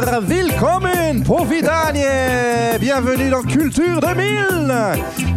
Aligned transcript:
Bonjour, 0.00 0.79
willkommen, 0.90 1.22
Providanie 1.22 2.00
Bienvenue 2.80 3.30
dans 3.30 3.42
Culture 3.42 4.00
2000 4.00 4.72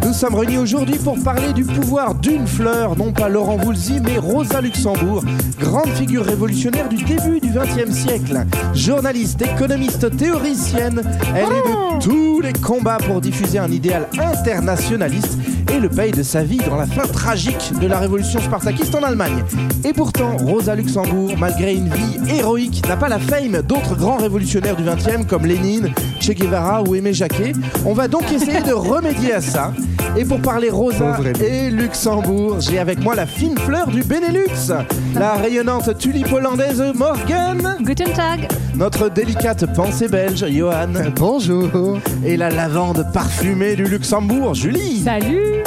Nous 0.04 0.12
sommes 0.12 0.34
réunis 0.34 0.58
aujourd'hui 0.58 0.98
pour 0.98 1.22
parler 1.22 1.52
du 1.52 1.64
pouvoir 1.64 2.14
d'une 2.14 2.46
fleur, 2.46 2.96
non 2.96 3.12
pas 3.12 3.28
Laurent 3.28 3.56
Voulzy, 3.56 4.00
mais 4.00 4.18
Rosa 4.18 4.60
Luxembourg, 4.60 5.24
grande 5.58 5.88
figure 5.88 6.24
révolutionnaire 6.24 6.88
du 6.88 6.96
début 6.96 7.40
du 7.40 7.50
XXe 7.50 7.92
siècle. 7.92 8.44
Journaliste, 8.74 9.42
économiste, 9.42 10.16
théoricienne, 10.16 11.02
elle 11.34 11.42
est 11.42 11.96
de 11.96 12.02
tous 12.02 12.40
les 12.40 12.52
combats 12.52 12.98
pour 12.98 13.20
diffuser 13.20 13.58
un 13.58 13.70
idéal 13.70 14.08
internationaliste 14.18 15.38
et 15.72 15.80
le 15.80 15.88
paye 15.88 16.12
de 16.12 16.22
sa 16.22 16.42
vie 16.42 16.58
dans 16.58 16.76
la 16.76 16.86
fin 16.86 17.06
tragique 17.06 17.72
de 17.80 17.86
la 17.86 17.98
révolution 17.98 18.40
spartakiste 18.40 18.94
en 18.94 19.02
Allemagne. 19.02 19.42
Et 19.84 19.92
pourtant, 19.92 20.36
Rosa 20.36 20.74
Luxembourg, 20.74 21.32
malgré 21.38 21.74
une 21.74 21.88
vie 21.88 22.36
héroïque, 22.36 22.86
n'a 22.88 22.96
pas 22.96 23.08
la 23.08 23.18
fame 23.18 23.62
d'autres 23.62 23.96
grands 23.96 24.18
révolutionnaires 24.18 24.76
du 24.76 24.84
XXe 24.84 25.26
comme 25.28 25.43
Lénine, 25.44 25.92
Che 26.20 26.32
Guevara 26.32 26.82
ou 26.82 26.94
Aimé 26.94 27.12
Jacquet. 27.12 27.52
On 27.84 27.92
va 27.94 28.08
donc 28.08 28.30
essayer 28.32 28.60
de 28.62 28.72
remédier 28.72 29.34
à 29.34 29.40
ça. 29.40 29.72
Et 30.16 30.24
pour 30.24 30.40
parler 30.40 30.70
Rosa 30.70 31.18
et 31.44 31.70
Luxembourg, 31.70 32.58
j'ai 32.60 32.78
avec 32.78 33.00
moi 33.00 33.14
la 33.16 33.26
fine 33.26 33.58
fleur 33.58 33.88
du 33.88 34.02
Benelux, 34.04 34.72
la 35.14 35.34
rayonnante 35.34 35.98
tulipe 35.98 36.32
hollandaise 36.32 36.82
Morgan, 36.94 37.76
Guten 37.80 38.12
Tag. 38.12 38.48
notre 38.76 39.08
délicate 39.08 39.74
pensée 39.74 40.06
belge 40.08 40.44
Johan, 40.48 40.88
Bonjour. 41.16 41.98
et 42.24 42.36
la 42.36 42.50
lavande 42.50 43.04
parfumée 43.12 43.74
du 43.74 43.84
Luxembourg 43.84 44.54
Julie. 44.54 45.02
Salut. 45.02 45.64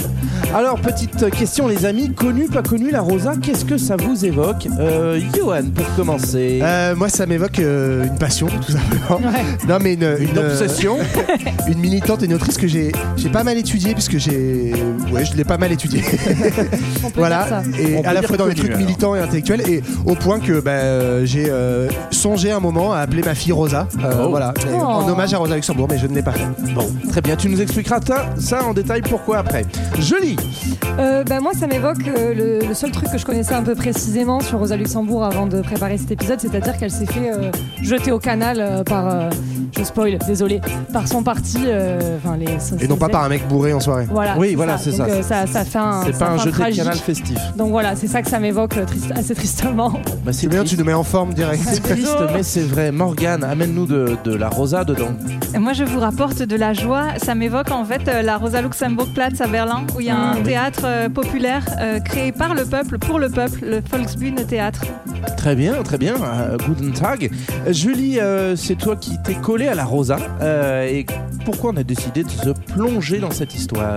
Alors, 0.53 0.79
petite 0.79 1.29
question, 1.31 1.67
les 1.67 1.85
amis, 1.85 2.11
connu, 2.13 2.47
pas 2.47 2.61
connu, 2.63 2.89
la 2.89 3.01
Rosa, 3.01 3.33
qu'est-ce 3.41 3.65
que 3.65 3.77
ça 3.77 3.95
vous 3.97 4.25
évoque 4.25 4.67
euh, 4.79 5.19
Johan, 5.35 5.63
pour 5.75 5.85
commencer. 5.95 6.59
Euh, 6.63 6.95
moi, 6.95 7.09
ça 7.09 7.25
m'évoque 7.25 7.59
euh, 7.59 8.05
une 8.05 8.17
passion, 8.17 8.47
tout 8.47 8.71
simplement. 8.71 9.19
Non, 9.67 9.77
mais 9.81 9.93
une, 9.95 10.03
Une 10.19 10.37
euh, 10.37 10.51
obsession 10.51 10.97
une 11.67 11.79
militante 11.79 12.23
et 12.23 12.25
une 12.25 12.33
autrice 12.33 12.57
que 12.57 12.67
j'ai 12.67 12.91
j'ai 13.17 13.29
pas 13.29 13.43
mal 13.43 13.57
étudiée, 13.57 13.93
puisque 13.93 14.17
j'ai. 14.17 14.73
Ouais, 15.11 15.25
je 15.25 15.35
l'ai 15.35 15.43
pas 15.43 15.57
mal 15.57 15.71
étudiée. 15.71 16.01
On 17.03 17.09
peut 17.09 17.13
voilà. 17.19 17.43
dire 17.45 17.49
ça. 17.49 17.81
Et 17.81 17.97
On 17.97 18.03
à 18.07 18.13
la 18.13 18.21
fois 18.21 18.37
dans 18.37 18.45
les 18.45 18.55
trucs 18.55 18.69
alors. 18.71 18.79
militants 18.81 19.15
et 19.15 19.19
intellectuels, 19.19 19.61
et 19.69 19.83
au 20.05 20.15
point 20.15 20.39
que 20.39 20.59
bah, 20.59 21.25
j'ai 21.25 21.47
euh, 21.49 21.87
songé 22.11 22.51
un 22.51 22.59
moment 22.59 22.93
à 22.93 22.99
appeler 22.99 23.21
ma 23.23 23.35
fille 23.35 23.51
Rosa. 23.51 23.87
Euh, 24.03 24.13
Oh. 24.19 24.29
Voilà. 24.29 24.53
Mais 24.65 24.71
Oh. 24.73 24.81
En 24.81 25.07
hommage 25.09 25.33
à 25.33 25.37
Rosa 25.37 25.55
Luxembourg, 25.55 25.87
mais 25.91 25.97
je 25.97 26.07
ne 26.07 26.15
l'ai 26.15 26.21
pas 26.23 26.31
fait. 26.31 26.47
Bon, 26.73 26.87
très 27.09 27.21
bien, 27.21 27.35
tu 27.35 27.49
nous 27.49 27.61
expliqueras 27.61 27.99
ça 28.39 28.63
en 28.65 28.73
détail 28.73 29.01
pourquoi 29.01 29.37
après. 29.39 29.65
Euh, 30.99 31.23
bah, 31.23 31.39
moi, 31.39 31.53
ça 31.53 31.67
m'évoque 31.67 32.07
euh, 32.07 32.61
le, 32.67 32.73
seul 32.73 32.91
truc 32.91 33.09
que 33.11 33.17
je 33.17 33.25
connaissais 33.25 33.53
un 33.53 33.63
peu 33.63 33.75
précisément 33.75 34.39
sur 34.39 34.59
Rosa 34.59 34.75
Luxembourg 34.75 35.23
avant 35.23 35.47
de 35.47 35.61
préparer 35.61 35.97
cet 35.97 36.11
épisode, 36.11 36.39
c'est-à-dire 36.39 36.77
qu'elle 36.77 36.91
s'est 36.91 37.05
fait 37.05 37.31
euh, 37.31 37.51
jeter 37.81 38.11
au 38.11 38.19
canal 38.19 38.83
par, 38.85 39.29
je 39.75 39.83
spoil, 39.83 40.17
désolé, 40.27 40.61
par 40.93 41.07
son 41.07 41.23
parti. 41.23 41.57
euh, 41.65 42.17
Enfin 42.17 42.37
les. 42.37 42.47
Et 42.83 42.87
non 42.87 42.97
pas 42.97 43.09
par 43.09 43.23
un 43.23 43.29
mec 43.29 43.47
bourré 43.47 43.73
en 43.73 43.79
soirée. 43.79 44.05
Voilà. 44.09 44.35
Oui, 44.37 44.55
voilà, 44.55 44.77
c'est 44.77 44.91
ça. 44.91 45.05
euh, 45.05 45.21
ça. 45.23 45.47
Ça 45.47 45.63
fait 45.65 45.77
un. 45.79 46.01
C'est 46.05 46.17
pas 46.17 46.29
un 46.31 46.37
jeté 46.37 46.49
de 46.49 46.55
tragique. 46.55 46.77
canal 46.83 46.97
festif. 46.97 47.37
Donc 47.57 47.71
voilà, 47.71 47.95
c'est 47.95 48.07
ça 48.07 48.21
que 48.21 48.29
ça 48.29 48.39
m'évoque 48.39 48.77
euh, 48.77 48.85
triste- 48.85 49.11
assez 49.15 49.33
tristement. 49.35 49.93
Bah, 50.25 50.33
C'est 50.33 50.47
bien, 50.47 50.63
tu 50.63 50.77
nous 50.77 50.83
mets 50.85 50.93
en 50.93 51.03
forme 51.03 51.33
direct. 51.33 51.63
C'est 51.65 51.81
triste, 51.81 52.17
mais 52.33 52.43
c'est 52.43 52.61
vrai. 52.61 52.91
Morgane, 52.91 53.43
amène-nous 53.43 53.85
de, 53.85 54.17
de 54.23 54.33
la 54.35 54.49
Rosa 54.49 54.83
dedans. 54.83 55.09
Et 55.55 55.59
Moi, 55.59 55.73
je 55.73 55.83
vous 55.83 55.99
rapporte 55.99 56.41
de 56.41 56.55
la 56.55 56.73
joie. 56.73 57.05
Ça 57.23 57.35
m'évoque 57.35 57.71
en 57.71 57.83
fait 57.85 58.07
euh, 58.07 58.21
la 58.21 58.37
Rosa 58.37 58.61
Luxemburg 58.61 59.09
Platz 59.13 59.39
à 59.41 59.47
Berlin, 59.47 59.83
où 59.95 59.99
il 59.99 60.07
y 60.07 60.09
a 60.09 60.15
Ah, 60.17 60.31
un 60.33 60.37
oui. 60.37 60.43
théâtre 60.43 60.81
euh, 60.85 61.09
populaire 61.09 61.63
euh, 61.79 61.99
créé 61.99 62.31
par 62.31 62.53
le 62.55 62.65
peuple, 62.65 62.97
pour 62.99 63.19
le 63.19 63.29
peuple, 63.29 63.59
le 63.63 63.81
Volksbühne 63.91 64.35
Théâtre. 64.45 64.81
Très 65.35 65.55
bien, 65.55 65.81
très 65.83 65.97
bien. 65.97 66.15
Euh, 66.15 66.57
guten 66.67 66.91
Tag. 66.93 67.31
Julie, 67.69 68.19
euh, 68.19 68.55
c'est 68.55 68.75
toi 68.75 68.95
qui 68.95 69.17
t'es 69.23 69.33
collée 69.35 69.56
à 69.65 69.73
la 69.73 69.85
Rosa. 69.85 70.17
Euh, 70.41 70.85
et 70.85 71.05
pourquoi 71.43 71.71
on 71.73 71.77
a 71.77 71.83
décidé 71.83 72.23
de 72.23 72.29
se 72.29 72.49
plonger 72.73 73.19
dans 73.19 73.31
cette 73.31 73.55
histoire 73.55 73.95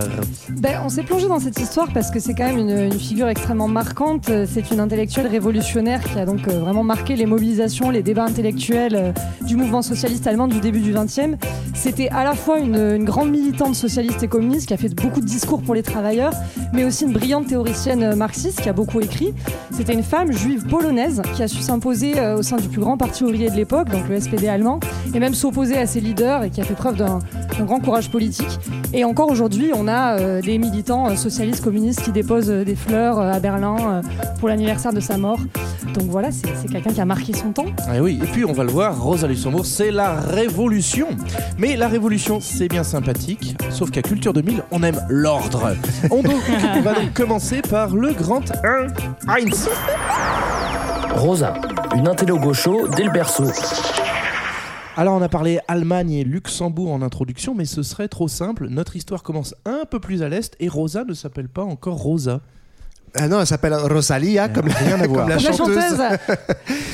Ben, 0.49 0.81
on 0.85 0.89
s'est 0.89 1.03
plongé 1.03 1.29
dans 1.29 1.41
cette 1.41 1.61
histoire 1.61 1.89
parce 1.93 2.11
que 2.11 2.21
c'est 2.21 2.35
quand 2.35 2.47
même 2.47 2.59
une, 2.59 2.93
figure 2.93 3.29
extrêmement 3.29 3.69
marquante. 3.69 4.31
C'est 4.47 4.71
une 4.71 4.81
intellectuelle 4.81 5.27
révolutionnaire 5.27 6.03
qui 6.03 6.19
a 6.19 6.25
donc 6.25 6.49
euh, 6.49 6.61
vraiment 6.61 6.85
marqué 6.85 7.17
les 7.17 7.27
mobilisations, 7.27 7.91
les 7.91 8.03
débats 8.03 8.25
intellectuels 8.25 8.95
euh, 8.95 9.13
du 9.47 9.57
mouvement 9.57 9.83
socialiste 9.83 10.27
allemand 10.27 10.49
du 10.49 10.61
début 10.61 10.81
du 10.81 10.93
XXe. 10.93 11.37
C'était 11.75 12.09
à 12.09 12.25
la 12.25 12.35
fois 12.35 12.59
une, 12.61 13.05
grande 13.05 13.31
militante 13.31 13.75
socialiste 13.75 14.23
et 14.23 14.29
communiste 14.29 14.69
qui 14.69 14.75
a 14.75 14.77
fait 14.77 14.95
beaucoup 14.95 15.21
de 15.21 15.27
discours 15.27 15.63
pour 15.63 15.75
les 15.75 15.83
travailleurs, 15.83 16.33
mais 16.73 16.85
aussi 16.85 17.05
une 17.05 17.13
brillante 17.13 17.49
théoricienne 17.49 18.15
marxiste 18.15 18.61
qui 18.61 18.69
a 18.69 18.73
beaucoup 18.73 19.01
écrit. 19.01 19.35
C'était 19.73 19.95
une 19.95 20.03
femme 20.03 20.33
juive 20.33 20.67
polonaise 20.67 21.23
qui 21.35 21.43
a 21.43 21.49
su 21.49 21.61
s'imposer 21.61 22.21
au 22.21 22.43
sein 22.43 22.57
du 22.57 22.69
plus 22.69 22.81
grand 22.81 22.97
parti 22.97 23.25
ouvrier 23.25 23.51
de 23.51 23.57
l'époque, 23.57 23.91
donc 23.91 24.09
le 24.09 24.21
SPD 24.21 24.49
allemand, 24.49 24.79
et 25.15 25.19
même 25.19 25.35
s'opposer 25.51 25.79
à 25.79 25.87
ses 25.87 26.01
leaders 26.01 26.45
et 26.45 26.51
qui 26.51 26.61
a 26.61 26.65
fait 26.65 26.75
preuve 26.75 26.95
d'un 26.97 27.19
grand 27.65 27.81
courage 27.81 28.09
politique. 28.09 28.47
Et 28.93 29.05
encore 29.05 29.29
aujourd'hui, 29.31 29.73
on 29.75 29.89
a 29.89 30.17
euh, 30.21 30.41
des 30.41 30.59
militants 30.59 31.09
euh, 31.11 31.17
socialistes 31.17 31.65
communistes 31.65 32.03
qui 32.03 32.13
déposent 32.13 32.51
euh, 32.51 32.65
des 32.65 32.77
fleurs 32.77 33.19
euh, 33.19 33.33
à 33.33 33.41
Berlin 33.41 33.77
euh, 33.81 34.03
pour 34.39 34.49
l'anniversaire 34.49 34.93
de 34.93 35.01
sa 35.01 35.17
mort. 35.19 35.41
Donc 35.95 36.05
voilà, 36.05 36.29
c'est 36.31 36.71
quelqu'un 36.71 36.93
qui 36.93 37.01
a 37.01 37.05
marqué 37.05 37.33
son 37.33 37.51
temps. 37.51 37.65
Ah 37.89 38.01
oui, 38.01 38.21
et 38.23 38.27
puis 38.29 38.45
on 38.45 38.53
va 38.53 38.63
le 38.63 38.71
voir, 38.71 39.03
Rosa 39.03 39.27
Luxembourg, 39.27 39.67
c'est 39.67 39.91
la 39.91 40.13
révolution. 40.21 41.09
Mais 41.59 41.75
la 41.77 41.89
révolution, 41.89 42.39
c'est 42.41 42.69
bien 42.69 42.85
sympathique, 42.85 43.57
sauf 43.71 43.91
qu'à 43.91 44.03
Culture 44.03 44.33
2000, 44.33 44.63
on 44.71 44.85
aime 44.85 45.01
l'ordre. 45.09 45.73
On, 46.13 46.23
donc- 46.23 46.43
on 46.77 46.81
va 46.81 46.93
donc 46.95 47.13
commencer 47.13 47.61
par 47.61 47.97
le 47.97 48.13
grand 48.13 48.53
1, 48.65 48.87
Heinz. 49.29 49.69
Rosa, 51.17 51.55
une 51.97 52.07
intello 52.07 52.39
gaucho 52.39 52.87
dès 52.97 53.03
le 53.05 53.11
berceau. 53.11 53.47
Alors 55.01 55.15
on 55.15 55.23
a 55.23 55.31
parlé 55.31 55.61
Allemagne 55.67 56.13
et 56.13 56.25
Luxembourg 56.25 56.93
en 56.93 57.01
introduction, 57.01 57.55
mais 57.55 57.65
ce 57.65 57.83
serait 57.83 58.09
trop 58.09 58.29
simple. 58.29 58.69
Notre 58.69 58.97
histoire 58.97 59.23
commence 59.23 59.55
un 59.65 59.87
peu 59.91 59.99
plus 59.99 60.23
à 60.23 60.29
l'est 60.29 60.55
et 60.61 60.69
Rosa 60.69 61.05
ne 61.05 61.15
s'appelle 61.15 61.49
pas 61.49 61.65
encore 61.65 61.97
Rosa. 61.97 62.43
Ah 63.17 63.27
non, 63.29 63.41
elle 63.41 63.47
s'appelle 63.47 63.75
Rosalia, 63.75 64.49
comme 64.49 64.69
la, 64.69 64.75
rien 64.75 65.01
à 65.01 65.07
voir. 65.07 65.21
comme 65.27 65.29
la 65.31 65.37
Comme 65.37 65.45
la 65.45 65.53
chanteuse. 65.53 65.77
chanteuse. 65.99 66.19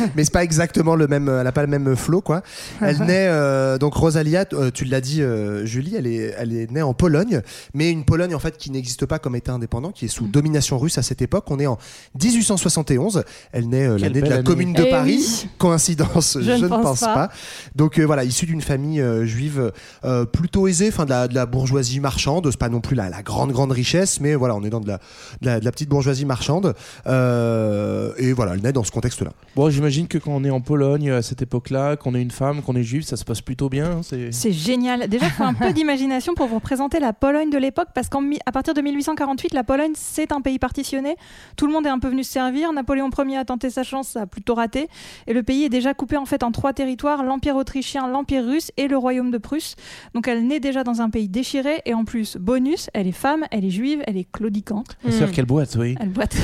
mais 0.16 0.24
c'est 0.24 0.32
pas 0.32 0.44
exactement 0.44 0.94
le 0.94 1.06
même 1.06 1.28
elle 1.40 1.46
a 1.46 1.52
pas 1.52 1.62
le 1.62 1.68
même 1.68 1.94
flow 1.96 2.20
quoi 2.20 2.42
elle 2.80 2.98
naît 3.04 3.28
euh, 3.28 3.78
donc 3.78 3.94
Rosalia 3.94 4.44
euh, 4.52 4.70
tu 4.72 4.84
l'as 4.84 5.00
dit 5.00 5.22
euh, 5.22 5.64
Julie 5.66 5.94
elle 5.96 6.06
est 6.06 6.34
elle 6.38 6.52
est 6.54 6.70
née 6.70 6.82
en 6.82 6.94
Pologne 6.94 7.40
mais 7.74 7.90
une 7.90 8.04
Pologne 8.04 8.34
en 8.34 8.38
fait 8.38 8.56
qui 8.56 8.70
n'existe 8.70 9.06
pas 9.06 9.18
comme 9.18 9.36
état 9.36 9.52
indépendant 9.52 9.90
qui 9.92 10.04
est 10.04 10.08
Mm. 10.08 10.10
sous 10.10 10.26
domination 10.28 10.78
russe 10.78 10.98
à 10.98 11.02
cette 11.02 11.20
époque 11.22 11.44
on 11.50 11.58
est 11.58 11.66
en 11.66 11.78
1871 12.22 13.24
elle 13.52 13.68
naît 13.68 13.86
euh, 13.86 13.98
l'année 13.98 14.20
de 14.20 14.28
la 14.28 14.36
année. 14.36 14.44
commune 14.44 14.72
de 14.72 14.82
Eh 14.86 14.90
Paris 14.90 15.42
oui. 15.44 15.48
coïncidence 15.58 16.38
je, 16.40 16.52
ne 16.52 16.68
pense, 16.68 17.00
pas. 17.00 17.14
pas. 17.14 17.30
donc 17.74 17.98
euh, 17.98 18.04
voilà 18.04 18.24
issue 18.24 18.46
d'une 18.46 18.60
famille 18.62 19.00
euh, 19.00 19.24
juive 19.24 19.72
euh, 20.04 20.24
plutôt 20.24 20.68
aisée 20.68 20.88
enfin 20.88 21.04
de 21.04 21.10
la, 21.10 21.28
de 21.28 21.34
la 21.34 21.46
bourgeoisie 21.46 22.00
marchande 22.00 22.48
c'est 22.50 22.58
pas 22.58 22.68
non 22.68 22.80
plus 22.80 22.94
la, 22.96 23.08
la 23.08 23.22
grande 23.22 23.52
grande 23.52 23.72
richesse 23.72 24.20
mais 24.20 24.34
voilà 24.34 24.54
on 24.54 24.62
est 24.64 24.70
dans 24.70 24.80
de 24.80 24.88
la, 24.88 24.98
de 25.42 25.46
la, 25.46 25.60
de 25.60 25.64
la 25.64 25.72
petite 25.72 25.88
bourgeoisie 25.88 26.05
marchande 26.26 26.74
Euh, 27.06 28.12
et 28.18 28.32
voilà 28.32 28.54
elle 28.54 28.62
naît 28.62 28.72
dans 28.72 28.84
ce 28.84 28.90
contexte 28.90 29.20
là 29.22 29.32
Bon, 29.54 29.70
j'imagine 29.70 30.06
que 30.06 30.18
quand 30.18 30.32
on 30.32 30.44
est 30.44 30.50
en 30.50 30.60
Pologne 30.60 31.10
à 31.10 31.22
cette 31.22 31.40
époque-là, 31.42 31.96
qu'on 31.96 32.14
est 32.14 32.20
une 32.20 32.30
femme, 32.30 32.60
qu'on 32.62 32.76
est 32.76 32.82
juive, 32.82 33.02
ça 33.04 33.16
se 33.16 33.24
passe 33.24 33.40
plutôt 33.40 33.68
bien. 33.70 33.86
hein, 33.90 34.00
C'est 34.30 34.52
génial. 34.52 35.08
Déjà, 35.08 35.26
il 35.26 35.32
faut 35.32 35.44
un 35.44 35.54
peu 35.54 35.72
d'imagination 35.78 36.34
pour 36.34 36.46
vous 36.46 36.56
représenter 36.56 37.00
la 37.00 37.14
Pologne 37.14 37.48
de 37.48 37.56
l'époque, 37.56 37.88
parce 37.94 38.08
qu'à 38.10 38.52
partir 38.52 38.74
de 38.74 38.80
1848, 38.82 39.54
la 39.54 39.64
Pologne, 39.64 39.92
c'est 39.94 40.30
un 40.32 40.42
pays 40.42 40.58
partitionné. 40.58 41.16
Tout 41.56 41.66
le 41.66 41.72
monde 41.72 41.86
est 41.86 41.90
un 41.90 41.98
peu 41.98 42.08
venu 42.08 42.22
se 42.22 42.32
servir. 42.32 42.70
Napoléon 42.74 43.08
Ier 43.26 43.38
a 43.38 43.44
tenté 43.46 43.70
sa 43.70 43.82
chance, 43.82 44.08
ça 44.08 44.22
a 44.22 44.26
plutôt 44.26 44.54
raté. 44.54 44.88
Et 45.26 45.32
le 45.32 45.42
pays 45.42 45.64
est 45.64 45.68
déjà 45.70 45.94
coupé 45.94 46.18
en 46.18 46.26
fait 46.26 46.42
en 46.42 46.52
trois 46.52 46.74
territoires 46.74 47.24
l'Empire 47.24 47.56
autrichien, 47.56 48.08
l'Empire 48.08 48.44
russe 48.44 48.70
et 48.76 48.88
le 48.88 48.98
Royaume 48.98 49.30
de 49.30 49.38
Prusse. 49.38 49.74
Donc 50.14 50.28
elle 50.28 50.46
naît 50.46 50.60
déjà 50.60 50.84
dans 50.84 51.00
un 51.00 51.08
pays 51.08 51.28
déchiré. 51.28 51.80
Et 51.86 51.94
en 51.94 52.04
plus, 52.04 52.36
bonus, 52.36 52.90
elle 52.92 53.06
est 53.06 53.12
femme, 53.12 53.44
elle 53.50 53.64
est 53.64 53.70
juive, 53.70 54.02
elle 54.06 54.18
est 54.18 54.30
claudicante. 54.30 54.98
Sûr 55.08 55.32
qu'elle 55.32 55.46
boite, 55.46 55.76
oui. 55.78 55.95
Elle 56.00 56.08
boite. 56.10 56.36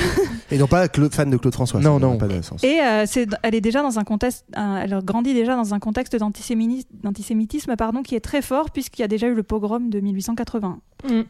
Et 0.51 0.57
non 0.57 0.67
pas 0.67 0.87
Claude, 0.87 1.13
fan 1.13 1.29
de 1.29 1.37
Claude 1.37 1.53
François. 1.53 1.79
Non, 1.79 1.99
non. 1.99 2.17
Pas 2.17 2.27
de 2.27 2.41
sens. 2.41 2.63
Et 2.63 2.79
euh, 2.81 3.05
elle 3.43 3.55
est 3.55 3.61
déjà 3.61 3.81
dans 3.81 3.99
un 3.99 4.03
contexte, 4.03 4.45
elle 4.55 4.99
grandit 5.03 5.33
déjà 5.33 5.55
dans 5.55 5.73
un 5.73 5.79
contexte 5.79 6.15
d'antisémitisme, 7.03 7.75
pardon, 7.75 8.01
qui 8.03 8.15
est 8.15 8.19
très 8.19 8.41
fort 8.41 8.71
puisqu'il 8.71 9.01
y 9.01 9.05
a 9.05 9.07
déjà 9.07 9.27
eu 9.27 9.33
le 9.33 9.43
pogrom 9.43 9.89
de 9.89 9.99
1880. 9.99 10.79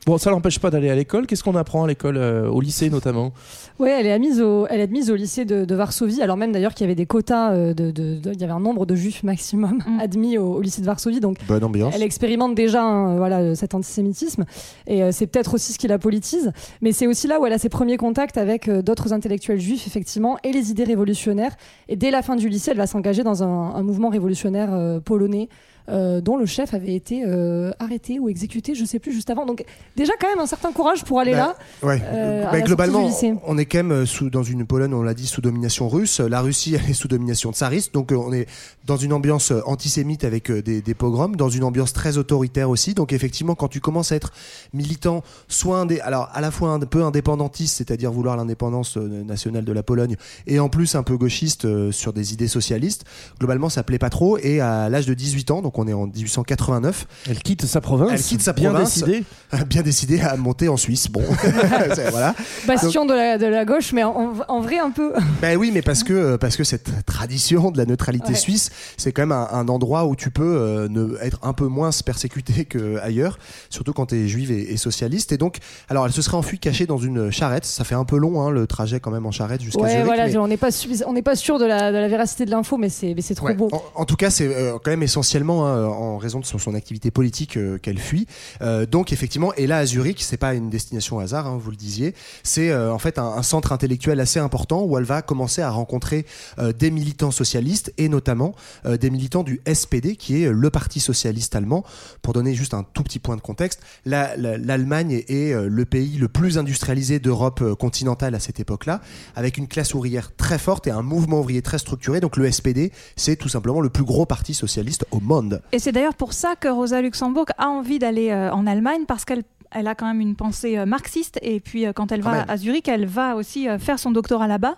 Bon, 0.06 0.20
ça 0.20 0.30
l'empêche 0.30 0.60
pas 0.60 0.70
d'aller 0.70 0.92
à 0.92 0.96
l'école. 0.96 1.26
Qu'est-ce 1.26 1.44
qu'on 1.44 1.56
apprend 1.56 1.84
à 1.84 1.88
l'école, 1.88 2.18
euh, 2.18 2.48
au 2.48 2.62
lycée 2.62 2.92
notamment? 2.92 3.34
Oui, 3.80 3.90
elle 3.90 4.06
est 4.06 4.12
admise 4.12 4.40
au, 4.40 4.68
elle 4.68 4.80
est 4.80 4.84
admise 4.84 5.10
au 5.10 5.16
lycée 5.16 5.46
de, 5.46 5.66
de 5.66 5.76
Varsovie, 5.76 6.22
alors 6.22 6.38
même 6.38 6.52
d'ailleurs 6.52 6.76
qu'il 6.76 6.84
y 6.84 6.88
avait 6.88 6.94
des 6.94 7.08
quotas, 7.08 7.54
euh, 7.54 7.74
de, 7.74 7.90
de- 7.90 8.20
de- 8.20 8.32
il 8.34 8.40
y 8.40 8.44
avait 8.44 8.54
un 8.54 8.60
nombre 8.60 8.86
de 8.86 8.94
juifs 8.94 9.24
maximum 9.24 9.80
admis 10.00 10.38
au, 10.38 10.54
au 10.58 10.62
lycée 10.62 10.82
de 10.82 10.86
Varsovie, 10.86 11.20
donc 11.22 11.38
Bonne 11.48 11.64
ambiance. 11.64 11.92
elle 11.96 12.04
expérimente 12.04 12.54
déjà 12.54 12.84
hein, 12.84 13.18
voilà, 13.18 13.56
cet 13.56 13.74
antisémitisme, 13.74 14.46
et 14.86 15.02
euh, 15.02 15.12
c'est 15.12 15.26
peut-être 15.26 15.56
aussi 15.56 15.74
ce 15.74 15.80
qui 15.80 15.88
la 15.88 15.98
politise, 15.98 16.52
mais 16.82 16.92
c'est 16.92 17.08
aussi 17.08 17.26
là 17.26 17.40
où 17.40 17.46
elle 17.48 17.54
a 17.54 17.58
ses 17.58 17.70
premiers 17.70 17.98
contacts 17.98 18.13
avec 18.36 18.68
euh, 18.68 18.82
d'autres 18.82 19.14
intellectuels 19.14 19.60
juifs, 19.60 19.88
effectivement, 19.88 20.38
et 20.44 20.52
les 20.52 20.72
idées 20.72 20.84
révolutionnaires, 20.84 21.56
et 21.88 21.96
dès 21.96 22.12
la 22.12 22.22
fin 22.22 22.36
du 22.36 22.50
lycée, 22.50 22.72
elle 22.72 22.78
va 22.78 22.88
s'engager 22.88 23.24
dans 23.24 23.44
un, 23.44 23.82
mouvement 23.84 24.10
révolutionnaire 24.10 24.74
euh, 24.74 25.00
polonais, 25.00 25.50
euh, 25.90 26.22
dont 26.22 26.38
le 26.38 26.46
chef 26.46 26.74
avait 26.74 26.94
été 26.96 27.24
euh, 27.26 27.72
arrêté 27.80 28.20
ou 28.20 28.30
exécuté, 28.30 28.74
je 28.76 28.86
sais 28.86 29.00
plus, 29.00 29.12
juste 29.12 29.30
avant. 29.30 29.46
Donc 29.46 29.64
déjà 29.96 30.14
quand 30.20 30.28
même 30.30 30.40
un 30.40 30.46
certain 30.46 30.72
courage 30.72 31.04
pour 31.04 31.20
aller 31.20 31.32
Bah, 31.34 31.56
là. 31.82 31.88
Ouais. 31.88 32.02
euh, 32.06 32.44
Bah, 32.52 32.62
globalement, 32.62 33.10
on 33.46 33.58
est 33.58 33.66
quand 33.66 33.84
même 33.84 34.06
sous, 34.06 34.30
dans 34.30 34.44
une 34.44 34.66
Pologne, 34.66 34.94
on 34.94 35.04
l'a 35.04 35.14
dit, 35.14 35.28
sous 35.28 35.42
domination 35.42 35.90
russe. 35.90 36.20
La 36.20 36.42
Russie, 36.42 36.76
elle 36.76 36.90
est 36.90 36.94
sous 36.94 37.08
domination 37.08 37.52
tsariste. 37.52 37.94
Donc, 37.94 38.12
on 38.12 38.32
est 38.32 38.48
dans 38.86 38.98
une 38.98 39.14
ambiance 39.14 39.52
antisémite 39.66 40.24
avec 40.24 40.52
des, 40.52 40.82
des 40.82 40.94
pogroms, 40.94 41.36
dans 41.36 41.50
une 41.50 41.64
ambiance 41.64 41.94
très 41.94 42.18
autoritaire 42.18 42.70
aussi. 42.70 42.94
Donc, 42.94 43.12
effectivement, 43.14 43.56
quand 43.56 43.68
tu 43.68 43.80
commences 43.80 44.12
à 44.12 44.16
être 44.16 44.32
militant, 44.74 45.24
soit 45.48 45.84
indé- 45.86 46.00
alors 46.02 46.30
à 46.34 46.42
la 46.42 46.52
fois 46.52 46.70
un 46.70 46.80
peu 46.80 47.04
indépendantiste, 47.04 47.78
c'est-à-dire 47.78 48.12
vouloir 48.12 48.38
l'indépendance 48.38 48.98
nationale 48.98 49.66
de 49.66 49.72
la 49.74 49.84
Pologne, 49.84 50.16
et 50.48 50.60
en 50.60 50.70
plus 50.70 50.96
un 50.96 51.04
peu 51.04 51.18
gauchiste 51.18 51.92
sur 51.92 52.14
des 52.14 52.34
idées 52.34 52.48
socialistes, 52.48 53.04
globalement, 53.40 53.70
ça 53.70 53.84
plaît 53.84 54.00
pas 54.00 54.10
trop. 54.10 54.38
Et 54.38 54.60
à 54.62 54.90
l'âge 54.90 55.06
de 55.06 55.14
18 55.14 55.52
ans, 55.52 55.62
donc 55.62 55.73
on 55.78 55.88
est 55.88 55.94
en 55.94 56.08
1889, 56.08 57.08
Elle 57.30 57.40
quitte 57.40 57.66
sa 57.66 57.82
province. 57.82 58.12
elle 58.14 58.22
quitte 58.22 58.42
sa 58.42 58.54
bien 58.54 58.72
province, 58.72 59.00
décidé. 59.00 59.24
bien 59.68 59.82
décidé 59.82 60.20
à 60.22 60.36
monter 60.38 60.68
en 60.70 60.78
Suisse. 60.78 61.10
Bon, 61.10 61.22
voilà. 62.12 62.36
Bastion 62.68 63.06
de, 63.06 63.14
la, 63.14 63.38
de 63.38 63.46
la 63.46 63.66
gauche, 63.66 63.94
mais 63.94 64.04
en, 64.04 64.34
en 64.48 64.62
vrai 64.62 64.80
un 64.80 64.92
peu. 64.92 65.14
Ben 65.42 65.58
oui, 65.58 65.72
mais 65.74 65.82
parce 65.82 66.04
que 66.04 66.14
euh, 66.14 66.38
parce 66.38 66.56
que 66.56 66.64
cette 66.64 67.06
tradition 67.06 67.72
de 67.72 67.78
la 67.78 67.86
neutralité 67.86 68.30
Ouais. 68.30 68.36
suisse, 68.36 68.70
c'est 68.98 69.12
quand 69.12 69.24
même 69.24 69.32
un, 69.34 69.48
un 69.52 69.68
endroit 69.68 70.06
où 70.06 70.16
tu 70.16 70.32
peux 70.32 70.44
euh, 70.58 70.88
ne, 70.90 71.18
être 71.22 71.40
un 71.44 71.52
peu 71.54 71.68
moins 71.68 71.90
persécuté 72.06 72.64
qu'ailleurs, 72.66 73.38
surtout 73.70 73.92
quand 73.94 74.08
tu 74.08 74.16
es 74.16 74.28
juive 74.28 74.52
et, 74.52 74.72
et 74.74 74.78
socialiste. 74.78 75.32
Et 75.34 75.38
donc, 75.38 75.58
alors 75.90 76.06
elle 76.06 76.14
se 76.14 76.22
serait 76.22 76.38
enfuie 76.38 76.60
cachée 76.60 76.86
dans 76.86 76.98
une 76.98 77.30
charrette. 77.32 77.66
Ça 77.66 77.84
fait 77.84 77.96
un 77.96 78.06
peu 78.06 78.18
long 78.18 78.42
hein, 78.42 78.50
le 78.50 78.68
trajet 78.68 79.00
quand 79.00 79.12
même 79.12 79.26
en 79.26 79.32
charrette 79.32 79.62
jusqu'à 79.62 79.82
Ouais, 79.82 79.90
Zurich. 79.92 80.06
voilà, 80.06 80.28
mais- 80.28 80.38
on 80.38 80.48
n'est 80.48 80.58
pas, 80.58 80.70
suffi- 80.70 81.04
on 81.06 81.14
n'est 81.14 81.22
pas 81.22 81.36
sûr 81.36 81.60
de 81.60 81.66
la, 81.66 81.92
de 81.92 81.98
la 81.98 82.08
véracité 82.08 82.46
de 82.46 82.52
l'info, 82.52 82.78
mais 82.78 82.90
c'est, 82.90 83.14
mais 83.16 83.22
c'est 83.22 83.36
trop 83.36 83.48
Ouais. 83.48 83.54
beau. 83.56 83.68
En, 83.74 83.84
en 83.96 84.06
tout 84.06 84.16
cas, 84.16 84.30
c'est 84.30 84.48
euh, 84.48 84.78
quand 84.84 84.92
même 84.92 85.04
essentiellement 85.04 85.63
hein, 85.66 85.86
en 85.88 86.18
raison 86.18 86.40
de 86.40 86.46
son, 86.46 86.74
activité 86.76 87.12
politique 87.12 87.58
euh, 87.58 87.78
qu'elle 87.78 88.00
fuit. 88.00 88.26
Euh, 88.62 88.86
donc 88.86 89.12
effectivement, 89.14 89.54
et 89.56 89.68
là 89.68 89.78
à 89.80 89.86
Zurich, 89.86 90.22
c'est 90.24 90.38
pas 90.38 90.54
une 90.54 90.70
destination 90.70 91.18
au 91.18 91.20
hasard, 91.20 91.46
hein, 91.48 91.60
vous 91.62 91.70
le 91.72 91.76
disiez. 91.78 92.16
C'est 92.44 92.72
euh, 92.72 92.94
en 92.94 93.00
fait 93.00 93.20
un, 93.20 93.44
centre 93.44 93.72
intellectuel 93.72 94.20
assez 94.20 94.40
important 94.40 94.84
où 94.84 94.98
elle 94.98 95.04
va 95.04 95.22
commencer 95.22 95.62
à 95.62 95.70
rencontrer 95.70 96.26
euh, 96.60 96.72
des 96.74 96.90
militants 96.92 97.32
socialistes 97.32 97.94
et 97.98 98.10
notamment 98.10 98.56
euh, 98.86 98.98
des 98.98 99.10
militants 99.10 99.44
du 99.44 99.62
SPD, 99.72 100.16
qui 100.16 100.44
est 100.44 100.50
le 100.52 100.70
parti 100.70 101.00
socialiste 101.00 101.56
allemand. 101.56 101.84
Pour 102.22 102.34
donner 102.34 102.54
juste 102.56 102.74
un 102.74 102.84
tout 102.84 103.04
petit 103.04 103.20
point 103.20 103.36
de 103.36 103.42
contexte, 103.42 103.82
la- 104.06 104.36
la- 104.38 104.58
l'Allemagne 104.58 105.24
est, 105.28 105.54
euh, 105.54 105.68
le 105.70 105.86
pays 105.86 106.18
le 106.18 106.28
plus 106.28 106.58
industrialisé 106.58 107.20
d'Europe 107.20 107.62
euh, 107.62 107.76
continentale 107.76 108.34
à 108.36 108.40
cette 108.40 108.60
époque-là, 108.60 109.02
avec 109.36 109.58
une 109.58 109.68
classe 109.68 109.94
ouvrière 109.94 110.32
très 110.36 110.58
forte 110.58 110.88
et 110.88 110.92
un 110.92 111.02
mouvement 111.02 111.40
ouvrier 111.42 111.62
très 111.62 111.78
structuré. 111.78 112.20
Donc 112.20 112.38
le 112.38 112.50
SPD, 112.52 112.92
c'est 113.16 113.36
tout 113.36 113.50
simplement 113.50 113.82
le 113.82 113.90
plus 113.90 114.04
gros 114.06 114.26
parti 114.26 114.54
socialiste 114.54 115.06
au 115.12 115.20
monde. 115.20 115.53
Et 115.72 115.80
c'est 115.80 115.92
d'ailleurs 115.92 116.16
pour 116.16 116.34
ça 116.34 116.56
que 116.56 116.68
Rosa 116.68 117.02
Luxembourg 117.02 117.46
a 117.58 117.68
envie 117.68 118.00
d'aller 118.00 118.30
euh, 118.32 118.52
en 118.52 118.66
Allemagne 118.68 119.06
parce 119.08 119.26
qu'elle 119.26 119.44
elle 119.76 119.88
a 119.88 119.96
quand 119.96 120.06
même 120.06 120.22
une 120.22 120.36
pensée 120.36 120.78
euh, 120.78 120.86
marxiste 120.86 121.40
et 121.42 121.60
puis 121.60 121.88
euh, 121.88 121.94
quand 121.94 122.12
elle 122.12 122.22
Quand 122.22 122.30
va 122.30 122.38
même. 122.42 122.46
à 122.48 122.58
Zurich, 122.58 122.88
elle 122.88 123.08
va 123.08 123.36
aussi 123.36 123.68
faire 123.80 123.98
son 123.98 124.12
doctorat 124.12 124.48
là-bas 124.48 124.76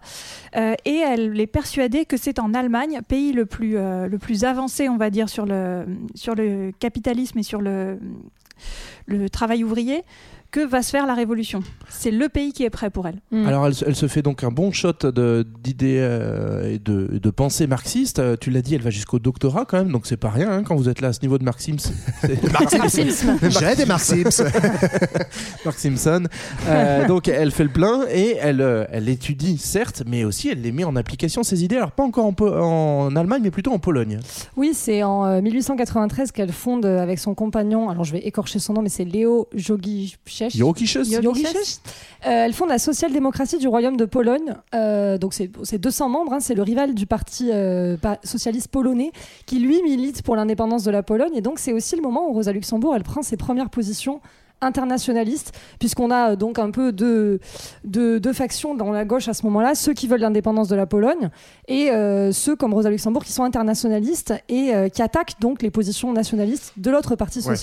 Euh, 0.56 0.74
et 0.86 0.96
elle 1.06 1.38
est 1.38 1.48
persuadée 1.48 2.06
que 2.06 2.16
c'est 2.16 2.40
en 2.40 2.54
Allemagne, 2.54 3.02
pays 3.06 3.34
le 3.34 3.46
plus, 3.46 3.76
euh, 3.76 4.08
le 4.08 4.18
plus 4.18 4.46
avancé, 4.46 4.88
on 4.88 4.96
va 4.96 5.10
dire, 5.10 5.28
sur 5.28 5.46
le, 5.46 5.86
sur 6.16 6.34
le 6.34 6.72
capitalisme 6.80 7.40
et 7.40 7.44
sur 7.44 7.60
le, 7.60 8.00
le 9.06 9.30
travail 9.30 9.66
ouvrier, 9.66 10.04
que 10.56 10.66
va 10.66 10.82
se 10.82 10.90
faire 10.90 11.06
la 11.06 11.16
révolution. 11.16 11.62
C'est 11.90 12.12
le 12.12 12.30
pays 12.30 12.54
qui 12.54 12.64
est 12.64 12.70
prêt 12.70 12.90
pour 12.90 13.08
elle. 13.08 13.20
Mm. 13.32 13.46
Alors, 13.46 13.68
elle, 13.68 13.76
se- 13.76 13.84
elle 13.86 13.96
se 13.96 14.08
fait 14.08 14.22
donc 14.22 14.44
un 14.46 14.52
bon 14.52 14.72
shot 14.72 14.94
d'idées 15.64 15.98
euh, 16.00 16.74
et 16.74 16.80
de, 16.80 17.20
de 17.22 17.30
pensée 17.30 17.68
marxiste. 17.68 18.20
Euh, 18.20 18.38
tu 18.40 18.52
l'as 18.52 18.62
dit, 18.62 18.74
elle 18.76 18.82
va 18.82 18.90
jusqu'au 18.90 19.20
doctorat 19.20 19.66
quand 19.66 19.78
même, 19.78 19.92
donc 19.92 20.06
c'est 20.08 20.16
pas 20.18 20.30
rien 20.30 20.50
hein, 20.52 20.64
quand 20.64 20.76
vous 20.78 20.88
êtes 20.88 21.02
là 21.02 21.10
à 21.10 21.14
ce 21.14 21.22
niveau 21.22 21.38
de 21.38 21.44
Marx 21.44 21.64
Sims. 21.66 21.92
Marxisme. 22.54 23.38
J'ai 23.50 23.76
des 23.76 23.86
Marx 23.86 24.04
Sims. 24.14 24.44
Mark 25.66 25.78
Simpson. 25.78 26.24
Euh, 26.68 27.08
donc 27.08 27.28
elle 27.28 27.52
fait 27.52 27.64
le 27.64 27.70
plein 27.70 28.06
et 28.10 28.38
elle, 28.40 28.88
elle 28.92 29.10
étudie, 29.10 29.58
certes, 29.58 30.04
mais 30.08 30.24
aussi 30.24 30.50
elle 30.50 30.62
les 30.62 30.72
met 30.72 30.84
en 30.84 30.96
application, 30.96 31.44
ces 31.44 31.64
idées. 31.64 31.78
Alors 31.78 31.92
pas 31.92 32.04
encore 32.04 32.26
en, 32.26 32.34
Po- 32.34 32.54
en 32.54 33.16
Allemagne, 33.16 33.42
mais 33.44 33.52
plutôt 33.52 33.72
en 33.74 33.80
Pologne. 33.80 34.20
Oui, 34.56 34.72
c'est 34.74 35.04
en 35.04 35.26
euh, 35.26 35.42
1893 35.42 36.32
qu'elle 36.32 36.52
fonde 36.52 36.86
avec 36.86 37.20
son 37.20 37.34
compagnon, 37.36 37.90
alors 37.90 38.04
je 38.04 38.14
vais 38.14 38.20
écorcher 38.20 38.60
son 38.60 38.74
nom, 38.74 38.82
mais 38.82 38.90
c'est 38.90 39.06
Léo 39.06 39.48
Jogiszewski. 40.50 41.22
Jogiszewski. 41.22 41.80
Euh, 42.26 42.46
elle 42.46 42.54
fonde 42.54 42.70
la 42.70 42.80
social-démocratie 42.80 43.58
du 43.58 43.68
Royaume 43.68 43.98
de 43.98 44.06
Pologne. 44.06 44.56
Euh, 44.74 45.18
donc 45.18 45.34
c'est 45.34 45.50
c'est 45.64 45.78
200 45.78 46.10
membres, 46.10 46.34
hein, 46.34 46.40
c'est 46.40 46.56
le 46.56 46.64
rival 46.64 46.94
du 46.94 47.06
parti 47.06 47.50
euh, 47.52 47.98
socialiste 48.24 48.70
polonais 48.70 49.12
qui 49.46 49.60
lui 49.60 49.82
milite 49.84 50.22
pour 50.24 50.36
l'indépendance 50.36 50.84
de 50.84 50.92
la 50.92 51.04
Pologne. 51.04 51.34
Et 51.36 51.42
donc 51.42 51.60
c'est 51.60 51.74
aussi 51.74 51.96
le 51.96 52.02
moment 52.02 52.30
où 52.30 52.34
Rosa 52.34 52.52
Luxembourg 52.52 52.96
elle 52.96 53.04
prend 53.04 53.22
ses 53.22 53.38
premières 53.38 53.70
positions 53.70 54.22
internationalistes, 54.62 55.52
puisqu'on 55.80 56.12
a 56.12 56.32
euh, 56.32 56.36
donc 56.36 56.60
un 56.60 56.72
peu 56.72 56.92
deux, 56.92 57.40
deux, 57.84 58.20
deux 58.20 58.34
factions 58.34 58.76
dans 58.76 58.92
la 58.92 59.06
gauche 59.06 59.28
à 59.28 59.34
ce 59.34 59.46
moment-là, 59.46 59.76
ceux 59.76 59.94
qui 59.94 60.08
veulent 60.08 60.22
l'indépendance 60.22 60.68
de 60.68 60.76
la 60.76 60.86
Pologne 60.86 61.30
et 61.68 61.92
euh, 61.92 62.32
ceux 62.32 62.56
comme 62.56 62.74
Rosa 62.74 62.90
Luxembourg 62.90 63.24
qui 63.24 63.32
sont 63.34 63.44
internationalistes 63.44 64.34
et 64.50 64.74
euh, 64.74 64.90
qui 64.90 65.02
attaquent 65.02 65.40
donc 65.40 65.62
les 65.62 65.72
positions 65.72 66.14
nationalistes 66.14 66.74
de 66.78 66.90
l'autre 66.92 67.16
parti 67.16 67.42
Ouais. 67.46 67.56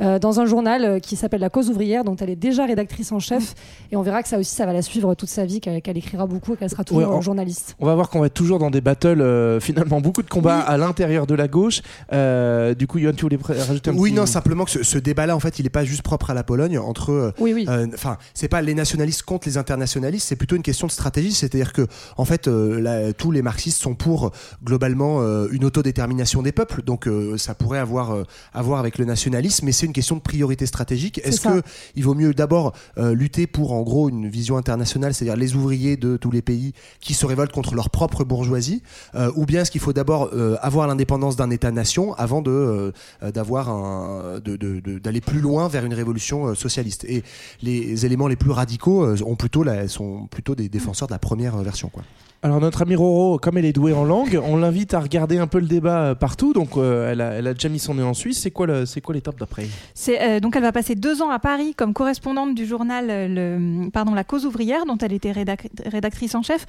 Euh, 0.00 0.18
dans 0.18 0.40
un 0.40 0.46
journal 0.46 0.84
euh, 0.84 0.98
qui 0.98 1.16
s'appelle 1.16 1.40
La 1.40 1.50
Cause 1.50 1.70
ouvrière, 1.70 2.04
dont 2.04 2.16
elle 2.16 2.30
est 2.30 2.36
déjà 2.36 2.66
rédactrice 2.66 3.12
en 3.12 3.18
chef. 3.18 3.54
Et 3.92 3.96
on 3.96 4.02
verra 4.02 4.22
que 4.22 4.28
ça 4.28 4.38
aussi, 4.38 4.54
ça 4.54 4.66
va 4.66 4.72
la 4.72 4.82
suivre 4.82 5.14
toute 5.14 5.28
sa 5.28 5.44
vie, 5.44 5.60
qu'elle 5.60 5.96
écrira 5.96 6.26
beaucoup 6.26 6.54
et 6.54 6.56
qu'elle 6.56 6.70
sera 6.70 6.84
toujours 6.84 7.14
Ouais, 7.16 7.22
journaliste. 7.22 7.76
On 7.80 7.86
va 7.86 7.94
voir 7.94 8.08
qu'on 8.10 8.20
va 8.20 8.26
être 8.26 8.34
toujours 8.34 8.58
dans 8.58 8.70
des 8.70 8.80
battles, 8.80 9.20
euh, 9.20 9.60
finalement 9.60 10.00
beaucoup 10.00 10.22
de 10.22 10.28
combats 10.28 10.60
à 10.60 10.76
l'intérieur 10.76 11.26
de 11.26 11.34
la 11.34 11.48
gauche. 11.48 11.82
Euh, 12.12 12.74
du 12.74 12.86
coup, 12.86 12.98
Yoann, 12.98 13.14
tu 13.14 13.22
voulais 13.22 13.38
rajouter 13.46 13.90
un 13.90 13.94
Oui, 13.96 14.10
petit... 14.10 14.16
non, 14.16 14.26
simplement 14.26 14.64
que 14.64 14.70
ce, 14.70 14.82
ce 14.82 14.98
débat-là, 14.98 15.36
en 15.36 15.40
fait, 15.40 15.58
il 15.58 15.62
n'est 15.64 15.70
pas 15.70 15.84
juste 15.84 16.02
propre 16.02 16.30
à 16.30 16.34
la 16.34 16.42
Pologne. 16.42 16.78
Entre, 16.78 17.10
euh, 17.12 17.32
Oui, 17.40 17.52
oui. 17.54 17.66
euh, 17.68 17.86
enfin, 17.94 18.16
c'est 18.34 18.48
pas 18.48 18.62
les 18.62 18.74
nationalistes 18.74 19.22
contre 19.22 19.48
les 19.48 19.56
internationalistes, 19.58 20.26
c'est 20.28 20.36
plutôt 20.36 20.56
une 20.56 20.62
question 20.62 20.86
de 20.86 20.92
stratégie. 20.92 21.32
C'est-à-dire 21.32 21.72
que, 21.72 21.86
en 22.16 22.24
fait, 22.24 22.48
euh, 22.48 22.80
là, 22.80 23.12
tous 23.12 23.30
les 23.30 23.42
marxistes 23.42 23.80
sont 23.80 23.94
pour 23.94 24.32
globalement 24.64 25.20
euh, 25.20 25.48
une 25.52 25.64
autodétermination 25.64 26.42
des 26.42 26.52
peuples. 26.52 26.82
Donc, 26.82 27.06
euh, 27.06 27.36
ça 27.38 27.54
pourrait 27.54 27.78
avoir 27.78 28.12
euh, 28.12 28.24
à 28.52 28.62
voir 28.62 28.80
avec 28.80 28.98
le 28.98 29.04
nationalisme, 29.04 29.66
mais 29.66 29.72
c'est 29.72 29.83
une 29.86 29.92
question 29.92 30.16
de 30.16 30.20
priorité 30.20 30.66
stratégique. 30.66 31.20
Est-ce 31.24 31.40
ça. 31.42 31.52
que 31.52 31.62
il 31.96 32.04
vaut 32.04 32.14
mieux 32.14 32.34
d'abord 32.34 32.72
euh, 32.98 33.14
lutter 33.14 33.46
pour, 33.46 33.72
en 33.72 33.82
gros, 33.82 34.08
une 34.08 34.28
vision 34.28 34.56
internationale, 34.56 35.14
c'est-à-dire 35.14 35.36
les 35.36 35.54
ouvriers 35.54 35.96
de 35.96 36.16
tous 36.16 36.30
les 36.30 36.42
pays 36.42 36.72
qui 37.00 37.14
se 37.14 37.26
révoltent 37.26 37.52
contre 37.52 37.74
leur 37.74 37.90
propre 37.90 38.24
bourgeoisie, 38.24 38.82
euh, 39.14 39.30
ou 39.36 39.46
bien 39.46 39.62
est-ce 39.62 39.70
qu'il 39.70 39.80
faut 39.80 39.92
d'abord 39.92 40.30
euh, 40.32 40.56
avoir 40.60 40.86
l'indépendance 40.86 41.36
d'un 41.36 41.50
État-nation 41.50 42.14
avant 42.14 42.42
de 42.42 42.92
d'avoir 43.34 43.68
un 43.68 44.40
de- 44.44 44.56
de- 44.56 44.80
de- 44.80 44.98
d'aller 44.98 45.20
plus 45.20 45.40
loin 45.40 45.68
vers 45.68 45.84
une 45.84 45.94
révolution 45.94 46.54
socialiste? 46.54 47.04
Et 47.04 47.22
les 47.62 48.04
éléments 48.06 48.28
les 48.28 48.36
plus 48.36 48.50
radicaux 48.50 49.06
ont 49.24 49.36
plutôt 49.36 49.62
la, 49.62 49.88
sont 49.88 50.26
plutôt 50.26 50.54
des 50.54 50.68
défenseurs 50.68 51.08
de 51.08 51.12
la 51.12 51.18
première 51.18 51.56
version 51.58 51.88
quoi. 51.88 52.02
Alors 52.44 52.60
notre 52.60 52.82
amie 52.82 52.94
Roro, 52.94 53.38
comme 53.38 53.56
elle 53.56 53.64
est 53.64 53.72
douée 53.72 53.94
en 53.94 54.04
langue, 54.04 54.38
on 54.44 54.58
l'invite 54.58 54.92
à 54.92 55.00
regarder 55.00 55.38
un 55.38 55.46
peu 55.46 55.58
le 55.58 55.66
débat 55.66 56.02
euh, 56.10 56.14
partout. 56.14 56.52
Donc 56.52 56.76
euh, 56.76 57.10
elle, 57.10 57.22
a, 57.22 57.30
elle 57.32 57.46
a 57.46 57.54
déjà 57.54 57.70
mis 57.70 57.78
son 57.78 57.94
nez 57.94 58.02
en 58.02 58.12
Suisse. 58.12 58.38
C'est 58.38 58.50
quoi 58.50 58.66
le- 58.66 58.84
c'est 58.84 59.00
quoi 59.00 59.14
l'étape 59.14 59.38
d'après? 59.40 59.64
C'est, 59.94 60.20
euh, 60.22 60.40
donc 60.40 60.54
elle 60.54 60.62
va 60.62 60.70
passer 60.70 60.94
deux 60.94 61.22
ans 61.22 61.30
à 61.30 61.38
Paris 61.38 61.74
comme 61.74 61.94
correspondante 61.94 62.54
du 62.54 62.66
journal 62.66 63.06
le, 63.08 63.88
pardon, 63.88 64.12
La 64.12 64.24
Cause 64.24 64.44
ouvrière, 64.44 64.84
dont 64.84 64.98
elle 64.98 65.14
était 65.14 65.32
rédac- 65.32 65.70
rédactrice 65.86 66.34
en 66.34 66.42
chef. 66.42 66.66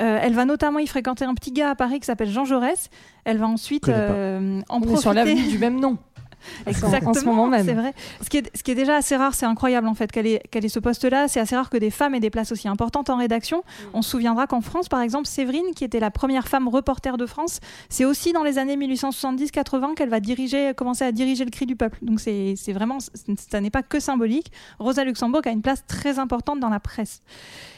Euh, 0.00 0.18
elle 0.22 0.32
va 0.32 0.46
notamment 0.46 0.78
y 0.78 0.86
fréquenter 0.86 1.26
un 1.26 1.34
petit 1.34 1.52
gars 1.52 1.68
à 1.68 1.74
Paris 1.74 2.00
qui 2.00 2.06
s'appelle 2.06 2.30
Jean 2.30 2.46
Jaurès. 2.46 2.88
Elle 3.26 3.36
va 3.36 3.46
ensuite 3.46 3.90
euh, 3.90 4.62
en 4.70 4.76
On 4.78 4.80
est 4.80 4.86
profiter. 4.86 5.00
sur 5.02 5.12
l'avenue 5.12 5.48
du 5.48 5.58
même 5.58 5.78
nom. 5.78 5.98
Exactement, 6.66 7.10
En 7.10 7.14
ce 7.14 7.24
moment 7.24 7.46
même. 7.46 7.64
c'est 7.64 7.74
vrai. 7.74 7.94
Ce 8.22 8.28
qui, 8.28 8.38
est, 8.38 8.56
ce 8.56 8.62
qui 8.62 8.70
est 8.70 8.74
déjà 8.74 8.96
assez 8.96 9.16
rare, 9.16 9.34
c'est 9.34 9.46
incroyable 9.46 9.88
en 9.88 9.94
fait 9.94 10.10
qu'elle 10.10 10.26
ait, 10.26 10.68
ce 10.68 10.78
poste-là. 10.78 11.28
C'est 11.28 11.40
assez 11.40 11.56
rare 11.56 11.70
que 11.70 11.76
des 11.76 11.90
femmes 11.90 12.14
aient 12.14 12.20
des 12.20 12.30
places 12.30 12.52
aussi 12.52 12.68
importantes 12.68 13.10
en 13.10 13.16
rédaction. 13.16 13.58
Mm. 13.58 13.84
On 13.94 14.02
se 14.02 14.10
souviendra 14.10 14.46
qu'en 14.46 14.60
France, 14.60 14.88
par 14.88 15.00
exemple, 15.00 15.26
Séverine, 15.26 15.74
qui 15.74 15.84
était 15.84 16.00
la 16.00 16.10
première 16.10 16.48
femme 16.48 16.68
reporter 16.68 17.16
de 17.16 17.26
France, 17.26 17.60
c'est 17.88 18.04
aussi 18.04 18.32
dans 18.32 18.42
les 18.42 18.58
années 18.58 18.76
1870-80 18.76 19.94
qu'elle 19.94 20.08
va 20.08 20.20
diriger, 20.20 20.72
commencer 20.74 21.04
à 21.04 21.12
diriger 21.12 21.44
le 21.44 21.50
cri 21.50 21.66
du 21.66 21.76
peuple. 21.76 21.98
Donc 22.02 22.20
c'est 22.20 22.54
vraiment, 22.72 22.98
ça 23.00 23.60
n'est 23.60 23.70
pas 23.70 23.82
que 23.82 24.00
symbolique. 24.00 24.52
Rosa 24.78 25.04
Luxembourg 25.04 25.42
a 25.44 25.50
une 25.50 25.62
place 25.62 25.84
très 25.86 26.18
importante 26.18 26.60
dans 26.60 26.68
la 26.68 26.80
presse. 26.80 27.22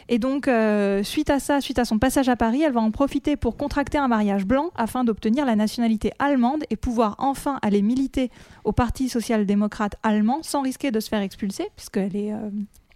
Et 0.09 0.19
donc, 0.19 0.49
euh, 0.49 1.03
suite 1.03 1.31
à 1.31 1.41
ça, 1.41 1.61
suite 1.61 1.79
à 1.79 1.85
son 1.85 1.99
passage 1.99 2.29
à 2.29 2.37
Paris, 2.37 2.63
elle 2.63 2.73
va 2.73 2.81
en 2.81 2.91
profiter 2.91 3.37
pour 3.37 3.57
contracter 3.57 3.99
un 3.99 4.09
mariage 4.09 4.45
blanc 4.45 4.71
afin 4.75 5.05
d'obtenir 5.05 5.47
la 5.47 5.57
nationalité 5.57 6.13
allemande 6.19 6.65
et 6.71 6.77
pouvoir 6.77 7.17
enfin 7.19 7.59
aller 7.63 7.83
militer 7.83 8.31
au 8.65 8.73
Parti 8.73 9.09
social-démocrate 9.09 9.97
allemand 10.03 10.41
sans 10.43 10.63
risquer 10.63 10.91
de 10.91 11.01
se 11.01 11.09
faire 11.09 11.21
expulser, 11.21 11.69
puisqu'elle 11.77 12.17
est 12.17 12.33
euh, 12.33 12.51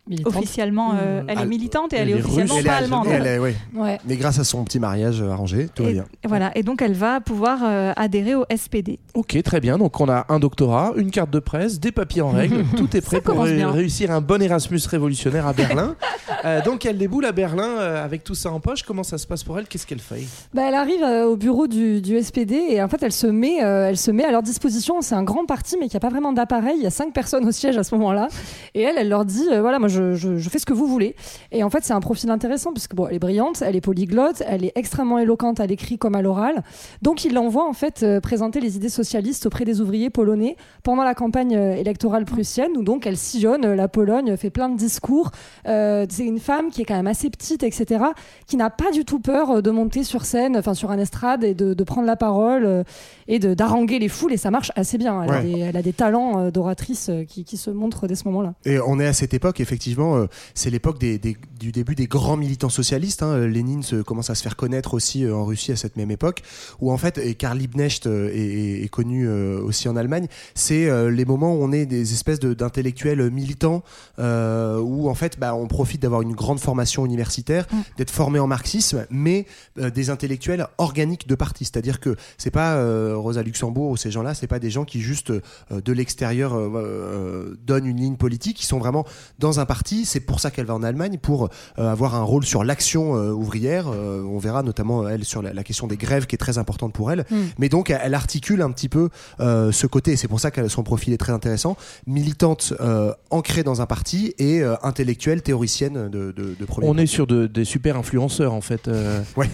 Militante. 0.09 0.37
officiellement 0.37 0.93
euh, 0.95 1.23
Mmh. 1.23 1.27
elle 1.29 1.39
est 1.41 1.47
militante 1.47 1.93
et 1.93 1.97
elle, 1.97 2.03
elle 2.11 2.17
est 2.17 2.19
est 2.21 2.23
officiellement 2.23 2.55
russe. 2.55 2.61
Elle 2.65 2.67
est 2.67 2.71
pas 2.71 2.77
allemande, 2.77 3.07
allemande. 3.09 3.27
elle 3.27 3.33
est- 3.35 3.39
oui. 3.39 3.51
Ouais. 3.75 3.99
Mais 4.07 4.17
grâce 4.17 4.39
à 4.39 4.45
son 4.45 4.65
petit 4.65 4.79
mariage 4.79 5.21
euh, 5.21 5.31
arrangé, 5.31 5.69
tout 5.75 5.83
va 5.85 5.91
bien. 5.93 6.05
et 6.25 6.29
voilà, 6.29 6.51
et 6.57 6.63
donc 6.63 6.81
elle 6.83 6.93
va 6.95 7.21
pouvoir 7.21 7.59
euh, 7.65 7.93
adhérer 7.97 8.35
au 8.35 8.45
SPD. 8.55 8.99
Ok, 9.15 9.41
très 9.43 9.61
bien. 9.61 9.79
Donc 9.79 10.01
on 10.01 10.09
a 10.09 10.27
un 10.29 10.39
doctorat, 10.39 10.93
une 10.97 11.11
carte 11.11 11.31
de 11.31 11.39
presse, 11.41 11.81
des 11.81 11.93
papiers 11.93 12.23
en 12.23 12.31
règle. 12.31 12.65
Tout 12.77 12.97
est 12.97 13.01
prêt 13.01 13.21
pour 13.21 13.35
commence 13.35 13.49
ré- 13.49 13.57
bien. 13.57 13.71
réussir 13.71 14.11
un 14.11 14.21
bon 14.21 14.41
Erasmus 14.41 14.81
révolutionnaire 14.89 15.47
à 15.47 15.53
Berlin. 15.53 15.97
Euh, 16.45 16.63
donc 16.63 16.85
elle 16.87 16.99
déboule 16.99 17.25
à 17.25 17.33
Berlin 17.33 17.69
euh, 17.79 18.05
avec 18.05 18.23
tout 18.25 18.35
ça 18.35 18.51
en 18.53 18.61
poche. 18.61 18.83
Comment 18.83 19.03
ça 19.03 19.19
se 19.19 19.27
passe 19.27 19.43
pour 19.45 19.59
elle? 19.59 19.67
Qu'est-ce 19.67 19.87
qu'elle 19.87 19.99
fait? 20.01 20.23
Bah, 20.55 20.63
elle 20.69 20.75
arrive 20.75 21.03
euh, 21.03 21.25
au 21.27 21.37
bureau 21.37 21.67
du, 21.67 22.01
du 22.01 22.21
SPD 22.23 22.55
et 22.71 22.83
en 22.83 22.89
fait 22.89 23.03
elle 23.03 23.13
se 23.13 23.27
met, 23.27 23.65
euh, 23.65 23.89
elle 23.89 23.97
se 23.97 24.11
met 24.11 24.25
à 24.25 24.31
leur 24.31 24.43
disposition. 24.43 25.01
C'est 25.01 25.15
un 25.15 25.23
grand 25.25 25.47
parti 25.47 25.77
mais 25.81 25.89
qui 25.89 25.97
a 25.97 26.01
pas 26.01 26.11
vraiment 26.11 26.33
d'appareil. 26.33 26.75
Il 26.79 26.83
y 26.83 26.87
a 26.87 26.91
cinq 26.91 27.13
personnes 27.13 27.45
au 27.47 27.51
siège 27.53 27.77
à 27.79 27.83
ce 27.85 27.95
moment-là 27.97 28.29
et 28.75 28.83
elle, 28.83 28.97
elle 28.99 29.09
leur 29.09 29.25
dit 29.25 29.47
euh, 29.51 29.61
voilà 29.61 29.79
moi 29.79 29.89
je, 29.89 29.96
je- 30.15 30.37
je 30.37 30.49
fais 30.49 30.59
ce 30.59 30.67
que 30.67 30.73
vous 30.73 30.87
voulez. 30.87 31.15
Et 31.53 31.62
en 31.62 31.71
fait 31.71 31.85
c'est 31.85 31.93
un 31.93 32.00
profil 32.00 32.31
intéressant 32.31 32.73
puisque 32.73 32.95
bon 32.95 33.07
elle 33.09 33.15
est 33.17 33.19
brillante, 33.19 33.62
elle 33.62 33.76
est 33.76 33.81
polyglotte, 33.81 34.43
elle 34.47 34.65
est 34.65 34.73
extrêmement 34.75 35.19
éloquente 35.19 35.61
à 35.61 35.67
l'écrit 35.67 35.99
comme 35.99 36.15
à 36.15 36.23
l'oral. 36.23 36.62
Donc 37.03 37.25
il 37.25 37.35
l'envoie 37.35 37.69
en 37.69 37.73
fait 37.73 38.03
euh, 38.03 38.21
présenter 38.21 38.61
les 38.61 38.76
idées 38.76 38.88
socialistes 38.88 39.47
auprès 39.47 39.65
des 39.65 39.81
ouvriers 39.81 40.11
polonais 40.11 40.57
pendant 40.83 41.05
la 41.05 41.15
campagne 41.15 41.57
euh, 41.57 41.75
électorale 41.76 42.25
prussienne 42.25 42.71
où 42.76 42.83
donc 42.83 43.07
elle 43.07 43.17
sillonne 43.17 43.65
euh, 43.65 43.75
la 43.75 43.88
Pologne, 43.88 44.37
fait 44.37 44.50
plein 44.50 44.69
de 44.69 44.76
discours. 44.76 45.31
C'est 45.65 46.25
une 46.25 46.38
femme 46.38 46.71
qui 46.71 46.83
est 46.83 46.85
quand 46.85 46.95
même 46.97 47.07
assez 47.07 47.31
petite 47.31 47.62
etc 47.62 48.05
qui 48.47 48.57
n'a 48.57 48.71
pas 48.71 48.91
du 48.93 49.05
tout 49.05 49.19
peur 49.21 49.62
de 49.62 49.71
monter 49.71 50.05
sur 50.05 50.25
scène, 50.25 50.57
enfin 50.57 50.75
sur 50.75 50.91
un 50.91 50.99
estrade 50.99 51.45
et 51.45 51.55
de, 51.55 51.75
de 51.75 51.85
prendre 51.85 52.07
la 52.07 52.17
parole 52.17 52.85
et 53.29 53.38
de 53.38 53.55
d'haranguer 53.55 53.99
les 53.99 54.09
foules 54.09 54.33
et 54.33 54.37
ça 54.37 54.50
marche 54.50 54.73
assez 54.76 54.99
bien. 54.99 55.23
Elle, 55.23 55.31
a, 55.33 55.43
des, 55.43 55.59
elle 55.61 55.76
a 55.76 55.83
des 55.83 55.93
talents 55.93 56.50
d'oratrice 56.50 57.11
qui, 57.29 57.45
qui 57.45 57.57
se 57.57 57.71
montrent 57.71 58.07
dès 58.07 58.15
ce 58.15 58.25
moment-là. 58.29 58.55
Et 58.65 58.79
on 58.81 58.99
est 59.00 59.07
à 59.07 59.12
cette 59.12 59.35
époque, 59.35 59.61
effectivement, 59.61 59.86
euh, 59.97 60.26
c'est 60.55 60.71
l'époque 60.71 60.99
des, 60.99 61.19
des- 61.19 61.37
du 61.59 61.73
début 61.73 61.95
des 61.95 62.07
grands 62.07 62.37
militants 62.37 62.69
socialistes. 62.69 63.23
hein. 63.23 63.47
Lénine 63.47 63.83
se, 63.83 64.02
commence 64.02 64.31
à 64.31 64.35
se 64.35 64.43
faire 64.43 64.57
connaître 64.57 64.95
aussi 64.95 65.25
euh, 65.25 65.35
en 65.35 65.45
Russie 65.45 65.73
à 65.73 65.76
cette 65.76 65.97
même 65.97 66.11
époque, 66.11 66.43
où 66.81 66.93
en 66.93 66.97
fait, 66.99 67.19
et 67.19 67.35
Karl 67.35 67.59
Liebknecht 67.59 68.07
euh, 68.07 68.28
est, 68.31 68.37
est- 68.38 68.85
est 68.85 68.88
connu 68.88 69.26
euh, 69.28 69.61
aussi 69.62 69.88
en 69.88 69.97
Allemagne, 69.97 70.26
c'est 70.55 70.88
euh, 70.88 71.11
les 71.11 71.25
moments 71.25 71.55
où 71.55 71.62
on 71.62 71.73
est 71.73 71.87
des 71.87 72.12
espèces 72.12 72.40
de- 72.40 72.55
d'intellectuels 72.55 73.31
militants, 73.31 73.83
euh, 74.19 74.78
où 74.81 75.09
en 75.09 75.14
fait, 75.14 75.38
bah, 75.38 75.55
on 75.55 75.66
profite 75.66 76.02
d'avoir 76.02 76.23
une 76.23 76.33
grande 76.35 76.61
formation 76.61 77.05
universitaire, 77.07 77.66
d'être 77.97 78.11
formé 78.11 78.38
en 78.38 78.47
marxisme, 78.47 79.07
mais 79.11 79.47
euh, 79.78 79.90
des 79.90 80.11
intellectuels 80.11 80.66
organiques 80.78 81.26
de 81.28 81.35
parti. 81.35 81.64
C'est-à-dire 81.64 82.00
que 82.00 82.16
c'est 82.38 82.50
pas 82.50 82.75
euh, 82.76 83.14
Rosa 83.16 83.43
Luxembourg 83.43 83.90
ou 83.90 83.97
ces 83.97 84.11
gens-là, 84.11 84.35
c'est 84.35 84.47
pas 84.47 84.59
des 84.59 84.71
gens 84.71 84.85
qui 84.85 85.00
juste 85.00 85.31
euh, 85.31 85.40
de 85.71 85.93
l'extérieur 85.93 86.55
euh, 86.55 86.71
euh, 86.76 87.57
donnent 87.66 87.87
une 87.87 87.99
ligne 87.99 88.16
politique. 88.16 88.62
Ils 88.62 88.66
sont 88.66 88.78
vraiment 88.78 89.05
dans 89.38 89.61
un 89.61 89.64
parti. 89.66 89.75
C'est 90.04 90.21
pour 90.21 90.40
ça 90.40 90.50
qu'elle 90.50 90.66
va 90.66 90.75
en 90.75 90.83
Allemagne 90.83 91.18
pour 91.21 91.49
euh, 91.78 91.90
avoir 91.90 92.14
un 92.14 92.23
rôle 92.23 92.45
sur 92.45 92.64
l'action 92.64 93.16
euh, 93.16 93.30
ouvrière. 93.33 93.88
Euh, 93.88 94.23
on 94.23 94.38
verra 94.38 94.62
notamment 94.62 95.09
elle 95.09 95.25
sur 95.25 95.42
la, 95.42 95.52
la 95.52 95.64
question 95.64 95.87
des 95.87 95.97
grèves 95.97 96.26
qui 96.26 96.35
est 96.35 96.38
très 96.38 96.59
importante 96.59 96.92
pour 96.92 97.11
elle. 97.12 97.25
Mm. 97.30 97.37
Mais 97.59 97.68
donc 97.68 97.90
elle, 97.90 98.14
articule 98.14 98.62
un 98.62 98.71
petit 98.71 98.88
peu 98.88 99.11
euh, 99.40 99.73
ce 99.73 99.87
côté. 99.87 100.16
C'est 100.16 100.28
pour 100.28 100.40
ça 100.40 100.50
que 100.50 100.68
son 100.68 100.83
profil 100.83 101.12
est 101.12 101.18
très 101.18 101.33
intéressant. 101.33 101.76
Militante 102.06 102.73
euh, 102.80 103.12
ancrée 103.30 103.62
dans 103.62 103.80
un 103.80 103.87
parti 103.87 104.35
et 104.38 104.62
euh, 104.62 104.75
intellectuelle 104.83 105.42
théoricienne 105.42 106.09
de, 106.09 106.33
de, 106.33 106.54
de 106.59 106.64
premier. 106.64 106.88
On 106.88 106.97
est 106.97 107.06
sur 107.06 107.26
de- 107.26 107.47
des 107.47 107.64
super 107.64 107.97
influenceurs 107.97 108.52
en 108.54 108.61
fait. 108.61 108.88
euh. 108.88 109.21
Ouais. 109.37 109.50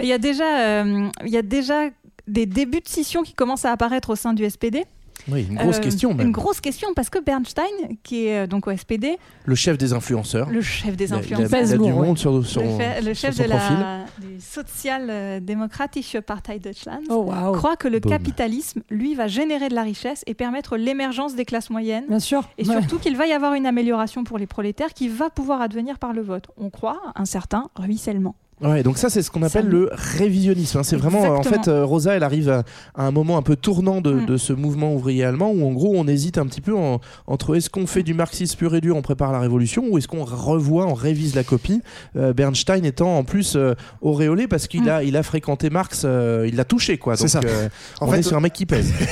Il 0.00 0.06
y 0.06 0.12
a 0.12 0.18
déjà, 0.18 0.60
euh, 0.82 1.08
il 1.24 1.30
y 1.32 1.36
a 1.36 1.42
déjà 1.42 1.88
des 2.28 2.46
débuts 2.46 2.80
de 2.80 2.88
scission 2.88 3.22
qui 3.22 3.34
commencent 3.34 3.64
à 3.64 3.72
apparaître 3.72 4.10
au 4.10 4.16
sein 4.16 4.32
du 4.32 4.48
SPD. 4.48 4.84
Oui, 5.28 5.46
une 5.48 5.56
grosse 5.56 5.76
Euh, 5.78 5.80
question 5.80 6.14
même. 6.14 6.26
Une 6.26 6.32
grosse 6.32 6.60
question 6.60 6.88
parce 6.96 7.08
que 7.10 7.18
Bernstein, 7.20 7.64
qui 8.02 8.26
est 8.26 8.40
euh, 8.40 8.46
donc 8.46 8.66
au 8.66 8.76
SPD, 8.76 9.18
Le 9.44 9.54
chef 9.54 9.78
des 9.78 9.92
influenceurs. 9.92 10.48
le 10.50 10.60
chef 10.60 10.96
des 10.96 11.04
Il 11.04 11.12
a- 11.14 11.16
il 11.16 11.16
a- 11.16 11.18
influenceurs, 11.18 11.60
il 11.62 11.72
a 11.74 11.78
du 11.78 11.92
monde 11.92 12.18
sur, 12.18 12.44
sur, 12.46 12.62
le, 12.62 12.68
fait- 12.76 13.00
le 13.00 13.14
sur 13.14 13.28
chef 13.28 13.36
son 13.36 13.42
de 13.44 13.48
profil. 13.48 13.76
la 13.78 14.04
du 14.20 14.40
Sozialdemokratische 14.40 16.20
Partei 16.20 16.58
Deutschlands, 16.58 17.00
Oh 17.08 17.24
waouh 17.28 17.52
croit 17.52 17.76
que 17.76 17.88
le 17.88 18.00
capitalisme, 18.00 18.82
lui, 18.90 19.14
va 19.14 19.26
générer 19.28 19.68
de 19.68 19.74
la 19.74 19.82
richesse 19.82 20.22
et 20.26 20.34
permettre 20.34 20.76
l'émergence 20.76 21.34
des 21.34 21.44
classes 21.44 21.70
moyennes. 21.70 22.04
Bien 22.08 22.18
sûr. 22.20 22.48
Et 22.58 22.66
Ouais. 22.66 22.72
surtout 22.80 22.98
qu'il 22.98 23.16
va 23.16 23.26
y 23.26 23.32
avoir 23.32 23.54
une 23.54 23.66
amélioration 23.66 24.24
pour 24.24 24.38
les 24.38 24.46
prolétaires 24.46 24.92
qui 24.94 25.08
va 25.08 25.30
pouvoir 25.30 25.60
advenir 25.62 25.98
par 25.98 26.12
le 26.12 26.22
vote. 26.22 26.46
On 26.56 26.70
croit 26.70 27.00
un 27.14 27.24
certain 27.24 27.68
ruissellement. 27.76 28.34
Ouais, 28.62 28.82
donc 28.82 28.98
ça 28.98 29.10
c'est 29.10 29.22
ce 29.22 29.30
qu'on 29.30 29.42
appelle 29.42 29.64
Ça- 29.64 29.68
le 29.70 29.90
révisionnisme. 29.92 30.78
hein. 30.78 30.82
C'est 30.84 30.96
vraiment, 30.96 31.20
en 31.20 31.36
Exactement. 31.38 31.62
fait, 31.64 31.70
euh, 31.70 31.84
Rosa, 31.84 32.14
elle 32.14 32.22
arrive 32.22 32.48
à, 32.48 32.62
à 32.94 33.06
un 33.06 33.10
moment 33.10 33.36
un 33.36 33.42
peu 33.42 33.56
tournant 33.56 34.00
de, 34.00 34.12
Mm. 34.12 34.26
de 34.26 34.36
ce 34.36 34.52
mouvement 34.52 34.94
ouvrier 34.94 35.24
allemand 35.24 35.50
où 35.50 35.66
en 35.66 35.72
gros 35.72 35.92
on 35.96 36.06
hésite 36.06 36.38
un 36.38 36.46
petit 36.46 36.60
peu 36.60 36.76
en- 36.76 37.00
entre 37.26 37.56
est-ce 37.56 37.70
qu'on 37.70 37.86
fait 37.86 38.02
du 38.02 38.14
marxisme 38.14 38.56
pur 38.58 38.74
et 38.74 38.80
dur, 38.80 38.96
on 38.96 39.02
prépare 39.02 39.32
la 39.32 39.40
révolution, 39.40 39.84
ou 39.90 39.98
est-ce 39.98 40.08
qu'on 40.08 40.24
revoit, 40.24 40.86
on 40.86 40.94
révise 40.94 41.34
la 41.34 41.44
copie. 41.44 41.80
Euh, 42.16 42.32
Bernstein 42.32 42.84
étant 42.84 43.18
en 43.18 43.24
plus 43.24 43.56
euh, 43.56 43.74
auréolé 44.00 44.46
parce 44.46 44.68
qu'il 44.68 44.84
Mm. 44.84 44.88
a, 44.88 45.02
il 45.02 45.16
a 45.16 45.22
fréquenté 45.22 45.70
Marx, 45.70 46.02
euh, 46.04 46.46
il 46.48 46.56
l'a 46.56 46.64
touché 46.64 46.98
quoi. 46.98 47.16
C'est 47.16 47.24
Donc, 47.24 47.30
ça. 47.30 47.40
euh, 47.44 47.68
En 48.00 48.06
on 48.06 48.10
fait, 48.12 48.20
est 48.20 48.22
sur 48.22 48.36
un 48.36 48.40
mec 48.40 48.52
qui 48.52 48.66
pèse. 48.66 48.92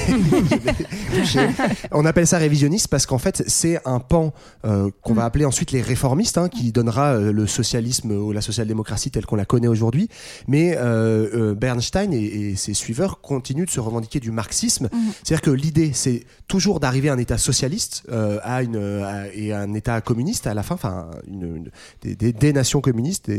On 1.92 2.04
appelle 2.04 2.26
ça 2.26 2.38
révisionniste 2.38 2.88
parce 2.88 3.06
qu'en 3.06 3.18
fait, 3.18 3.42
c'est 3.46 3.80
un 3.84 4.00
pan 4.00 4.32
euh, 4.64 4.90
qu'on 5.02 5.14
va 5.14 5.24
appeler 5.24 5.44
ensuite 5.44 5.72
les 5.72 5.82
réformistes, 5.82 6.38
hein, 6.38 6.48
qui 6.48 6.72
donnera 6.72 7.14
euh, 7.14 7.32
le 7.32 7.46
socialisme 7.46 8.12
ou 8.12 8.32
la 8.32 8.40
social-démocratie 8.40 9.10
telle 9.10 9.26
qu'on 9.26 9.38
la 9.40 9.44
connaît 9.44 9.68
aujourd'hui. 9.68 10.08
Mais 10.46 10.76
euh, 10.76 11.28
euh, 11.34 11.54
Bernstein 11.54 12.12
et, 12.12 12.22
et 12.22 12.56
ses 12.56 12.74
suiveurs 12.74 13.20
continuent 13.20 13.64
de 13.66 13.70
se 13.70 13.80
revendiquer 13.80 14.20
du 14.20 14.30
marxisme. 14.30 14.88
C'est-à-dire 15.24 15.42
que 15.42 15.50
l'idée, 15.50 15.90
c'est 15.94 16.24
toujours 16.48 16.78
d'arriver 16.80 17.08
à 17.08 17.14
un 17.14 17.18
État 17.18 17.38
socialiste 17.38 18.02
euh, 18.12 18.38
à 18.42 18.62
une, 18.62 18.76
à- 18.76 19.28
et 19.34 19.52
à 19.52 19.60
un 19.60 19.74
État 19.74 20.00
communiste 20.00 20.46
à 20.46 20.54
la 20.54 20.62
fin, 20.62 20.74
enfin, 20.74 21.10
une, 21.26 21.42
une- 21.56 21.70
des, 22.02 22.14
des- 22.16 22.32
des 22.32 22.52
nations 22.52 22.80
communistes, 22.80 23.30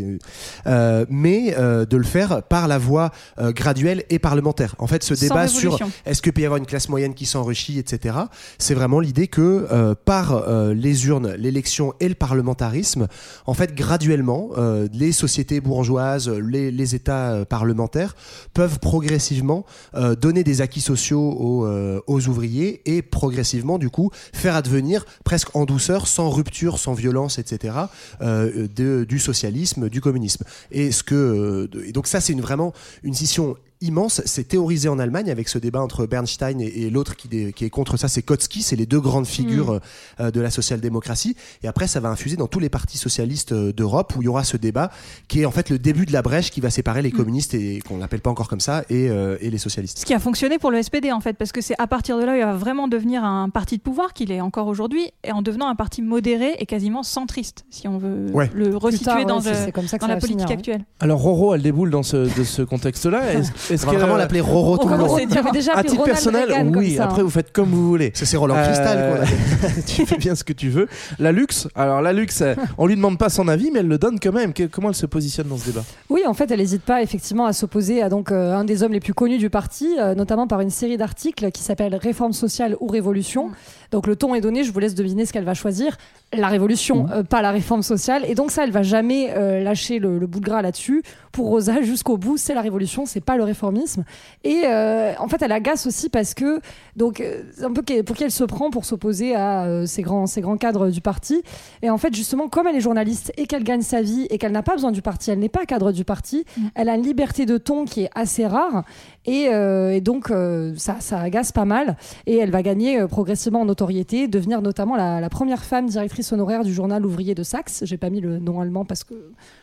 euh, 0.68 1.06
mais 1.10 1.52
de 1.52 1.98
le 1.98 2.04
faire 2.04 2.42
par 2.44 2.68
la 2.68 2.78
voie 2.78 3.12
graduelle 3.40 4.04
et 4.10 4.20
parlementaire. 4.20 4.76
En 4.80 4.88
fait, 4.88 5.04
ce 5.04 5.16
Sans 5.16 5.22
débat 5.26 5.48
sur 5.60 5.78
est-ce 6.06 6.22
qu'il 6.22 6.34
peut 6.34 6.42
y 6.42 6.46
avoir 6.46 6.58
une 6.58 6.66
classe 6.66 6.90
moyenne 6.90 7.14
qui 7.14 7.26
s'enrichit, 7.26 7.78
etc. 7.80 8.16
C'est 8.58 8.74
vraiment 8.74 9.00
l'idée 9.00 9.28
que 9.28 9.94
par 10.06 10.28
les 10.74 11.06
urnes, 11.08 11.34
l'élection 11.38 11.94
et 12.00 12.08
le 12.10 12.16
parlementarisme, 12.16 13.08
en 13.46 13.54
fait, 13.54 13.76
graduellement, 13.76 14.50
les 14.94 15.12
sociétés 15.12 15.60
bourgeoises, 15.62 15.91
les, 15.98 16.72
les 16.72 16.96
États 16.96 17.32
euh, 17.32 17.46
parlementaires 17.46 18.16
peuvent 18.54 18.80
progressivement 18.80 19.66
euh, 19.96 20.16
donner 20.16 20.44
des 20.44 20.62
acquis 20.62 20.82
sociaux 20.82 21.32
aux, 21.32 21.66
euh, 21.66 22.02
ouvriers 22.08 22.82
et 22.86 23.02
progressivement, 23.02 23.78
du 23.78 23.90
coup, 23.90 24.12
faire 24.34 24.56
advenir 24.56 25.06
presque 25.24 25.56
en 25.56 25.66
douceur, 25.66 26.08
sans 26.08 26.30
rupture, 26.30 26.78
sans 26.78 26.94
violence, 26.94 27.40
etc., 27.40 27.76
euh, 28.22 28.68
du 29.06 29.20
socialisme, 29.20 29.90
du 29.90 30.02
communisme. 30.02 30.44
Et, 30.72 30.90
euh, 31.12 31.68
donc 31.94 32.08
ça, 32.08 32.22
c'est 32.22 32.34
vraiment 32.34 32.74
une 33.04 33.14
scission 33.14 33.56
immense. 33.82 34.22
C'est 34.26 34.48
théorisé 34.48 34.90
en 34.90 35.00
Allemagne 35.00 35.30
avec 35.32 35.50
ce 35.50 35.58
débat 35.58 35.82
entre 35.82 36.06
Bernstein 36.06 36.60
et, 36.62 36.84
et 36.84 36.90
l'autre 36.90 37.16
qui, 37.16 37.28
dé- 37.28 37.54
qui 37.54 37.66
est 37.66 37.70
contre 37.70 37.98
ça, 37.98 38.08
c'est 38.08 38.22
Kautsky. 38.22 38.62
C'est 38.62 38.76
les 38.76 38.86
deux 38.86 39.00
grandes 39.02 39.28
figures 39.28 39.80
euh, 40.20 40.32
de 40.32 40.40
la 40.42 40.52
social-démocratie. 40.52 41.36
Et 41.64 41.68
après, 41.68 41.88
ça 41.88 42.00
va 42.00 42.10
infuser 42.10 42.36
dans 42.38 42.48
tous 42.48 42.60
les 42.60 42.70
partis 42.70 42.98
socialistes 42.98 43.52
euh, 43.52 43.74
d'Europe 43.74 44.14
où 44.16 44.22
il 44.22 44.26
y 44.26 44.28
aura 44.28 44.44
ce 44.44 44.58
débat 44.58 44.92
qui 45.28 45.42
est 45.42 45.46
en 45.46 45.52
fait 45.52 45.70
le 45.70 45.80
début 45.80 46.06
de 46.06 46.14
la 46.14 46.22
brèche 46.22 46.52
qui 46.52 46.62
va 46.62 46.70
séparer 46.70 47.02
les 47.02 47.12
communistes 47.12 47.54
et 47.54 47.80
qu'on 47.88 47.98
l'appelle 47.98 48.22
pas 48.22 48.30
encore 48.30 48.48
comme 48.48 48.60
ça 48.60 48.84
et, 48.90 49.10
euh, 49.10 49.38
et 49.42 49.50
les 49.50 49.58
socialistes. 49.58 50.00
Ce 50.00 50.06
qui 50.06 50.14
a 50.14 50.20
fonctionné 50.20 50.60
pour 50.60 50.72
le 50.72 50.82
SPD 50.82 51.12
en 51.12 51.20
fait, 51.20 51.34
parce 51.34 51.52
que 51.52 51.62
c'est 51.62 51.76
à 51.80 51.88
partir 51.88 52.18
de 52.18 52.24
là 52.24 52.34
où 52.34 52.36
il 52.36 52.42
va 52.44 52.54
vraiment 52.56 52.88
devenir 52.88 53.24
un 53.24 53.50
parti 53.50 53.78
de 53.78 53.82
pouvoir 53.82 54.14
qu'il 54.14 54.32
est 54.32 54.42
encore 54.42 54.68
aujourd'hui, 54.68 55.12
et 55.24 55.32
en 55.32 55.42
devenant 55.42 55.68
un 55.68 55.76
parti 55.76 56.02
modéré 56.02 56.56
et 56.60 56.66
quasiment 56.66 57.04
centriste, 57.04 57.66
si 57.70 57.88
on 57.88 57.98
veut 57.98 58.28
Ouais. 58.34 58.50
le 58.54 58.76
resituer 58.78 59.06
tard, 59.06 59.26
dans, 59.26 59.42
c'est- 59.42 59.50
le- 59.52 59.56
c'est 59.66 59.72
comme 59.72 59.88
ça 59.88 59.98
que 59.98 60.02
dans 60.04 60.08
ça 60.10 60.16
la 60.16 60.20
finir, 60.22 60.46
politique 60.46 60.50
ouais. 60.50 60.74
actuelle. 60.74 60.86
Alors 61.00 61.20
Roro, 61.22 61.56
elle 61.56 61.62
déboule 61.62 61.90
dans 61.90 62.04
ce, 62.04 62.18
de 62.38 62.44
ce 62.44 62.62
contexte-là. 62.62 63.22
Est-ce 63.74 63.86
qu'elle, 63.86 63.98
vraiment 64.00 64.16
l'appeler 64.18 64.42
Roro 64.42 64.78
tout 64.78 64.88
le 64.88 64.98
long. 64.98 65.16
à 65.16 65.84
titre 65.84 66.04
personnel, 66.04 66.50
oui. 66.76 66.96
ça, 66.96 67.06
Après, 67.06 67.22
hein. 67.22 67.24
vous 67.24 67.30
faites 67.30 67.52
comme 67.52 67.70
vous 67.70 67.88
voulez. 67.88 68.12
C'est 68.14 68.38
Roland 68.38 68.56
Cristal 68.56 68.98
Euh, 68.98 69.16
appelle. 69.64 69.84
tu 69.86 70.06
fais 70.06 70.18
bien 70.18 70.36
ce 70.36 70.44
que 70.44 70.54
tu 70.54 70.70
veux. 70.70 70.88
La 71.20 71.32
luxe, 71.32 71.68
alors 71.76 72.02
la 72.02 72.14
luxe, 72.14 72.44
on 72.78 72.86
lui 72.88 72.96
demande 72.96 73.18
pas 73.18 73.30
son 73.30 73.48
avis, 73.48 73.72
mais 73.72 73.80
elle 73.80 73.88
le 73.88 73.98
donne 73.98 74.20
quand 74.20 74.32
même. 74.34 74.54
Que- 74.54 74.64
comment 74.64 74.90
elle 74.90 74.96
se 74.96 75.06
positionne 75.06 75.48
dans 75.48 75.58
ce 75.58 75.66
débat? 75.68 75.84
Oui, 76.10 76.22
en 76.28 76.34
fait, 76.34 76.50
elle 76.52 76.60
n'hésite 76.60 76.84
pas 76.84 77.02
effectivement 77.02 77.46
à 77.46 77.54
s'opposer 77.54 78.02
à 78.02 78.10
donc 78.10 78.32
euh, 78.32 78.54
un 78.56 78.64
des 78.64 78.84
hommes 78.84 78.94
les 78.94 79.00
plus 79.00 79.14
connus 79.14 79.38
du 79.38 79.50
parti, 79.50 79.96
euh, 80.00 80.16
notamment 80.16 80.48
par 80.48 80.62
une 80.62 80.70
série 80.70 80.98
d'articles 80.98 81.52
qui 81.52 81.62
s'appelle 81.64 81.96
Réforme 81.96 82.34
sociale 82.34 82.76
ou 82.80 82.88
révolution. 82.88 83.52
Donc 83.92 84.08
le 84.08 84.16
ton 84.16 84.34
est 84.34 84.42
donné, 84.42 84.64
je 84.64 84.72
vous 84.72 84.80
laisse 84.80 84.96
deviner 84.96 85.26
ce 85.26 85.34
qu'elle 85.34 85.44
va 85.44 85.54
choisir. 85.54 85.98
La 86.34 86.48
révolution, 86.48 87.08
euh, 87.12 87.24
pas 87.24 87.42
la 87.42 87.52
réforme 87.52 87.84
sociale. 87.84 88.24
Et 88.28 88.36
donc 88.36 88.52
ça, 88.52 88.64
elle 88.64 88.72
va 88.72 88.84
jamais 88.84 89.32
euh, 89.36 89.62
lâcher 89.62 90.00
le, 90.00 90.18
le 90.18 90.28
bout 90.28 90.40
de 90.40 90.46
gras 90.46 90.62
là-dessus 90.62 91.04
pour 91.32 91.48
Rosa 91.48 91.82
jusqu'au 91.82 92.18
bout, 92.18 92.38
c'est 92.38 92.54
la 92.54 92.62
révolution, 92.62 93.06
c'est 93.06 93.22
pas 93.22 93.38
le 93.38 93.44
réformisme. 93.44 94.04
Et 94.44 94.64
euh, 94.66 95.14
en 95.18 95.28
fait, 95.28 95.42
elle 95.42 95.52
agace 95.52 95.86
aussi 95.86 96.10
parce 96.10 96.34
que 96.34 96.60
donc 96.96 97.24
c'est 97.54 97.64
un 97.64 97.72
peu 97.72 97.84
pour 98.04 98.16
qui 98.16 98.24
elle 98.24 98.32
se 98.32 98.44
prend 98.44 98.70
pour 98.70 98.86
s'opposer 98.86 99.36
à 99.36 99.86
ces 99.86 100.02
grands 100.02 100.26
ces 100.26 100.42
grands 100.42 100.58
cadres 100.58 100.90
du 100.90 101.02
parti. 101.02 101.42
Et 101.82 101.90
en 101.90 101.98
fait, 101.98 102.14
justement, 102.14 102.50
comme 102.50 102.68
elle 102.68 102.76
est 102.76 102.82
journaliste 102.82 103.32
et 103.38 103.48
qu'elle 103.48 103.64
gagne 103.64 103.82
sa 103.82 104.02
vie 104.02 104.28
et 104.30 104.38
qu'elle 104.38 104.52
n'a 104.52 104.64
pas 104.64 104.74
besoin 104.74 104.92
du 104.92 105.02
parti, 105.02 105.32
elle 105.32 105.40
n'est 105.40 105.50
pas 105.50 105.66
cadre 105.66 105.92
du 105.92 106.04
parti, 106.04 106.46
elle 106.76 106.90
a 106.90 106.96
une 106.96 107.04
liberté 107.04 107.46
de 107.46 107.58
ton 107.58 107.86
qui 107.86 108.04
est 108.04 108.10
assez 108.14 108.46
rare. 108.46 108.84
Et, 109.26 109.50
euh, 109.50 109.94
et 109.94 110.02
donc, 110.02 110.32
euh, 110.32 110.74
ça, 110.78 110.98
ça 111.00 111.20
agace 111.20 111.52
pas 111.52 111.66
mal. 111.66 111.98
Et 112.26 112.38
elle 112.38 112.50
va 112.52 112.64
gagner 112.64 113.00
euh, 113.00 113.08
progressivement 113.08 113.62
en 113.62 113.66
notoriété, 113.66 114.28
devenir 114.28 114.62
notamment 114.62 114.96
la, 114.96 115.22
la 115.22 115.30
première 115.30 115.64
femme 115.64 115.88
directrice 115.88 116.32
honoraire 116.32 116.64
du 116.64 116.74
journal 116.74 117.06
ouvrier 117.06 117.36
de 117.36 117.44
Saxe. 117.44 117.84
J'ai 117.86 117.98
pas 117.98 118.10
mis 118.10 118.22
le 118.22 118.40
nom 118.40 118.62
allemand 118.62 118.84
parce 118.86 119.04
que 119.04 119.14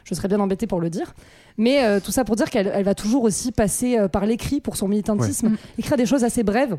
je 0.04 0.14
serais 0.14 0.28
bien 0.28 0.40
embêtée 0.40 0.66
pour 0.66 0.80
le 0.80 0.90
dire. 0.90 1.14
Mais 1.56 1.84
euh, 1.84 1.98
tout 1.98 2.12
ça 2.12 2.24
pour 2.24 2.36
dire 2.36 2.50
qu'elle 2.50 2.70
elle 2.72 2.84
va 2.84 2.94
toujours 2.94 3.24
aussi 3.24 3.50
passer 3.50 3.98
euh, 3.98 4.06
par 4.08 4.26
l'écrit 4.26 4.60
pour 4.60 4.76
son 4.76 4.86
militantisme, 4.86 5.56
écrire 5.78 5.96
des 5.96 6.06
choses 6.06 6.22
assez 6.24 6.44
brèves 6.44 6.76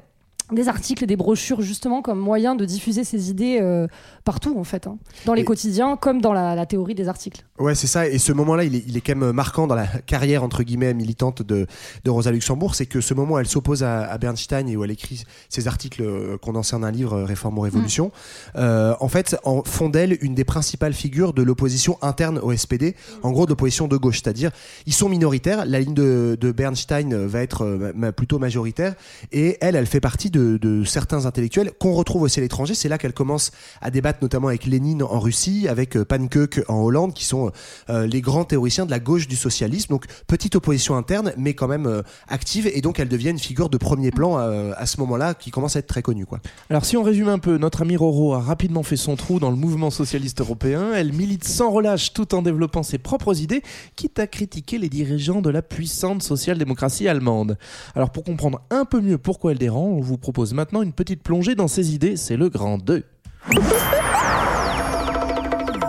des 0.51 0.67
articles, 0.67 1.05
des 1.05 1.15
brochures 1.15 1.61
justement 1.61 2.01
comme 2.01 2.19
moyen 2.19 2.55
de 2.55 2.65
diffuser 2.65 3.03
ses 3.03 3.29
idées 3.29 3.59
euh, 3.61 3.87
partout 4.23 4.55
en 4.57 4.63
fait, 4.63 4.87
hein. 4.87 4.97
dans 5.25 5.33
les 5.33 5.41
Et- 5.41 5.45
quotidiens 5.45 5.95
comme 5.97 6.21
dans 6.21 6.33
la, 6.33 6.55
la 6.55 6.65
théorie 6.65 6.95
des 6.95 7.07
articles. 7.07 7.43
Ouais, 7.59 7.75
c'est 7.75 7.87
ça. 7.87 8.07
Et 8.07 8.17
ce 8.19 8.31
moment-là, 8.33 8.63
il 8.63 8.75
est, 8.75 8.83
il 8.87 8.95
est 8.97 9.01
quand 9.01 9.15
même 9.15 9.31
marquant 9.31 9.67
dans 9.67 9.75
la 9.75 9.85
carrière 9.87 10.43
entre 10.43 10.63
guillemets 10.63 10.93
militante 10.93 11.41
de, 11.41 11.67
de 12.03 12.09
Rosa 12.09 12.31
Luxembourg. 12.31 12.75
C'est 12.75 12.85
que 12.85 13.01
ce 13.01 13.13
moment, 13.13 13.35
où 13.35 13.39
elle 13.39 13.47
s'oppose 13.47 13.83
à, 13.83 14.01
à 14.09 14.17
Bernstein 14.17 14.67
et 14.67 14.75
où 14.77 14.83
elle 14.83 14.91
écrit 14.91 15.23
ses 15.49 15.67
articles 15.67 16.01
euh, 16.01 16.37
condensés 16.37 16.75
en 16.75 16.83
un 16.83 16.91
livre, 16.91 17.13
euh, 17.13 17.25
Réforme 17.25 17.57
ou 17.57 17.61
Révolution. 17.61 18.11
euh, 18.55 18.93
en 18.99 19.07
fait, 19.09 19.35
en 19.43 19.63
font 19.63 19.89
d'elle 19.89 20.17
une 20.21 20.35
des 20.35 20.45
principales 20.45 20.93
figures 20.93 21.33
de 21.33 21.43
l'opposition 21.43 21.97
interne 22.01 22.39
au 22.39 22.55
SPD. 22.55 22.95
En 23.23 23.31
gros, 23.31 23.45
de 23.45 23.51
l'opposition 23.51 23.87
de 23.87 23.97
gauche, 23.97 24.21
c'est-à-dire 24.23 24.51
ils 24.85 24.93
sont 24.93 25.09
minoritaires. 25.09 25.65
La 25.65 25.79
ligne 25.79 25.93
de, 25.93 26.37
de 26.39 26.51
Bernstein 26.51 27.13
va 27.25 27.41
être 27.41 27.63
euh, 27.65 28.11
plutôt 28.11 28.39
majoritaire, 28.39 28.95
et 29.31 29.57
elle, 29.61 29.75
elle 29.75 29.85
fait 29.85 29.99
partie 29.99 30.29
de, 30.29 30.38
de 30.39 30.83
certains 30.83 31.25
intellectuels 31.25 31.71
qu'on 31.79 31.93
retrouve 31.93 32.23
aussi 32.23 32.39
à 32.39 32.41
l'étranger. 32.41 32.73
C'est 32.73 32.89
là 32.89 32.97
qu'elle 32.97 33.13
commence 33.13 33.51
à 33.81 33.91
débattre 33.91 34.19
notamment 34.21 34.47
avec 34.47 34.65
Lénine 34.65 35.03
en 35.03 35.19
Russie, 35.19 35.67
avec 35.67 35.95
euh, 35.95 36.05
Pankuk 36.05 36.63
en 36.67 36.81
Hollande, 36.81 37.13
qui 37.13 37.25
sont 37.25 37.51
euh, 37.89 38.07
les 38.07 38.21
grands 38.21 38.45
théoriciens 38.45 38.85
de 38.85 38.91
la 38.91 38.99
gauche 38.99 39.27
du 39.27 39.35
socialisme. 39.35 39.89
Donc 39.89 40.05
petite 40.27 40.55
opposition 40.55 40.95
interne, 40.95 41.33
mais 41.37 41.53
quand 41.53 41.67
même 41.67 41.85
euh, 41.85 42.01
active, 42.27 42.69
et 42.73 42.81
donc 42.81 42.99
elle 42.99 43.09
devient 43.09 43.29
une 43.29 43.39
figure 43.39 43.69
de 43.69 43.77
premier 43.77 44.11
plan 44.11 44.37
à 44.37 44.85
ce 44.85 44.99
moment-là, 45.01 45.33
qui 45.33 45.51
commence 45.51 45.75
à 45.75 45.79
être 45.79 45.87
très 45.87 46.01
connue. 46.01 46.25
Quoi. 46.25 46.39
Alors 46.69 46.85
si 46.85 46.97
on 46.97 47.03
résume 47.03 47.27
un 47.27 47.39
peu, 47.39 47.57
notre 47.57 47.81
amie 47.81 47.97
Roro 47.97 48.33
a 48.33 48.39
rapidement 48.39 48.83
fait 48.83 48.97
son 48.97 49.15
trou 49.15 49.39
dans 49.39 49.49
le 49.49 49.55
mouvement 49.55 49.89
socialiste 49.89 50.41
européen. 50.41 50.93
Elle 50.95 51.13
milite 51.13 51.43
sans 51.43 51.71
relâche 51.71 52.13
tout 52.13 52.33
en 52.35 52.41
développant 52.41 52.83
ses 52.83 52.97
propres 52.97 53.41
idées, 53.41 53.61
quitte 53.95 54.19
à 54.19 54.27
critiquer 54.27 54.77
les 54.77 54.89
dirigeants 54.89 55.41
de 55.41 55.49
la 55.49 55.61
puissante 55.61 56.23
social-démocratie 56.23 57.07
allemande. 57.07 57.57
Alors 57.95 58.11
pour 58.11 58.23
comprendre 58.23 58.61
un 58.69 58.85
peu 58.85 59.01
mieux 59.01 59.17
pourquoi 59.17 59.51
elle 59.51 59.57
dérange, 59.57 59.93
on 59.97 60.01
vous 60.01 60.17
propose 60.17 60.28
maintenant 60.53 60.81
une 60.81 60.93
petite 60.93 61.23
plongée 61.23 61.55
dans 61.55 61.67
ses 61.67 61.93
idées. 61.93 62.15
C'est 62.15 62.37
le 62.37 62.49
grand 62.49 62.77
2. 62.77 63.03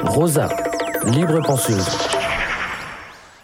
Rosa, 0.04 0.48
libre 1.06 1.40
penseuse. 1.42 1.86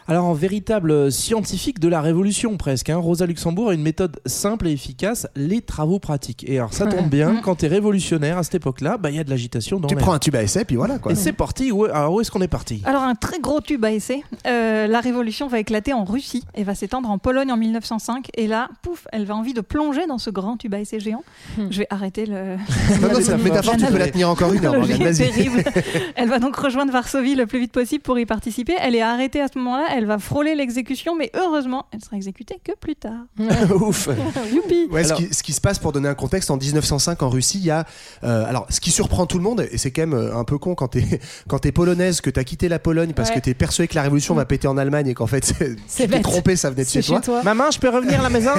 Alors 0.09 0.27
en 0.27 0.35
véritable 0.35 1.11
scientifique 1.11 1.81
de 1.81 1.89
la 1.89 2.01
révolution 2.01 2.57
presque, 2.57 2.91
hein, 2.91 2.97
Rosa 2.97 3.27
Luxembourg 3.27 3.71
a 3.71 3.75
une 3.75 3.83
méthode 3.83 4.19
simple 4.25 4.69
et 4.69 4.73
efficace, 4.73 5.27
les 5.35 5.61
travaux 5.63 5.99
pratiques. 5.99 6.45
Et 6.49 6.59
alors 6.59 6.73
ça 6.73 6.87
tombe 6.87 7.09
bien, 7.09 7.41
quand 7.43 7.57
t'es 7.57 7.67
révolutionnaire 7.67 8.39
à 8.39 8.45
cette 8.45 8.55
époque-là, 8.57 8.99
bah, 8.99 9.11
il 9.11 9.17
y 9.17 9.19
a 9.19 9.25
de 9.25 9.31
l'agitation 9.31 9.81
dans 9.81 9.89
Tu 9.89 9.97
l'air. 9.97 10.05
prends 10.05 10.13
un 10.13 10.21
tube 10.21 10.37
à 10.37 10.43
essai, 10.45 10.65
puis 10.65 10.77
voilà. 10.77 10.99
Quoi. 11.01 11.11
Et 11.11 11.15
c'est 11.17 11.33
parti, 11.33 11.73
où, 11.73 11.87
alors 11.87 12.13
où 12.15 12.21
est-ce 12.21 12.31
qu'on 12.31 12.41
est 12.41 12.47
parti? 12.47 12.83
Alors 12.85 13.03
un 13.03 13.17
très 13.17 13.41
gros 13.41 13.61
tube 13.61 13.85
à 13.85 13.91
essai. 13.91 14.23
Euh, 14.47 14.87
la 14.87 15.01
révolution 15.01 15.49
va 15.49 15.59
éclater 15.59 15.93
en 15.93 16.05
Russie 16.05 16.45
et 16.55 16.63
va 16.63 16.77
s'étendre 16.77 17.11
en 17.11 17.19
Pologne 17.19 17.51
en 17.51 17.57
1905. 17.57 18.29
Et 18.37 18.47
là, 18.47 18.69
pouf, 18.83 19.09
elle 19.13 19.25
va 19.25 19.35
envie 19.35 19.55
de 19.55 19.61
plonger 19.61 20.07
dans 20.07 20.19
ce 20.19 20.31
grand 20.31 20.57
tube 20.57 20.75
à 20.75 20.79
essai 20.79 21.01
géant. 21.01 21.25
Je 21.71 21.79
vais 21.81 21.87
arrêter 21.91 22.27
le. 22.27 22.57
Non, 23.03 23.09
non, 23.13 23.21
cette 23.21 23.43
métaphore, 23.43 23.77
tu 23.77 23.87
peux 23.87 23.99
la 23.99 24.09
tenir 24.11 24.31
encore 24.31 24.53
une 24.53 24.65
heure. 24.65 24.81
Vas-y. 24.81 25.17
terrible. 25.33 25.65
Elle 26.15 26.29
va 26.29 26.39
donc 26.39 26.55
rejoindre 26.57 26.93
Varsovie 26.93 27.35
le 27.35 27.47
plus 27.47 27.59
vite 27.59 27.73
possible 27.73 28.03
pour 28.03 28.19
y 28.19 28.25
participer. 28.25 28.75
Elle 28.81 28.95
est 28.95 29.03
arrêtée 29.03 29.41
à 29.41 29.49
ce 29.49 29.59
moment-là. 29.59 29.87
Elle 29.97 30.05
va 30.07 30.19
frôler 30.19 30.55
l'exécution, 30.55 31.17
mais 31.17 31.31
heureusement, 31.35 31.87
elle 31.93 32.03
sera 32.05 32.17
exécutée 32.17 32.61
que 32.63 32.73
plus 32.79 32.97
tard. 32.97 33.25
Ouf 33.81 34.09
Youpi 34.55 34.89
Ouais, 34.91 35.05
Alors- 35.05 35.19
ce, 35.19 35.25
qui, 35.25 35.35
ce 35.35 35.43
qui 35.43 35.53
se 35.55 35.61
passe 35.61 35.79
pour 35.79 35.93
donner 35.93 36.09
un 36.09 36.15
contexte 36.15 36.51
en 36.51 36.57
1905 36.59 37.23
en 37.23 37.31
Russie, 37.31 37.59
il 37.59 37.65
y 37.65 37.71
a 37.71 37.87
euh, 38.25 38.45
alors 38.47 38.67
ce 38.69 38.81
qui 38.81 38.91
surprend 38.91 39.25
tout 39.27 39.39
le 39.39 39.45
monde 39.45 39.67
et 39.71 39.79
c'est 39.79 39.91
quand 39.91 40.03
même 40.03 40.13
euh, 40.15 40.37
un 40.37 40.45
peu 40.45 40.59
con 40.59 40.75
quand 40.75 40.89
t'es 40.89 41.05
quand 41.49 41.59
t'es 41.61 41.73
polonaise 41.73 42.21
que 42.21 42.29
t'as 42.31 42.45
quitté 42.45 42.69
la 42.69 42.79
Pologne 42.79 43.13
parce 43.15 43.31
Ouais. 43.31 43.37
que 43.37 43.41
t'es 43.41 43.55
persuadé 43.55 43.89
que 43.89 43.95
la 43.95 44.03
révolution 44.03 44.35
va 44.35 44.45
péter 44.45 44.69
en 44.69 44.77
Allemagne 44.77 45.09
et 45.09 45.15
qu'en 45.15 45.27
fait 45.27 45.41
tu 45.41 45.77
t'es 46.07 46.21
trompé, 46.21 46.57
ça 46.57 46.71
venait 46.71 46.85
de 46.85 46.89
C'est 46.89 47.01
chez 47.03 47.09
toi. 47.09 47.17
chez 47.21 47.25
toi. 47.25 47.43
Maman, 47.43 47.71
je 47.71 47.79
peux 47.79 47.89
revenir 47.89 48.21
à 48.21 48.23
la 48.25 48.31
maison 48.31 48.51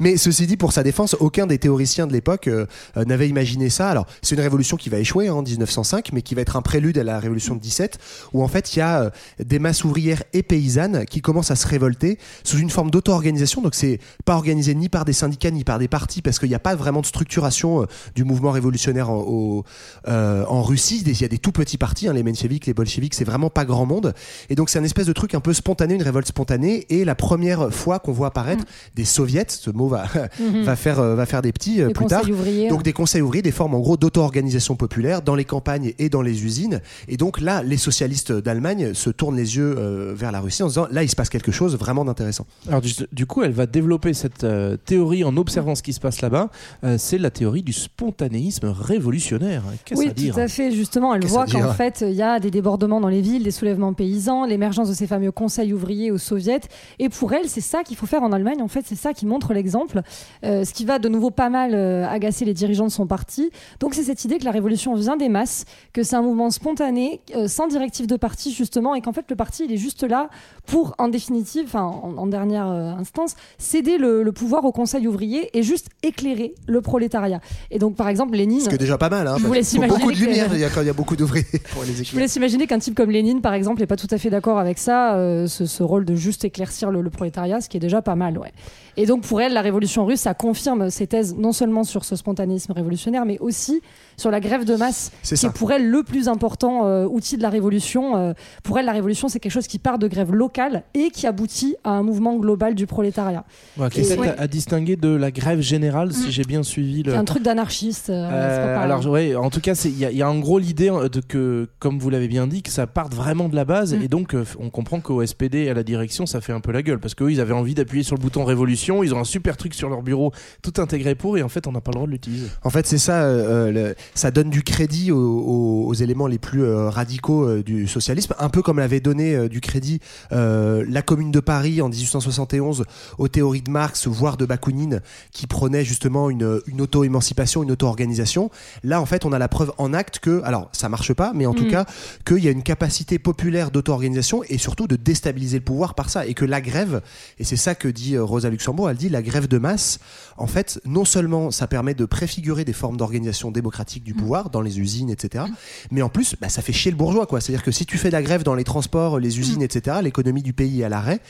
Mais 0.00 0.16
ceci 0.16 0.46
dit, 0.46 0.56
pour 0.56 0.72
sa 0.72 0.82
défense, 0.82 1.16
aucun 1.20 1.46
des 1.46 1.58
théoriciens 1.58 2.06
de 2.06 2.12
l'époque 2.12 2.48
euh, 2.48 2.66
n'avait 3.06 3.28
imaginé 3.28 3.70
ça. 3.70 3.88
Alors, 3.88 4.06
c'est 4.22 4.34
une 4.34 4.40
révolution 4.40 4.76
qui 4.76 4.88
va 4.88 4.98
échouer 4.98 5.28
hein, 5.28 5.34
en 5.34 5.42
1905, 5.42 6.10
mais 6.12 6.22
qui 6.22 6.34
va 6.34 6.42
être 6.42 6.56
un 6.56 6.62
prélude 6.62 6.98
à 6.98 7.04
la 7.04 7.18
révolution 7.18 7.54
de 7.54 7.60
17, 7.60 7.98
où 8.32 8.42
en 8.42 8.48
fait, 8.48 8.74
il 8.74 8.78
y 8.80 8.82
a 8.82 9.02
euh, 9.02 9.10
des 9.38 9.58
masses 9.58 9.84
ouvrières 9.84 10.22
et 10.32 10.41
paysannes 10.42 11.04
qui 11.06 11.20
commencent 11.20 11.50
à 11.50 11.56
se 11.56 11.66
révolter 11.66 12.18
sous 12.44 12.58
une 12.58 12.70
forme 12.70 12.90
d'auto-organisation. 12.90 13.62
Donc, 13.62 13.74
c'est 13.74 13.98
pas 14.24 14.34
organisé 14.34 14.74
ni 14.74 14.88
par 14.88 15.04
des 15.04 15.12
syndicats 15.12 15.50
ni 15.50 15.64
par 15.64 15.78
des 15.78 15.88
partis, 15.88 16.22
parce 16.22 16.38
qu'il 16.38 16.48
n'y 16.48 16.54
a 16.54 16.58
pas 16.60 16.74
vraiment 16.74 17.00
de 17.00 17.06
structuration 17.06 17.82
euh, 17.82 17.86
du 18.14 18.24
mouvement 18.24 18.50
révolutionnaire 18.50 19.10
en, 19.10 19.18
au- 19.20 19.64
euh, 20.08 20.44
en 20.46 20.62
Russie. 20.62 21.02
Il 21.06 21.20
y 21.20 21.24
a 21.24 21.28
des 21.28 21.38
tout 21.38 21.52
petits 21.52 21.78
partis, 21.78 22.08
hein, 22.08 22.12
les 22.12 22.22
mencheviks, 22.22 22.66
les 22.66 22.74
bolcheviks, 22.74 23.14
c'est 23.14 23.24
vraiment 23.24 23.50
pas 23.50 23.64
grand 23.64 23.86
monde. 23.86 24.14
Et 24.50 24.54
donc, 24.54 24.68
c'est 24.70 24.78
un 24.78 24.84
espèce 24.84 25.06
de 25.06 25.12
truc 25.12 25.34
un 25.34 25.40
peu 25.40 25.52
spontané, 25.52 25.94
une 25.94 26.02
révolte 26.02 26.26
spontanée. 26.28 26.86
Et 26.90 27.04
la 27.04 27.14
première 27.14 27.72
fois 27.72 27.98
qu'on 27.98 28.12
voit 28.12 28.28
apparaître 28.28 28.64
des 28.94 29.04
soviets, 29.04 29.46
ce 29.48 29.70
mot 29.70 29.88
va, 29.88 30.06
va, 30.64 30.76
faire, 30.76 30.98
euh, 31.00 31.14
va 31.14 31.26
faire 31.26 31.42
des 31.42 31.52
petits 31.52 31.80
plus 31.82 32.06
tard. 32.06 32.22
ouvriers. 32.30 32.68
Donc 32.68 32.82
des 32.82 32.92
conseils 32.92 33.22
ouvriers, 33.22 33.42
des 33.42 33.52
formes 33.52 33.74
en 33.74 33.80
gros 33.80 33.96
d'auto-organisation 33.96 34.74
populaire 34.76 35.22
dans 35.22 35.34
les 35.34 35.44
campagnes 35.44 35.92
et 35.98 36.08
dans 36.08 36.22
les 36.22 36.44
usines. 36.44 36.80
Et 37.08 37.16
donc 37.16 37.40
là, 37.40 37.62
les 37.62 37.76
socialistes 37.76 38.32
d'Allemagne 38.32 38.94
se 38.94 39.10
tournent 39.10 39.36
les 39.36 39.56
yeux 39.56 39.74
euh, 39.78 40.12
vers 40.16 40.31
la 40.32 40.40
Russie 40.40 40.62
en 40.62 40.68
se 40.68 40.74
disant 40.74 40.88
là, 40.90 41.02
il 41.02 41.08
se 41.08 41.16
passe 41.16 41.28
quelque 41.28 41.52
chose 41.52 41.76
vraiment 41.76 42.04
d'intéressant. 42.04 42.46
Alors 42.68 42.80
du, 42.80 42.92
du 43.12 43.26
coup, 43.26 43.42
elle 43.42 43.52
va 43.52 43.66
développer 43.66 44.14
cette 44.14 44.44
euh, 44.44 44.76
théorie 44.76 45.24
en 45.24 45.36
observant 45.36 45.74
ce 45.74 45.82
qui 45.82 45.92
se 45.92 46.00
passe 46.00 46.20
là-bas. 46.20 46.50
Euh, 46.84 46.96
c'est 46.98 47.18
la 47.18 47.30
théorie 47.30 47.62
du 47.62 47.72
spontanéisme 47.72 48.66
révolutionnaire. 48.68 49.62
Qu'est-ce 49.84 50.00
Oui, 50.00 50.08
à 50.08 50.12
dire 50.12 50.34
tout 50.34 50.40
à 50.40 50.48
fait. 50.48 50.72
Justement, 50.72 51.14
elle 51.14 51.24
voit 51.26 51.46
qu'en 51.46 51.72
fait, 51.72 52.04
il 52.06 52.14
y 52.14 52.22
a 52.22 52.40
des 52.40 52.50
débordements 52.50 53.00
dans 53.00 53.08
les 53.08 53.20
villes, 53.20 53.42
des 53.42 53.50
soulèvements 53.50 53.92
paysans, 53.92 54.44
l'émergence 54.44 54.88
de 54.88 54.94
ces 54.94 55.06
fameux 55.06 55.30
conseils 55.30 55.72
ouvriers 55.72 56.10
aux 56.10 56.18
soviets. 56.18 56.60
Et 56.98 57.08
pour 57.08 57.32
elle, 57.32 57.48
c'est 57.48 57.60
ça 57.60 57.82
qu'il 57.82 57.96
faut 57.96 58.06
faire 58.06 58.22
en 58.22 58.32
Allemagne. 58.32 58.62
En 58.62 58.68
fait, 58.68 58.84
c'est 58.86 58.96
ça 58.96 59.12
qui 59.12 59.26
montre 59.26 59.52
l'exemple. 59.52 60.02
Euh, 60.44 60.64
ce 60.64 60.72
qui 60.72 60.84
va 60.84 60.98
de 60.98 61.08
nouveau 61.08 61.30
pas 61.30 61.50
mal 61.50 61.74
euh, 61.74 62.06
agacer 62.08 62.44
les 62.44 62.54
dirigeants 62.54 62.86
de 62.86 62.90
son 62.90 63.06
parti. 63.06 63.50
Donc, 63.80 63.94
c'est 63.94 64.02
cette 64.02 64.24
idée 64.24 64.38
que 64.38 64.44
la 64.44 64.50
révolution 64.50 64.94
vient 64.94 65.16
des 65.16 65.28
masses, 65.28 65.64
que 65.92 66.02
c'est 66.02 66.16
un 66.16 66.22
mouvement 66.22 66.50
spontané, 66.50 67.20
euh, 67.36 67.48
sans 67.48 67.68
directive 67.68 68.06
de 68.06 68.16
parti, 68.16 68.52
justement, 68.52 68.94
et 68.94 69.00
qu'en 69.00 69.12
fait, 69.12 69.26
le 69.28 69.36
parti, 69.36 69.64
il 69.64 69.72
est 69.72 69.76
juste 69.76 70.02
là 70.02 70.21
pour, 70.66 70.94
en 70.98 71.08
définitive, 71.08 71.74
en, 71.76 72.14
en 72.16 72.26
dernière 72.26 72.68
euh, 72.68 72.92
instance, 72.92 73.34
céder 73.58 73.98
le, 73.98 74.22
le 74.22 74.32
pouvoir 74.32 74.64
au 74.64 74.72
conseil 74.72 75.06
ouvrier 75.08 75.56
et 75.58 75.62
juste 75.62 75.88
éclairer 76.02 76.54
le 76.66 76.80
prolétariat. 76.80 77.40
Et 77.70 77.78
donc, 77.78 77.96
par 77.96 78.08
exemple, 78.08 78.36
Lénine. 78.36 78.60
Ce 78.60 78.68
qui 78.68 78.74
est 78.74 78.78
déjà 78.78 78.98
pas 78.98 79.08
mal. 79.10 79.26
Hein, 79.26 79.36
Je 79.38 79.46
vous 79.46 79.52
laisse 79.52 79.74
faut 79.74 79.82
beaucoup 79.82 80.12
de 80.12 80.16
imaginer 80.16 80.26
lumière 80.26 80.48
il 80.54 80.60
y 80.60 80.64
a 80.64 80.68
quand 80.70 80.80
il 80.82 80.86
y 80.86 80.90
a 80.90 80.92
beaucoup 80.94 81.16
d'ouvriers 81.16 81.44
pour 81.72 81.82
les 81.82 81.88
Je 81.88 81.92
vous 81.94 82.02
éclairer. 82.02 82.22
laisse 82.22 82.36
imaginer 82.36 82.66
qu'un 82.66 82.78
type 82.78 82.94
comme 82.94 83.10
Lénine, 83.10 83.40
par 83.40 83.54
exemple, 83.54 83.80
n'est 83.80 83.86
pas 83.86 83.96
tout 83.96 84.08
à 84.10 84.18
fait 84.18 84.30
d'accord 84.30 84.58
avec 84.58 84.78
ça, 84.78 85.14
euh, 85.16 85.46
ce, 85.46 85.66
ce 85.66 85.82
rôle 85.82 86.04
de 86.04 86.14
juste 86.14 86.44
éclaircir 86.44 86.90
le, 86.90 87.02
le 87.02 87.10
prolétariat, 87.10 87.60
ce 87.60 87.68
qui 87.68 87.76
est 87.76 87.80
déjà 87.80 88.02
pas 88.02 88.14
mal, 88.14 88.38
ouais. 88.38 88.52
Et 88.96 89.06
donc 89.06 89.22
pour 89.22 89.40
elle, 89.40 89.52
la 89.54 89.62
révolution 89.62 90.04
russe, 90.04 90.20
ça 90.20 90.34
confirme 90.34 90.90
ses 90.90 91.06
thèses 91.06 91.34
non 91.36 91.52
seulement 91.52 91.84
sur 91.84 92.04
ce 92.04 92.14
spontanéisme 92.16 92.72
révolutionnaire, 92.72 93.24
mais 93.24 93.38
aussi 93.38 93.80
sur 94.16 94.30
la 94.30 94.40
grève 94.40 94.64
de 94.64 94.76
masse, 94.76 95.10
C'est 95.22 95.34
qui 95.36 95.40
ça. 95.40 95.48
est 95.48 95.52
pour 95.52 95.72
elle 95.72 95.88
le 95.88 96.02
plus 96.02 96.28
important 96.28 96.86
euh, 96.86 97.06
outil 97.06 97.36
de 97.38 97.42
la 97.42 97.48
révolution. 97.50 98.16
Euh, 98.16 98.32
pour 98.62 98.78
elle, 98.78 98.84
la 98.86 98.92
révolution, 98.92 99.28
c'est 99.28 99.40
quelque 99.40 99.52
chose 99.52 99.66
qui 99.66 99.78
part 99.78 99.98
de 99.98 100.06
grève 100.08 100.32
locale 100.32 100.82
et 100.94 101.10
qui 101.10 101.26
aboutit 101.26 101.76
à 101.84 101.90
un 101.92 102.02
mouvement 102.02 102.36
global 102.36 102.74
du 102.74 102.86
prolétariat. 102.86 103.44
Ouais, 103.78 103.88
qui 103.88 104.00
est 104.00 104.16
peut-être 104.16 104.38
à, 104.38 104.42
à 104.42 104.46
distinguer 104.46 104.96
de 104.96 105.08
la 105.08 105.30
grève 105.30 105.60
générale, 105.60 106.12
si 106.12 106.30
j'ai 106.30 106.44
bien 106.44 106.62
suivi 106.62 107.02
le. 107.02 107.12
C'est 107.12 107.18
un 107.18 107.24
truc 107.24 107.42
d'anarchiste. 107.42 108.10
euh, 108.10 108.26
c'est 108.28 108.66
pas 108.68 108.74
pareil. 108.74 108.84
alors 108.92 109.06
ouais, 109.06 109.34
en 109.34 109.48
tout 109.50 109.60
cas, 109.60 109.72
il 109.86 109.98
y, 109.98 110.04
a- 110.04 110.10
il 110.10 110.16
y 110.18 110.22
a 110.22 110.30
en 110.30 110.38
gros 110.38 110.58
l'idée 110.58 110.90
de 110.90 111.20
que, 111.20 111.68
comme 111.78 111.98
vous 111.98 112.10
l'avez 112.10 112.28
bien 112.28 112.46
dit, 112.46 112.62
que 112.62 112.70
ça 112.70 112.86
parte 112.86 113.14
vraiment 113.14 113.48
de 113.48 113.56
la 113.56 113.64
base, 113.64 113.94
Mm. 113.94 114.02
et 114.02 114.08
donc 114.08 114.36
on 114.60 114.68
comprend 114.70 115.00
qu'au 115.00 115.24
SPD 115.24 115.64
et 115.64 115.70
à 115.70 115.74
la 115.74 115.82
direction, 115.82 116.26
ça 116.26 116.40
fait 116.42 116.52
un 116.52 116.60
peu 116.60 116.72
la 116.72 116.82
gueule, 116.82 116.98
parce 117.00 117.14
qu'eux, 117.14 117.30
ils 117.32 117.40
avaient 117.40 117.54
envie 117.54 117.74
d'appuyer 117.74 118.04
sur 118.04 118.16
le 118.16 118.20
bouton 118.20 118.44
révolution, 118.44 118.81
ils 119.02 119.14
ont 119.14 119.18
un 119.20 119.24
super 119.24 119.56
truc 119.56 119.74
sur 119.74 119.88
leur 119.88 120.02
bureau, 120.02 120.32
tout 120.62 120.72
intégré 120.80 121.14
pour, 121.14 121.38
et 121.38 121.42
en 121.42 121.48
fait, 121.48 121.66
on 121.66 121.72
n'a 121.72 121.80
pas 121.80 121.90
le 121.90 121.94
droit 121.96 122.06
de 122.06 122.12
l'utiliser. 122.12 122.46
En 122.64 122.70
fait, 122.70 122.86
c'est 122.86 122.98
ça. 122.98 123.22
euh, 123.24 123.70
le- 123.70 123.94
ça 124.14 124.30
donne 124.30 124.50
du 124.50 124.62
crédit 124.62 125.10
aux, 125.12 125.16
aux- 125.18 125.86
aux 125.86 125.94
éléments 125.94 126.26
les 126.26 126.38
plus 126.38 126.64
euh, 126.64 126.88
radicaux 126.88 127.44
euh, 127.48 127.62
du 127.62 127.86
socialisme, 127.86 128.34
un 128.38 128.48
peu 128.48 128.62
comme 128.62 128.78
l'avait 128.78 129.00
donné 129.00 129.34
euh, 129.34 129.48
du 129.48 129.60
crédit 129.60 130.00
euh, 130.32 130.84
la 130.88 131.02
Commune 131.02 131.30
de 131.30 131.40
Paris 131.40 131.80
en 131.82 131.88
1871 131.88 132.84
aux 133.18 133.28
théories 133.28 133.62
de 133.62 133.70
Marx, 133.70 134.06
voire 134.06 134.36
de 134.36 134.46
Bakounine, 134.46 135.00
qui 135.32 135.46
prônait 135.46 135.84
justement 135.84 136.30
une, 136.30 136.60
une 136.66 136.80
auto-émancipation, 136.80 137.62
une 137.62 137.72
auto-organisation. 137.72 138.50
Là, 138.84 139.00
en 139.00 139.06
fait, 139.06 139.24
on 139.24 139.32
a 139.32 139.38
la 139.38 139.48
preuve 139.48 139.72
en 139.78 139.92
acte 139.92 140.18
que, 140.18 140.40
alors 140.44 140.68
ça 140.72 140.88
marche 140.88 141.12
pas, 141.12 141.32
mais 141.34 141.46
en 141.46 141.54
tout 141.54 141.64
Mm. 141.64 141.68
cas, 141.70 141.84
qu'il 142.26 142.38
y 142.44 142.48
a 142.48 142.50
une 142.50 142.62
capacité 142.62 143.18
populaire 143.18 143.70
d'auto-organisation 143.70 144.42
et 144.48 144.58
surtout 144.58 144.86
de 144.88 144.96
déstabiliser 144.96 145.58
le 145.58 145.64
pouvoir 145.64 145.94
par 145.94 146.10
ça. 146.10 146.26
Et 146.26 146.34
que 146.34 146.44
la 146.44 146.60
grève, 146.60 147.02
et 147.38 147.44
c'est 147.44 147.56
ça 147.56 147.74
que 147.74 147.88
dit 147.88 148.16
euh, 148.16 148.24
Rosa 148.24 148.50
Luxembourg, 148.50 148.71
elle 148.88 148.96
dit 148.96 149.08
la 149.08 149.22
grève 149.22 149.48
de 149.48 149.58
masse, 149.58 149.98
en 150.36 150.46
fait, 150.46 150.80
non 150.84 151.04
seulement 151.04 151.50
ça 151.50 151.66
permet 151.66 151.94
de 151.94 152.04
préfigurer 152.04 152.64
des 152.64 152.72
formes 152.72 152.96
d'organisation 152.96 153.50
démocratique 153.50 154.04
du 154.04 154.14
pouvoir 154.14 154.50
dans 154.50 154.60
les 154.60 154.80
usines, 154.80 155.10
etc., 155.10 155.44
mais 155.90 156.02
en 156.02 156.08
plus, 156.08 156.36
bah, 156.40 156.48
ça 156.48 156.62
fait 156.62 156.72
chier 156.72 156.90
le 156.90 156.96
bourgeois, 156.96 157.26
quoi. 157.26 157.40
C'est-à-dire 157.40 157.64
que 157.64 157.70
si 157.70 157.86
tu 157.86 157.98
fais 157.98 158.08
de 158.08 158.12
la 158.12 158.22
grève 158.22 158.42
dans 158.42 158.54
les 158.54 158.64
transports, 158.64 159.18
les 159.18 159.38
usines, 159.38 159.62
etc., 159.62 159.98
l'économie 160.02 160.42
du 160.42 160.52
pays 160.52 160.80
est 160.80 160.84
à 160.84 160.88
l'arrêt. 160.88 161.20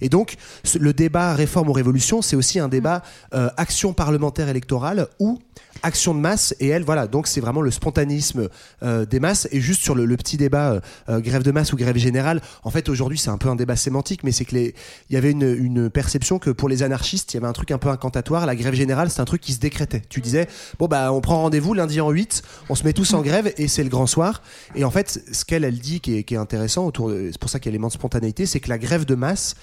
Et 0.00 0.08
donc, 0.08 0.36
le 0.78 0.92
débat 0.92 1.34
réforme 1.34 1.68
ou 1.68 1.72
révolution, 1.72 2.22
c'est 2.22 2.36
aussi 2.36 2.58
un 2.58 2.68
débat 2.68 3.02
euh, 3.34 3.50
action 3.56 3.92
parlementaire 3.92 4.48
électorale 4.48 5.08
ou 5.18 5.38
action 5.82 6.14
de 6.14 6.20
masse. 6.20 6.54
Et 6.60 6.68
elle, 6.68 6.84
voilà, 6.84 7.06
donc 7.06 7.26
c'est 7.26 7.40
vraiment 7.40 7.60
le 7.60 7.70
spontanéisme 7.70 8.48
euh, 8.82 9.04
des 9.04 9.20
masses. 9.20 9.48
Et 9.50 9.60
juste 9.60 9.82
sur 9.82 9.94
le, 9.94 10.04
le 10.04 10.16
petit 10.16 10.36
débat 10.36 10.72
euh, 10.72 10.80
euh, 11.08 11.20
grève 11.20 11.42
de 11.42 11.50
masse 11.50 11.72
ou 11.72 11.76
grève 11.76 11.96
générale, 11.96 12.40
en 12.62 12.70
fait, 12.70 12.88
aujourd'hui, 12.88 13.18
c'est 13.18 13.30
un 13.30 13.38
peu 13.38 13.48
un 13.48 13.56
débat 13.56 13.76
sémantique, 13.76 14.24
mais 14.24 14.32
c'est 14.32 14.44
que 14.44 14.54
les, 14.54 14.74
il 15.10 15.14
y 15.14 15.16
avait 15.16 15.30
une, 15.30 15.42
une 15.42 15.90
perception 15.90 16.38
que 16.38 16.50
pour 16.50 16.68
les 16.68 16.82
anarchistes, 16.82 16.91
il 17.00 17.34
y 17.34 17.36
avait 17.36 17.46
un 17.46 17.52
truc 17.52 17.70
un 17.70 17.78
peu 17.78 17.88
incantatoire. 17.88 18.46
La 18.46 18.56
grève 18.56 18.74
générale, 18.74 19.10
c'est 19.10 19.20
un 19.20 19.24
truc 19.24 19.40
qui 19.40 19.52
se 19.52 19.60
décrétait. 19.60 20.02
Tu 20.08 20.20
disais, 20.20 20.48
bon, 20.78 20.86
bah, 20.86 21.12
on 21.12 21.20
prend 21.20 21.42
rendez-vous 21.42 21.74
lundi 21.74 22.00
en 22.00 22.10
8, 22.10 22.42
on 22.68 22.74
se 22.74 22.84
met 22.84 22.92
tous 22.92 23.14
en 23.14 23.22
grève 23.22 23.52
et 23.56 23.68
c'est 23.68 23.82
le 23.82 23.90
grand 23.90 24.06
soir. 24.06 24.42
Et 24.74 24.84
en 24.84 24.90
fait, 24.90 25.22
ce 25.32 25.44
qu'elle, 25.44 25.64
elle 25.64 25.78
dit 25.78 26.00
qui 26.00 26.18
est, 26.18 26.24
qui 26.24 26.34
est 26.34 26.38
intéressant 26.38 26.86
autour, 26.86 27.10
c'est 27.10 27.38
pour 27.38 27.50
ça 27.50 27.58
qu'il 27.58 27.66
y 27.66 27.70
a 27.70 27.72
l'élément 27.72 27.88
de 27.88 27.92
spontanéité, 27.92 28.46
c'est 28.46 28.60
que 28.60 28.68
la 28.68 28.78
grève 28.78 29.04
de 29.04 29.14
masse, 29.14 29.54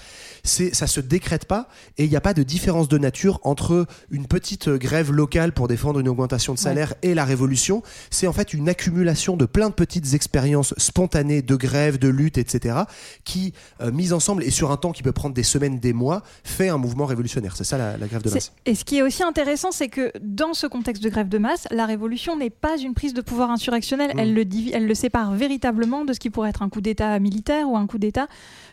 c'est, 0.42 0.74
ça 0.74 0.86
se 0.86 1.00
décrète 1.00 1.44
pas 1.44 1.68
et 1.98 2.04
il 2.04 2.10
n'y 2.10 2.16
a 2.16 2.20
pas 2.20 2.34
de 2.34 2.42
différence 2.42 2.88
de 2.88 2.98
nature 2.98 3.40
entre 3.42 3.86
une 4.10 4.26
petite 4.26 4.68
grève 4.68 5.12
locale 5.12 5.52
pour 5.52 5.68
défendre 5.68 6.00
une 6.00 6.08
augmentation 6.08 6.54
de 6.54 6.58
salaire 6.58 6.94
et 7.02 7.14
la 7.14 7.24
révolution. 7.24 7.82
C'est 8.10 8.26
en 8.26 8.32
fait 8.32 8.54
une 8.54 8.68
accumulation 8.68 9.36
de 9.36 9.44
plein 9.44 9.68
de 9.68 9.74
petites 9.74 10.14
expériences 10.14 10.74
spontanées 10.78 11.42
de 11.42 11.56
grève, 11.56 11.98
de 11.98 12.08
lutte, 12.08 12.38
etc., 12.38 12.80
qui, 13.24 13.52
euh, 13.80 13.92
mises 13.92 14.12
ensemble 14.12 14.44
et 14.44 14.50
sur 14.50 14.70
un 14.70 14.76
temps 14.76 14.92
qui 14.92 15.02
peut 15.02 15.12
prendre 15.12 15.34
des 15.34 15.42
semaines, 15.42 15.78
des 15.78 15.92
mois, 15.92 16.22
fait 16.44 16.68
un 16.68 16.78
mouvement 16.78 17.06
révolutionnaire. 17.06 17.19
C'est 17.56 17.64
ça 17.64 17.78
la, 17.78 17.96
la 17.96 18.06
grève 18.06 18.22
de 18.22 18.30
masse. 18.30 18.52
Et 18.66 18.74
ce 18.74 18.84
qui 18.84 18.96
est 18.98 19.02
aussi 19.02 19.22
intéressant, 19.22 19.70
c'est 19.72 19.88
que 19.88 20.12
dans 20.22 20.54
ce 20.54 20.66
contexte 20.66 21.02
de 21.02 21.08
grève 21.08 21.28
de 21.28 21.38
masse, 21.38 21.66
la 21.70 21.86
révolution 21.86 22.36
n'est 22.36 22.50
pas 22.50 22.78
une 22.78 22.94
prise 22.94 23.14
de 23.14 23.20
pouvoir 23.20 23.50
insurrectionnelle. 23.50 24.14
Mm. 24.14 24.18
Elle, 24.18 24.34
le 24.34 24.44
elle 24.72 24.86
le 24.86 24.94
sépare 24.94 25.32
véritablement 25.32 26.04
de 26.04 26.12
ce 26.12 26.18
qui 26.20 26.30
pourrait 26.30 26.50
être 26.50 26.62
un 26.62 26.68
coup 26.68 26.80
d'État 26.80 27.18
militaire 27.18 27.68
ou 27.68 27.76
un 27.76 27.86
coup 27.86 27.98
d'État 27.98 28.26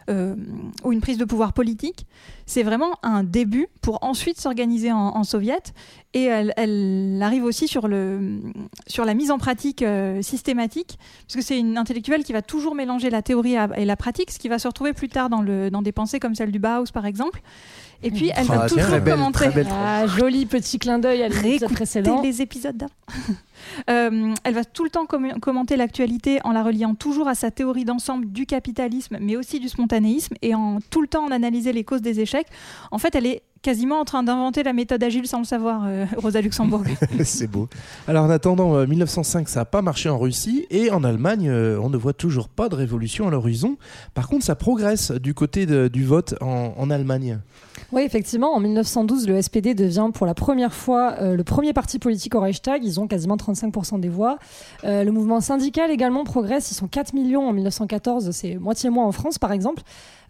euh, 0.10 0.36
ou 0.84 0.94
une 0.94 1.02
prise 1.02 1.18
de 1.18 1.26
pouvoir 1.26 1.54
politique. 1.54 2.06
C'est 2.46 2.64
vraiment 2.64 2.98
un 3.04 3.24
début 3.24 3.68
pour 3.82 4.04
ensuite 4.04 4.40
s'organiser 4.40 4.92
en, 4.92 4.98
en 5.18 5.24
soviet. 5.24 5.74
Et 6.14 6.24
elle, 6.24 6.54
elle 6.56 7.20
arrive 7.22 7.44
aussi 7.44 7.68
sur, 7.68 7.88
le, 7.88 8.40
sur 8.88 9.04
la 9.06 9.14
mise 9.14 9.30
en 9.32 9.38
pratique 9.38 9.82
euh, 9.84 10.22
systématique, 10.22 10.98
parce 11.28 11.36
que 11.36 11.42
c'est 11.42 11.60
une 11.60 11.78
intellectuelle 11.78 12.24
qui 12.24 12.32
va 12.34 12.42
toujours 12.42 12.74
mélanger 12.74 13.10
la 13.10 13.22
théorie 13.22 13.58
à- 13.58 13.70
et 13.78 13.86
la 13.86 13.98
pratique, 13.98 14.32
ce 14.32 14.40
qui 14.40 14.48
va 14.48 14.58
se 14.58 14.68
retrouver 14.68 14.94
plus 14.94 15.10
tard 15.10 15.30
dans, 15.30 15.42
le, 15.42 15.70
dans 15.70 15.82
des 15.82 15.92
pensées 15.92 16.20
comme 16.20 16.34
celle 16.34 16.52
du 16.52 16.60
Bauhaus, 16.60 16.92
par 16.94 17.06
exemple. 17.06 17.42
Et 18.04 18.12
puis, 18.12 18.30
elle 18.36 18.46
Ah, 18.50 18.58
va 18.58 18.66
tiens, 18.68 18.78
toujours 18.78 18.90
très 18.92 19.00
belle, 19.02 19.14
commenter. 19.16 19.34
très 19.34 19.50
belle. 19.50 19.68
Ah, 19.72 20.06
joli 20.08 20.46
petit 20.46 20.78
clin 20.80 21.00
d'œil 21.00 21.24
à 21.24 21.30
l'épisode 21.30 21.72
précédent. 21.74 22.22
les 22.22 22.42
épisodes 22.42 22.78
d'avant. 22.78 22.92
Euh, 23.90 24.34
elle 24.44 24.54
va 24.54 24.64
tout 24.64 24.84
le 24.84 24.90
temps 24.90 25.06
com- 25.06 25.40
commenter 25.42 25.76
l'actualité 25.78 26.40
en 26.46 26.52
la 26.52 26.64
reliant 26.64 26.96
toujours 26.96 27.28
à 27.28 27.36
sa 27.36 27.52
théorie 27.52 27.84
d'ensemble 27.86 28.32
du 28.32 28.46
capitalisme, 28.46 29.18
mais 29.20 29.36
aussi 29.36 29.60
du 29.60 29.68
spontanéisme, 29.68 30.36
et 30.42 30.56
en 30.56 30.80
tout 30.90 31.02
le 31.02 31.08
temps 31.08 31.26
en 31.26 31.32
analyser 31.32 31.74
les 31.74 31.84
causes 31.84 32.02
des 32.02 32.20
échecs. 32.22 32.48
En 32.92 32.98
fait, 32.98 33.14
elle 33.16 33.26
est 33.26 33.42
quasiment 33.62 34.00
en 34.00 34.06
train 34.06 34.24
d'inventer 34.24 34.64
la 34.64 34.72
méthode 34.74 35.04
agile 35.04 35.28
sans 35.28 35.40
le 35.40 35.44
savoir, 35.44 35.84
euh, 35.86 36.06
Rosa 36.18 36.40
Luxembourg. 36.42 36.84
c'est 37.26 37.48
beau. 37.48 37.68
Alors 38.08 38.24
en 38.26 38.30
attendant, 38.30 38.76
euh, 38.76 38.86
1905, 38.88 39.50
ça 39.50 39.62
n'a 39.62 39.66
pas 39.66 39.82
marché 39.82 40.08
en 40.08 40.18
Russie 40.18 40.66
et 40.70 40.90
en 40.92 41.04
Allemagne, 41.04 41.50
euh, 41.50 41.78
on 41.82 41.90
ne 41.90 41.98
voit 41.98 42.14
toujours 42.14 42.48
pas 42.50 42.70
de 42.70 42.76
révolution 42.76 43.28
à 43.28 43.32
l'horizon. 43.32 43.78
Par 44.14 44.28
contre, 44.30 44.46
ça 44.46 44.56
progresse 44.56 45.12
du 45.12 45.34
côté 45.34 45.66
de- 45.66 45.88
du 45.88 46.06
vote 46.06 46.36
en, 46.42 46.74
en 46.78 46.90
Allemagne. 46.90 47.40
Oui, 47.94 48.02
effectivement, 48.02 48.54
en 48.54 48.60
1912, 48.60 49.28
le 49.30 49.42
SPD 49.42 49.74
devient 49.74 50.10
pour 50.14 50.26
la 50.26 50.34
première 50.34 50.74
fois 50.74 51.16
euh, 51.22 51.38
le 51.38 51.44
premier 51.46 51.72
parti 51.72 52.00
politique 52.00 52.36
au 52.36 52.42
Reichstag. 52.42 52.84
Ils 52.84 53.00
ont 53.00 53.08
quasiment 53.08 53.38
35% 53.38 54.02
des 54.02 54.10
voix. 54.10 54.40
Euh, 54.84 55.06
le 55.06 55.12
mouvement 55.12 55.40
syndical 55.40 55.90
également 55.90 56.26
progresse. 56.26 56.70
Ils 56.70 56.76
sont 56.76 56.88
4 56.88 57.14
millions 57.14 57.48
en 57.48 57.54
1914, 57.54 58.32
c'est 58.32 58.56
moitié 58.56 58.90
moins 58.90 59.06
en 59.06 59.14
France 59.14 59.40
par 59.40 59.54
exemple. 59.54 59.84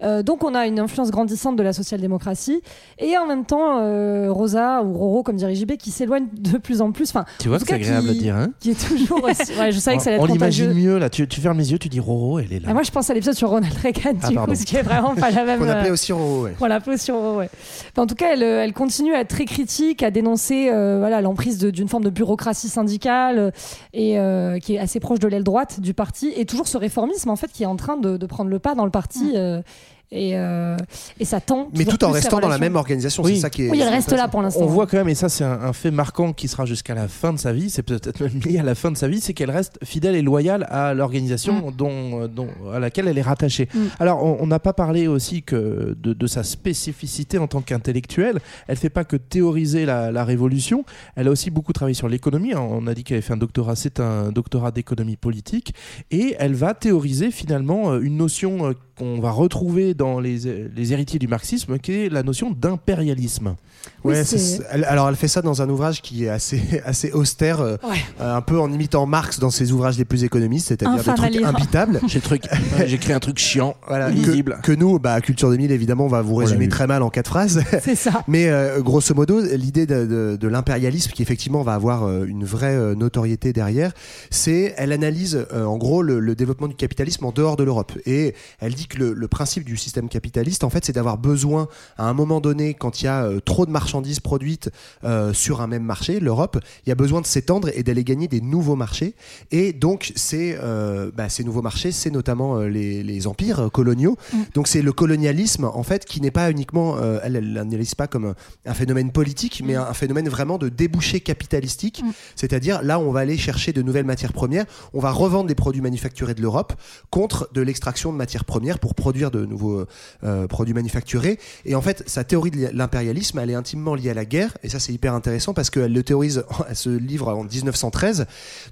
Euh, 0.04 0.22
donc 0.22 0.44
on 0.44 0.54
a 0.54 0.68
une 0.68 0.80
influence 0.80 1.10
grandissante 1.10 1.56
de 1.56 1.64
la 1.64 1.74
social-démocratie 1.74 2.62
et 3.00 3.18
en 3.18 3.26
même 3.26 3.46
temps 3.46 3.80
euh, 3.80 4.28
Rosa 4.32 4.84
ou 4.84 4.94
Roro 4.94 5.24
comme 5.24 5.38
dirait 5.38 5.56
JB 5.56 5.74
qui 5.78 5.90
s'éloigne 5.92 6.28
de 6.34 6.58
plus 6.60 6.82
en 6.82 6.92
plus. 6.92 7.10
Enfin, 7.10 7.26
Tu 7.40 7.48
vois 7.48 7.58
en 7.58 7.60
que 7.62 7.66
c'est 7.68 7.74
agréable 7.74 8.08
qui- 8.08 8.12
à 8.12 8.22
dire. 8.22 8.36
Hein 8.36 8.50
qui 8.60 8.72
est 8.72 8.88
toujours 8.88 9.24
aussi... 9.30 9.54
Ouais, 9.60 9.72
je 9.72 9.80
savais 9.80 9.98
que 9.98 10.04
ça 10.04 10.12
allait 10.12 10.20
on 10.20 10.26
être 10.26 10.34
l'imagine 10.34 10.68
contagieux. 10.68 10.88
mieux 10.90 10.98
là. 11.00 11.10
Tu, 11.10 11.28
tu 11.28 11.42
fermes 11.42 11.58
les 11.58 11.72
yeux, 11.72 11.80
tu 11.80 11.90
dis 11.90 12.00
Roro, 12.00 12.38
elle 12.40 12.54
est 12.54 12.60
là. 12.60 12.68
Ah, 12.70 12.74
moi 12.74 12.84
je 12.84 12.92
pense 12.92 13.10
à 13.10 13.14
l'épisode 13.16 13.34
sur 13.36 13.50
Ronald 13.50 13.74
Reagan 13.74 14.14
Ah, 14.22 14.28
du 14.30 14.36
pardon. 14.36 14.52
coup, 14.54 14.60
ce 14.60 14.66
qui 14.66 14.76
est 14.76 14.82
vraiment 14.84 15.16
pas 15.16 15.32
la 15.32 15.44
même. 15.46 15.60
Qu'on 15.60 15.68
appelait 15.70 15.90
euh, 15.90 15.94
aussi 15.94 16.14
Roro, 16.14 16.44
ouais. 16.44 16.54
voilà, 16.60 16.80
position, 16.80 17.38
ouais. 17.38 17.50
Enfin, 17.92 18.04
en 18.04 18.08
tout 18.08 18.16
cas, 18.16 18.34
elle, 18.34 18.44
euh, 18.44 18.64
elle 18.64 18.74
continue 18.74 19.14
à 19.16 19.22
être 19.22 19.30
très 19.30 19.46
critique, 19.46 20.04
à 20.04 20.12
dénoncer 20.12 20.70
euh, 20.72 20.98
voilà 21.00 21.22
l'emprise 21.22 21.58
d'une 21.58 21.88
forme 21.88 22.04
de 22.04 22.10
bureaucratie 22.12 22.70
syndicale 22.70 23.40
euh, 23.40 23.52
et 23.94 24.20
euh, 24.20 24.60
qui 24.60 24.76
est 24.76 24.80
assez 24.80 25.00
proche 25.00 25.20
de 25.20 25.28
l'aile 25.28 25.44
droite 25.44 25.80
du 25.80 25.94
parti, 25.96 26.32
et 26.36 26.46
toujours 26.46 26.68
ce 26.68 26.78
réformisme 26.78 27.30
en 27.32 27.36
fait 27.36 27.52
qui 27.52 27.64
est 27.64 27.68
en 27.68 27.76
train 27.76 27.98
de, 27.98 28.18
de 28.18 28.26
prendre 28.28 28.50
le 28.52 28.60
pas 28.60 28.76
dans 28.76 28.86
le 28.86 28.92
parti. 28.92 29.32
euh, 29.36 29.62
et, 30.12 30.38
euh, 30.38 30.78
et 31.20 31.26
ça 31.26 31.42
tend. 31.42 31.70
Mais 31.76 31.86
tout 31.86 32.04
en 32.04 32.12
restant 32.12 32.40
dans 32.40 32.48
la 32.48 32.58
même 32.58 32.76
organisation, 32.76 33.24
Oui. 33.24 33.36
c'est 33.36 33.42
ça 33.42 33.50
qui 33.50 33.64
est. 33.64 33.70
Oui, 33.70 33.80
elle 33.80 33.88
c'est 33.90 33.94
reste 33.96 34.12
là 34.14 34.28
pour 34.28 34.42
l'instant. 34.42 34.62
On 34.64 34.68
voit 34.68 34.88
quand 34.88 34.98
même, 34.98 35.10
et 35.10 35.16
ça 35.16 35.30
c'est 35.30 35.44
un, 35.44 35.60
un 35.62 35.74
fait 35.74 35.92
marquant 35.92 36.34
qui 36.34 36.48
sera 36.48 36.66
jusqu'à 36.66 36.96
la 36.96 37.08
fin 37.08 37.34
de 37.34 37.40
sa 37.40 37.52
vie, 37.54 37.70
c'est 37.70 37.84
peut-être 37.84 38.22
même 38.22 38.40
lié 38.46 38.60
à 38.60 38.64
la 38.64 38.76
fin 38.76 38.92
de 38.92 38.98
sa 38.98 39.08
vie, 39.08 39.20
c'est 39.22 39.34
qu'elle 39.34 39.52
reste 39.52 39.78
fidèle 39.84 40.16
et 40.16 40.22
loyale 40.22 40.66
à 40.70 40.94
l'organisation 40.94 41.72
dont, 41.72 42.22
euh, 42.24 42.28
dont- 42.28 42.48
à 42.74 42.80
laquelle 42.80 43.08
elle 43.08 43.18
est 43.18 43.22
rattachée. 43.22 43.68
Mm. 43.74 43.80
Alors 44.00 44.24
on 44.24 44.48
n'a 44.48 44.60
pas 44.60 44.74
parlé 44.74 45.08
aussi 45.08 45.44
que 45.44 45.96
de, 46.02 46.14
de 46.14 46.28
sa 46.28 46.44
spécificité 46.44 47.38
en 47.38 47.48
tant 47.48 47.62
qu'intellectuelle. 47.62 48.40
Elle 48.68 48.78
fait 48.78 48.90
pas 48.90 49.04
que 49.04 49.16
théoriser 49.18 49.86
la, 49.86 50.12
la 50.12 50.24
révolution, 50.24 50.86
elle 51.16 51.28
a 51.28 51.32
aussi 51.32 51.50
beaucoup 51.52 51.74
travaillé 51.74 51.96
sur 51.96 52.08
l'économie. 52.10 52.54
On 52.56 52.88
a 52.88 52.94
dit 52.94 53.04
qu'elle 53.04 53.18
avait 53.18 53.22
fait 53.22 53.34
un 53.34 53.38
doctorat, 53.38 53.76
c'est 53.76 54.00
un 54.00 54.32
doctorat 54.32 54.72
d'économie 54.72 55.18
politique, 55.18 55.74
et 56.12 56.36
elle 56.40 56.54
va 56.56 56.74
théoriser 56.74 57.32
finalement 57.32 57.92
euh, 57.92 58.00
une 58.02 58.18
notion 58.18 58.74
qu'on 58.98 59.20
va 59.20 59.32
retrouver 59.32 59.94
dans 59.94 60.20
les, 60.20 60.40
les 60.76 60.94
héritiers 60.94 61.20
du 61.20 61.28
marxisme, 61.28 61.78
qui 61.80 61.92
est 61.94 62.10
la 62.10 62.24
notion 62.24 62.52
d'impérialisme. 62.52 63.56
Oui, 64.04 64.14
Ouais, 64.16 64.84
alors 64.86 65.08
elle 65.08 65.16
fait 65.16 65.28
ça 65.28 65.42
dans 65.42 65.62
un 65.62 65.70
ouvrage 65.70 66.02
qui 66.02 66.26
est 66.26 66.30
assez, 66.30 66.60
assez 66.86 67.12
austère, 67.12 67.62
euh, 67.62 67.78
Ouais. 67.84 67.98
euh, 68.22 68.36
un 68.36 68.42
peu 68.42 68.60
en 68.60 68.72
imitant 68.72 69.06
Marx 69.06 69.40
dans 69.40 69.50
ses 69.50 69.72
ouvrages 69.72 69.98
les 69.98 70.06
plus 70.06 70.24
économistes, 70.24 70.68
c'est-à-dire 70.70 71.04
des 71.04 71.14
trucs 71.14 71.44
imbitables. 71.46 72.02
Écrit 72.88 73.14
un 73.14 73.20
truc 73.20 73.38
chiant, 73.40 73.76
Voilà, 73.88 74.10
illisible. 74.10 74.58
que, 74.64 74.72
que 74.72 74.78
nous, 74.78 75.00
bah, 75.00 75.22
Culture 75.22 75.50
2000, 75.50 75.72
évidemment, 75.72 76.06
on 76.06 76.10
va 76.10 76.22
vous 76.22 76.40
l'a 76.40 76.46
résumer 76.46 76.68
très 76.68 76.88
mal 76.88 77.02
en 77.04 77.10
quatre 77.10 77.28
phrases. 77.30 77.64
C'est 77.82 77.96
ça. 77.96 78.24
Mais 78.28 78.50
euh, 78.50 78.82
grosso 78.82 79.14
modo, 79.14 79.42
l'idée 79.42 79.86
de, 79.86 80.06
de- 80.06 80.38
de 80.40 80.48
l'impérialisme, 80.48 81.12
qui 81.12 81.22
effectivement 81.22 81.62
va 81.62 81.74
avoir 81.74 82.24
une 82.24 82.44
vraie 82.46 82.96
notoriété 82.96 83.54
derrière, 83.54 83.92
c'est 84.30 84.74
elle 84.78 84.92
analyse 84.92 85.46
euh, 85.54 85.66
en 85.66 85.78
gros 85.78 86.02
le, 86.02 86.20
le 86.20 86.36
développement 86.36 86.68
du 86.68 86.76
capitalisme 86.76 87.26
en 87.26 87.32
dehors 87.32 87.56
de 87.58 87.64
l'Europe. 87.64 87.94
Et 88.06 88.34
elle 88.60 88.74
dit 88.74 88.87
que 88.88 88.98
le, 88.98 89.14
le 89.14 89.28
principe 89.28 89.64
du 89.64 89.78
système 89.78 90.10
capitaliste, 90.10 90.64
en 90.64 90.70
fait, 90.70 90.86
c'est 90.86 90.94
d'avoir 90.94 91.18
besoin, 91.18 91.68
à 91.98 92.10
un 92.10 92.14
moment 92.14 92.42
donné, 92.42 92.74
quand 92.74 93.02
il 93.02 93.06
y 93.06 93.08
a 93.08 93.24
euh, 93.24 93.40
trop 93.40 93.66
de 93.66 93.72
marchandises 93.72 94.20
produites 94.20 94.70
euh, 95.04 95.34
sur 95.34 95.62
un 95.62 95.68
même 95.68 95.84
marché, 95.84 96.20
l'Europe, 96.20 96.60
il 96.86 96.90
y 96.90 96.92
a 96.92 96.96
besoin 96.96 97.22
de 97.22 97.26
s'étendre 97.26 97.70
et 97.74 97.84
d'aller 97.84 98.04
gagner 98.04 98.28
des 98.28 98.42
nouveaux 98.42 98.76
marchés. 98.76 99.16
Et 99.52 99.74
donc, 99.74 100.12
c'est, 100.16 100.58
euh, 100.62 101.12
bah, 101.16 101.30
ces 101.30 101.44
nouveaux 101.44 101.62
marchés, 101.62 101.92
c'est 101.92 102.12
notamment 102.12 102.60
les, 102.60 103.04
les 103.04 103.28
empires 103.28 103.70
coloniaux. 103.72 104.18
Donc, 104.54 104.68
c'est 104.68 104.82
le 104.82 104.94
colonialisme, 104.94 105.66
en 105.66 105.84
fait, 105.84 106.06
qui 106.06 106.22
n'est 106.22 106.32
pas 106.32 106.50
uniquement, 106.52 106.98
elle, 107.24 107.36
elle 107.36 107.54
l'analyse 107.54 107.96
pas 107.96 108.08
comme 108.08 108.34
un, 108.66 108.74
phénomène 108.74 109.12
politique, 109.12 109.62
mais 109.66 109.76
un, 109.76 109.84
un 109.84 109.94
phénomène 109.94 110.30
vraiment 110.30 110.58
de 110.58 110.70
débouché 110.70 111.20
capitalistique. 111.20 112.04
C'est-à-dire, 112.36 112.82
là, 112.84 113.00
on 113.00 113.12
va 113.12 113.22
aller 113.22 113.38
chercher 113.38 113.74
de 113.74 113.82
nouvelles 113.82 114.06
matières 114.06 114.34
premières, 114.34 114.66
on 114.94 115.00
va 115.00 115.12
revendre 115.12 115.48
des 115.48 115.56
produits 115.56 115.82
manufacturés 115.82 116.34
de 116.34 116.42
l'Europe 116.42 116.74
contre 117.10 117.50
de 117.54 117.62
l'extraction 117.62 118.12
de 118.12 118.18
matières 118.18 118.46
premières 118.46 118.77
pour 118.80 118.96
produire 118.96 119.32
de 119.32 119.46
nouveaux 119.46 119.86
euh, 120.24 120.48
produits 120.48 120.74
manufacturés. 120.74 121.40
Et 121.66 121.76
en 121.76 121.82
fait, 121.82 122.04
sa 122.08 122.24
théorie 122.24 122.52
de 122.52 122.70
l'impérialisme, 122.74 123.40
elle 123.40 123.50
est 123.50 123.56
intimement 123.56 123.96
liée 123.96 124.10
à 124.10 124.14
la 124.14 124.26
guerre. 124.26 124.58
Et 124.64 124.70
ça, 124.70 124.80
c'est 124.80 124.94
hyper 124.94 125.14
intéressant 125.14 125.54
parce 125.54 125.70
qu'elle 125.70 125.94
le 125.94 126.04
théorise, 126.04 126.44
elle 126.70 126.76
se 126.76 126.90
livre 126.90 127.30
en 127.30 127.44
1913. 127.44 128.26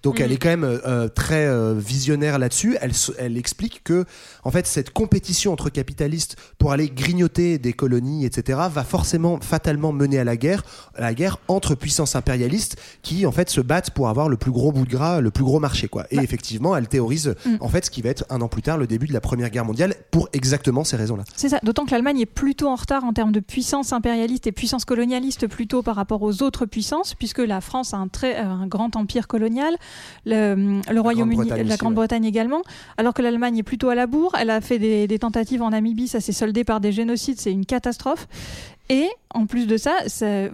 Donc, 0.04 0.20
elle 0.20 0.32
est 0.32 0.38
quand 0.38 0.50
même 0.50 0.64
euh, 0.64 1.08
très 1.08 1.46
euh, 1.46 1.74
visionnaire 1.78 2.40
là-dessus. 2.40 2.78
Elle, 2.82 2.92
elle 3.18 3.38
explique 3.38 3.84
que, 3.84 4.06
en 4.44 4.52
fait, 4.52 4.68
cette 4.68 4.92
compétition 4.92 5.52
entre 5.54 5.70
capitalistes 5.70 6.36
pour 6.58 6.72
aller 6.72 6.90
grignoter 6.90 7.58
des 7.58 7.74
colonies, 7.74 8.26
etc., 8.26 8.60
va 8.72 8.84
forcément, 8.84 9.40
fatalement 9.42 9.92
mener 9.92 10.20
à 10.20 10.24
la 10.24 10.38
guerre, 10.38 10.64
à 10.96 11.02
la 11.02 11.14
guerre 11.14 11.40
entre 11.48 11.76
puissances 11.76 12.16
impérialistes 12.16 12.78
qui, 13.02 13.26
en 13.26 13.32
fait, 13.32 13.50
se 13.50 13.62
battent 13.62 13.92
pour 13.92 14.10
avoir 14.10 14.30
le 14.30 14.38
plus 14.38 14.52
gros 14.52 14.72
bout 14.72 14.86
de 14.86 14.92
gras, 14.92 15.22
le 15.22 15.32
plus 15.32 15.44
gros 15.44 15.60
marché, 15.60 15.88
quoi. 15.88 16.06
Et 16.12 16.18
effectivement, 16.18 16.76
elle 16.76 16.88
théorise, 16.88 17.36
en 17.60 17.70
fait, 17.70 17.86
ce 17.86 17.92
qui 17.92 18.02
va 18.02 18.10
être 18.10 18.26
un 18.30 18.42
an 18.42 18.48
plus 18.48 18.62
tard 18.62 18.78
le 18.78 18.88
début 18.88 19.08
de 19.08 19.14
la 19.14 19.22
Première 19.22 19.50
Guerre 19.50 19.66
mondiale 19.66 19.95
pour 20.12 20.30
exactement 20.34 20.84
ces 20.84 20.96
raisons-là. 20.96 21.24
C'est 21.36 21.50
ça, 21.50 21.60
d'autant 21.64 21.86
que 21.86 21.92
l'Allemagne 21.92 22.20
est 22.20 22.26
plutôt 22.26 22.68
en 22.68 22.76
retard 22.76 23.04
en 23.04 23.14
termes 23.14 23.32
de 23.32 23.40
puissance 23.40 23.94
impérialiste 23.94 24.48
et 24.48 24.52
puissance 24.52 24.86
colonialiste 24.86 25.48
plutôt 25.48 25.82
par 25.82 25.96
rapport 25.96 26.22
aux 26.22 26.42
autres 26.44 26.66
puissances, 26.66 27.14
puisque 27.16 27.40
la 27.40 27.62
France 27.62 27.94
a 27.94 27.98
un, 27.98 28.08
très, 28.08 28.38
euh, 28.38 28.46
un 28.46 28.68
grand 28.68 28.96
empire 28.96 29.28
colonial, 29.28 29.76
le, 30.26 30.82
le 30.92 31.02
Royaume-Uni, 31.02 31.50
la 31.64 31.78
Grande-Bretagne 31.78 32.26
également, 32.26 32.62
alors 32.98 33.14
que 33.14 33.22
l'Allemagne 33.22 33.58
est 33.58 33.64
plutôt 33.64 33.90
à 33.90 33.96
la 33.96 34.08
bourre. 34.08 34.36
Elle 34.40 34.50
a 34.50 34.62
fait 34.62 34.80
des, 34.80 35.08
des 35.08 35.20
tentatives 35.20 35.62
en 35.62 35.72
Namibie, 35.72 36.08
ça 36.08 36.20
s'est 36.20 36.32
soldé 36.32 36.64
par 36.64 36.80
des 36.80 36.92
génocides, 36.92 37.40
c'est 37.40 37.52
une 37.52 37.66
catastrophe. 37.66 38.28
Et 38.90 39.10
en 39.34 39.48
plus 39.48 39.66
de 39.66 39.78
ça, 39.78 39.96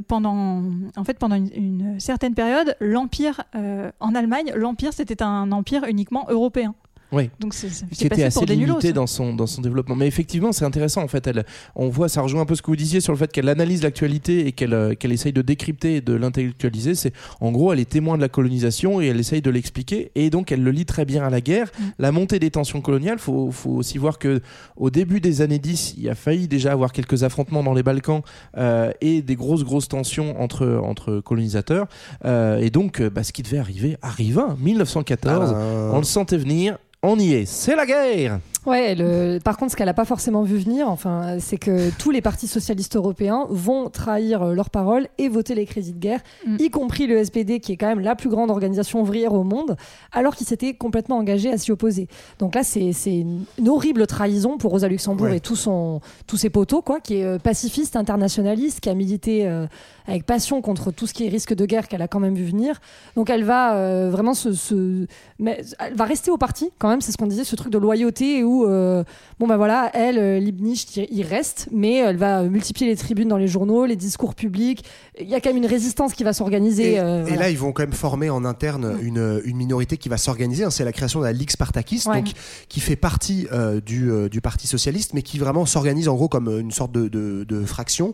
pendant, 0.07 0.63
en 0.95 1.03
fait, 1.03 1.19
pendant 1.19 1.35
une, 1.35 1.49
une 1.53 1.99
certaine 1.99 2.33
période, 2.33 2.77
l'empire 2.79 3.41
euh, 3.55 3.91
en 3.99 4.15
Allemagne, 4.15 4.53
l'empire 4.55 4.93
c'était 4.93 5.21
un 5.21 5.51
empire 5.51 5.83
uniquement 5.83 6.25
européen. 6.29 6.73
Oui. 7.11 7.29
Donc 7.39 7.53
c'est 7.53 7.67
qui 7.91 8.05
était 8.05 8.23
assez 8.23 8.33
pour 8.39 8.45
des 8.45 8.55
nulos. 8.55 8.73
limité 8.73 8.93
dans 8.93 9.07
son, 9.07 9.33
dans 9.33 9.47
son 9.47 9.61
développement. 9.61 9.95
Mais 9.95 10.07
effectivement, 10.07 10.51
c'est 10.51 10.65
intéressant. 10.65 11.03
En 11.03 11.07
fait, 11.07 11.27
elle, 11.27 11.45
on 11.75 11.89
voit, 11.89 12.07
ça 12.09 12.21
rejoint 12.21 12.41
un 12.41 12.45
peu 12.45 12.55
ce 12.55 12.61
que 12.61 12.67
vous 12.67 12.75
disiez 12.75 13.01
sur 13.01 13.11
le 13.11 13.17
fait 13.17 13.31
qu'elle 13.31 13.49
analyse 13.49 13.83
l'actualité 13.83 14.47
et 14.47 14.51
qu'elle 14.53 14.73
euh, 14.73 14.95
qu'elle 14.95 15.11
essaye 15.11 15.33
de 15.33 15.41
décrypter 15.41 15.95
et 15.97 16.01
de 16.01 16.13
l'intellectualiser. 16.13 16.95
C'est 16.95 17.13
en 17.41 17.51
gros, 17.51 17.73
elle 17.73 17.79
est 17.79 17.89
témoin 17.89 18.15
de 18.15 18.21
la 18.21 18.29
colonisation 18.29 19.01
et 19.01 19.07
elle 19.07 19.19
essaye 19.19 19.41
de 19.41 19.49
l'expliquer. 19.49 20.11
Et 20.15 20.29
donc, 20.29 20.51
elle 20.51 20.63
le 20.63 20.71
lie 20.71 20.85
très 20.85 21.05
bien 21.05 21.23
à 21.25 21.29
la 21.29 21.41
guerre. 21.41 21.67
Mm. 21.77 21.83
La 21.99 22.11
montée 22.11 22.39
des 22.39 22.51
tensions 22.51 22.81
coloniales, 22.81 23.19
faut, 23.19 23.51
faut 23.51 23.71
aussi 23.71 23.97
voir 23.97 24.17
que 24.19 24.41
au 24.77 24.89
début 24.89 25.19
des 25.19 25.41
années 25.41 25.59
10, 25.59 25.95
il 25.97 26.09
a 26.09 26.15
failli 26.15 26.47
déjà 26.47 26.71
avoir 26.71 26.91
quelques 26.93 27.23
affrontements 27.23 27.63
dans 27.63 27.73
les 27.73 27.83
Balkans 27.83 28.21
euh, 28.57 28.91
et 29.01 29.21
des 29.21 29.35
grosses, 29.35 29.63
grosses 29.63 29.87
tensions 29.89 30.39
entre, 30.41 30.79
entre 30.83 31.19
colonisateurs. 31.19 31.87
Euh, 32.25 32.57
et 32.59 32.69
donc, 32.69 33.01
bah, 33.01 33.23
ce 33.23 33.33
qui 33.33 33.43
devait 33.43 33.57
arriver 33.57 33.97
arriva. 34.01 34.55
1914, 34.59 35.53
Ah. 35.55 35.91
on 35.93 35.97
le 35.97 36.03
sentait 36.03 36.37
venir. 36.37 36.77
On 37.03 37.17
y 37.17 37.33
est, 37.33 37.45
c'est 37.47 37.75
la 37.75 37.87
guerre 37.87 38.39
Ouais, 38.67 38.93
le- 38.93 39.39
par 39.39 39.57
contre, 39.57 39.71
ce 39.71 39.75
qu'elle 39.75 39.87
n'a 39.87 39.93
pas 39.95 40.05
forcément 40.05 40.43
vu 40.43 40.57
venir, 40.57 40.87
enfin, 40.87 41.37
c'est 41.39 41.57
que 41.57 41.89
tous 41.97 42.11
les 42.11 42.21
partis 42.21 42.47
socialistes 42.47 42.95
européens 42.95 43.47
vont 43.49 43.89
trahir 43.89 44.43
euh, 44.43 44.53
leurs 44.53 44.69
paroles 44.69 45.07
et 45.17 45.29
voter 45.29 45.55
les 45.55 45.65
crédits 45.65 45.93
de 45.93 45.99
guerre, 45.99 46.19
Mm. 46.45 46.57
y 46.59 46.69
compris 46.69 47.07
le 47.07 47.17
SPD, 47.23 47.59
qui 47.59 47.71
est 47.71 47.77
quand 47.77 47.87
même 47.87 48.01
la 48.01 48.15
plus 48.15 48.29
grande 48.29 48.51
organisation 48.51 49.01
ouvrière 49.01 49.33
au 49.33 49.43
monde, 49.43 49.75
alors 50.11 50.35
qu'ils 50.35 50.45
s'étaient 50.45 50.75
complètement 50.75 51.17
engagés 51.17 51.51
à 51.51 51.57
s'y 51.57 51.71
opposer. 51.71 52.07
Donc 52.37 52.53
là, 52.53 52.61
c'est 52.63 52.91
une, 53.07 53.45
horrible 53.67 54.05
trahison 54.05 54.57
pour 54.59 54.71
Rosa 54.71 54.87
Luxembourg 54.87 55.27
Ouais. 55.27 55.37
et 55.37 55.39
tout 55.39 55.55
son, 55.55 55.99
tous 56.27 56.37
ses 56.37 56.51
poteaux, 56.51 56.83
quoi, 56.83 56.99
qui 56.99 57.15
est 57.15 57.23
euh, 57.25 57.39
pacifiste, 57.39 57.95
internationaliste, 57.95 58.79
qui 58.79 58.89
a 58.89 58.93
milité 58.93 59.47
euh, 59.47 59.65
avec 60.07 60.25
passion 60.27 60.61
contre 60.61 60.91
tout 60.91 61.07
ce 61.07 61.13
qui 61.13 61.25
est 61.25 61.29
risque 61.29 61.55
de 61.55 61.65
guerre 61.65 61.87
qu'elle 61.87 62.01
a 62.03 62.07
quand 62.07 62.19
même 62.19 62.35
vu 62.35 62.45
venir. 62.45 62.79
Donc 63.15 63.31
elle 63.31 63.43
va 63.43 63.75
euh, 63.77 64.09
vraiment 64.11 64.35
se, 64.35 64.53
se- 64.53 65.07
mais 65.39 65.61
elle 65.79 65.95
va 65.95 66.05
rester 66.05 66.29
au 66.29 66.37
parti 66.37 66.69
quand 66.77 66.89
même, 66.89 67.01
c'est 67.01 67.11
ce 67.11 67.17
qu'on 67.17 67.25
disait, 67.27 67.43
ce 67.43 67.55
truc 67.55 67.71
de 67.71 67.77
loyauté 67.79 68.43
où 68.43 68.50
euh, 68.67 69.03
bon 69.39 69.47
ben 69.47 69.57
voilà, 69.57 69.89
elle, 69.93 70.17
euh, 70.17 70.39
Liebknecht, 70.39 70.97
il 71.09 71.23
reste, 71.23 71.67
mais 71.71 71.95
elle 71.97 72.17
va 72.17 72.43
multiplier 72.43 72.89
les 72.89 72.97
tribunes 72.97 73.27
dans 73.27 73.37
les 73.37 73.47
journaux, 73.47 73.85
les 73.85 73.95
discours 73.95 74.35
publics. 74.35 74.83
Il 75.19 75.27
y 75.29 75.35
a 75.35 75.41
quand 75.41 75.49
même 75.49 75.57
une 75.57 75.65
résistance 75.69 76.13
qui 76.13 76.23
va 76.23 76.33
s'organiser. 76.33 76.93
Et, 76.93 76.99
euh, 76.99 77.19
et 77.21 77.29
voilà. 77.29 77.41
là, 77.43 77.49
ils 77.49 77.57
vont 77.57 77.71
quand 77.71 77.83
même 77.83 77.93
former 77.93 78.29
en 78.29 78.43
interne 78.45 78.97
une, 79.01 79.41
une 79.45 79.57
minorité 79.57 79.97
qui 79.97 80.09
va 80.09 80.17
s'organiser. 80.17 80.63
hein. 80.63 80.69
C'est 80.71 80.83
la 80.85 80.91
création 80.93 81.19
de 81.19 81.25
la 81.25 81.33
Ligue 81.33 81.51
Spartakiste, 81.51 82.07
Ouais. 82.07 82.21
donc, 82.21 82.31
qui 82.69 82.79
fait 82.79 82.95
partie 82.95 83.47
du, 83.85 84.09
du 84.29 84.41
Parti 84.41 84.67
Socialiste, 84.67 85.13
mais 85.13 85.21
qui 85.21 85.37
vraiment 85.39 85.65
s'organise 85.65 86.07
en 86.09 86.15
gros 86.15 86.27
comme 86.29 86.47
une 86.59 86.71
sorte 86.71 86.91
de, 86.91 87.07
de, 87.07 87.43
de 87.43 87.65
fraction, 87.65 88.13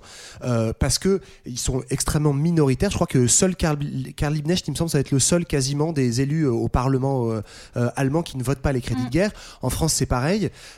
parce 0.80 1.00
que 1.00 1.22
ils 1.46 1.60
sont 1.60 1.82
extrêmement 1.90 2.34
minoritaires. 2.34 2.90
Je 2.92 2.96
crois 2.96 3.08
que 3.08 3.28
seul 3.28 3.56
Karl, 3.56 3.78
Karl 4.16 4.34
Liebknecht, 4.34 4.68
il 4.68 4.72
me 4.72 4.76
semble, 4.76 4.90
ça 4.90 4.98
va 4.98 5.02
être 5.02 5.12
le 5.12 5.20
seul 5.20 5.46
quasiment 5.46 5.94
des 5.94 6.22
élus 6.22 6.46
au 6.48 6.68
Parlement 6.68 7.30
allemand 7.96 8.22
qui 8.24 8.38
ne 8.38 8.44
votent 8.44 8.60
pas 8.60 8.72
les 8.74 8.82
crédits 8.82 9.06
de 9.06 9.10
guerre. 9.10 9.32
En 9.62 9.70
France, 9.70 9.94
c'est 9.94 10.06
pareil. 10.06 10.27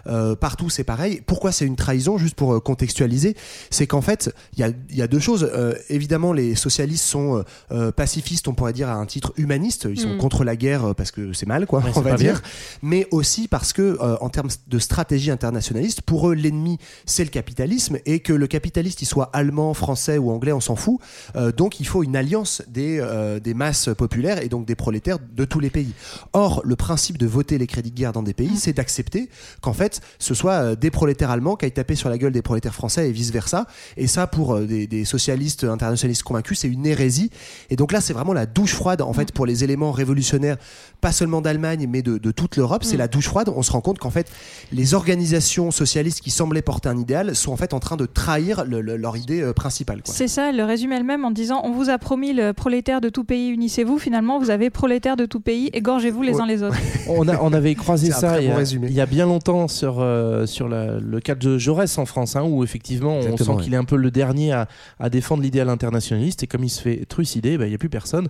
Euh, 0.08 0.36
partout, 0.36 0.70
c'est 0.70 0.84
pareil. 0.84 1.22
Pourquoi 1.26 1.52
c'est 1.52 1.66
une 1.66 1.76
trahison 1.76 2.18
Juste 2.18 2.36
pour 2.36 2.54
euh, 2.54 2.60
contextualiser, 2.60 3.36
c'est 3.70 3.88
qu'en 3.88 4.02
fait, 4.02 4.34
il 4.54 4.60
y 4.60 4.64
a, 4.64 4.70
il 4.90 4.96
y 4.96 5.02
a 5.02 5.08
deux 5.08 5.20
choses. 5.20 5.50
Euh, 5.54 5.74
évidemment, 5.90 6.34
les 6.34 6.56
socialistes 6.56 7.06
sont 7.06 7.44
euh, 7.72 7.92
pacifistes, 7.92 8.48
on 8.48 8.54
pourrait 8.54 8.74
dire 8.74 8.90
à 8.90 8.94
un 8.96 9.06
titre 9.06 9.34
humaniste. 9.38 9.88
Ils 9.90 10.00
sont 10.00 10.10
Mm. 10.16 10.18
contre 10.18 10.44
la 10.44 10.56
guerre 10.56 10.96
parce 10.96 11.12
que 11.12 11.34
c'est 11.34 11.46
mal, 11.48 11.66
quoi, 11.66 11.80
Ouais, 11.80 11.92
on 11.96 12.02
va 12.02 12.16
bien. 12.16 12.32
dire. 12.34 12.42
Mais 12.82 13.08
aussi 13.12 13.48
parce 13.48 13.74
que, 13.74 13.98
euh, 14.02 14.18
en 14.22 14.30
termes 14.30 14.50
de 14.68 14.80
stratégie 14.80 15.32
internationaliste, 15.32 16.02
pour 16.02 16.30
eux, 16.30 16.34
l'ennemi, 16.34 16.78
c'est 17.06 17.24
le 17.24 17.30
capitalisme 17.30 17.98
et 18.06 18.20
que 18.20 18.34
le 18.34 18.48
capitaliste, 18.48 19.02
il 19.02 19.06
soit 19.06 19.30
allemand, 19.34 19.74
français 19.74 20.18
ou 20.18 20.32
anglais, 20.32 20.52
on 20.52 20.60
s'en 20.60 20.76
fout. 20.76 21.00
Euh, 21.36 21.52
donc, 21.52 21.80
il 21.80 21.88
faut 21.88 22.04
une 22.04 22.16
alliance 22.16 22.62
des, 22.68 23.00
euh, 23.00 23.40
des 23.40 23.54
masses 23.54 23.90
populaires 23.98 24.42
et 24.44 24.50
donc 24.50 24.66
des 24.66 24.76
prolétaires 24.76 25.18
de 25.20 25.46
tous 25.46 25.60
les 25.60 25.70
pays. 25.70 25.94
Or, 26.34 26.62
le 26.64 26.76
principe 26.76 27.18
de 27.18 27.28
voter 27.28 27.58
les 27.58 27.68
crédits 27.68 27.92
de 27.92 27.96
guerre 27.96 28.14
dans 28.14 28.24
des 28.24 28.34
pays, 28.34 28.58
c'est 28.58 28.74
d'accepter 28.74 29.30
qu'en 29.62 29.74
fait, 29.74 30.02
ce 30.20 30.34
soit 30.34 30.54
euh, 30.54 30.76
des 30.76 30.92
prolétaires 30.92 31.30
allemands 31.32 31.56
qui 31.56 31.66
aillent 31.66 31.72
taper 31.72 31.96
sur 31.96 32.10
la 32.10 32.18
gueule 32.18 32.32
des 32.32 32.42
prolétaires 32.42 32.74
français 32.76 33.10
et 33.10 33.12
vice 33.12 33.32
versa. 33.32 33.66
Et 33.98 34.08
ça, 34.08 34.28
pour 34.28 34.56
euh, 34.56 34.66
des, 34.66 34.88
des 34.88 35.06
socialistes 35.06 35.64
internationalistes 35.64 36.24
convaincus, 36.24 36.60
c'est 36.60 36.68
une 36.70 36.86
hérésie. 36.86 37.30
Et 37.70 37.76
donc 37.76 37.92
là, 37.92 38.02
c'est 38.02 38.14
vraiment 38.14 38.34
la 38.34 38.46
douche 38.46 38.74
froide, 38.74 39.02
en 39.02 39.14
fait, 39.14 39.32
pour 39.32 39.46
les 39.46 39.64
éléments 39.64 39.92
révolutionnaires, 39.92 40.58
pas 41.02 41.12
seulement 41.12 41.42
d'Allemagne, 41.42 41.88
mais 41.90 42.02
de, 42.02 42.18
de 42.18 42.32
toute 42.32 42.56
l'Europe. 42.58 42.84
C'est 42.84 42.96
Mm. 42.96 43.00
la 43.00 43.08
douche 43.08 43.28
froide. 43.28 43.50
On 43.56 43.62
se 43.62 43.72
rend 43.72 43.82
compte 43.82 44.00
qu'en 44.00 44.10
fait, 44.10 44.28
les 44.72 44.94
organisations 44.94 45.72
socialistes 45.72 46.22
qui 46.22 46.30
semblaient 46.32 46.62
porter 46.62 46.90
un 46.90 46.98
idéal 46.98 47.36
sont 47.36 47.52
en 47.52 47.58
fait 47.58 47.74
en 47.74 47.80
train 47.80 47.98
de 47.98 48.06
trahir 48.06 48.66
le- 48.66 48.82
le- 48.82 48.98
leur 48.98 49.18
idée 49.18 49.42
euh, 49.42 49.54
principale. 49.54 50.02
C'est 50.06 50.28
ça, 50.28 50.50
elle 50.50 50.58
le 50.58 50.64
résume 50.64 50.92
elle-même 50.92 51.26
en 51.26 51.32
disant 51.32 51.62
on 51.64 51.72
vous 51.72 51.90
a 51.90 51.98
promis 51.98 52.34
le 52.34 52.54
prolétaire 52.54 53.02
de 53.02 53.10
tout 53.10 53.24
pays, 53.24 53.50
unissez-vous. 53.50 53.98
Finalement, 54.00 54.40
vous 54.40 54.50
avez 54.50 54.70
prolétaire 54.70 55.16
de 55.16 55.26
tout 55.26 55.40
pays, 55.40 55.70
égorgez-vous 55.74 56.22
les 56.24 56.34
Ouais. 56.36 56.42
uns 56.42 56.46
les 56.46 56.64
autres. 56.64 56.78
on, 57.08 57.28
a, 57.28 57.38
on 57.42 57.54
avait 57.54 57.76
croisé 57.76 58.12
ça 58.12 58.42
il 58.42 58.50
bon 58.80 58.88
y 58.90 59.02
a 59.02 59.06
bien 59.06 59.28
longtemps 59.30 59.70
sur, 59.70 59.98
euh, 60.00 60.46
sur 60.46 60.68
la- 60.68 61.00
le 61.00 61.20
cas 61.22 61.36
de 61.36 61.58
Jaurès 61.58 61.98
en 61.98 62.06
France, 62.06 62.36
hein, 62.36 62.44
où 62.44 62.64
effectivement 62.66 63.14
on 63.16 63.22
Exactement, 63.22 63.46
sent 63.46 63.52
ouais. 63.60 63.64
qu'il 63.64 63.74
est 63.74 63.78
un 63.78 63.86
peu 63.86 63.96
le 63.96 64.12
dernier 64.12 64.52
à, 64.52 64.68
à 65.00 65.10
défendre 65.10 65.42
l'idéal 65.42 65.70
internationaliste 65.70 66.44
et 66.44 66.48
comme 66.48 66.64
il 66.66 66.70
se 66.70 66.82
fait 66.82 67.06
trucider, 67.08 67.58
bah, 67.58 67.66
il 67.66 67.70
n'y 67.70 67.76
a 67.76 67.78
plus 67.78 67.90
personne. 67.90 68.28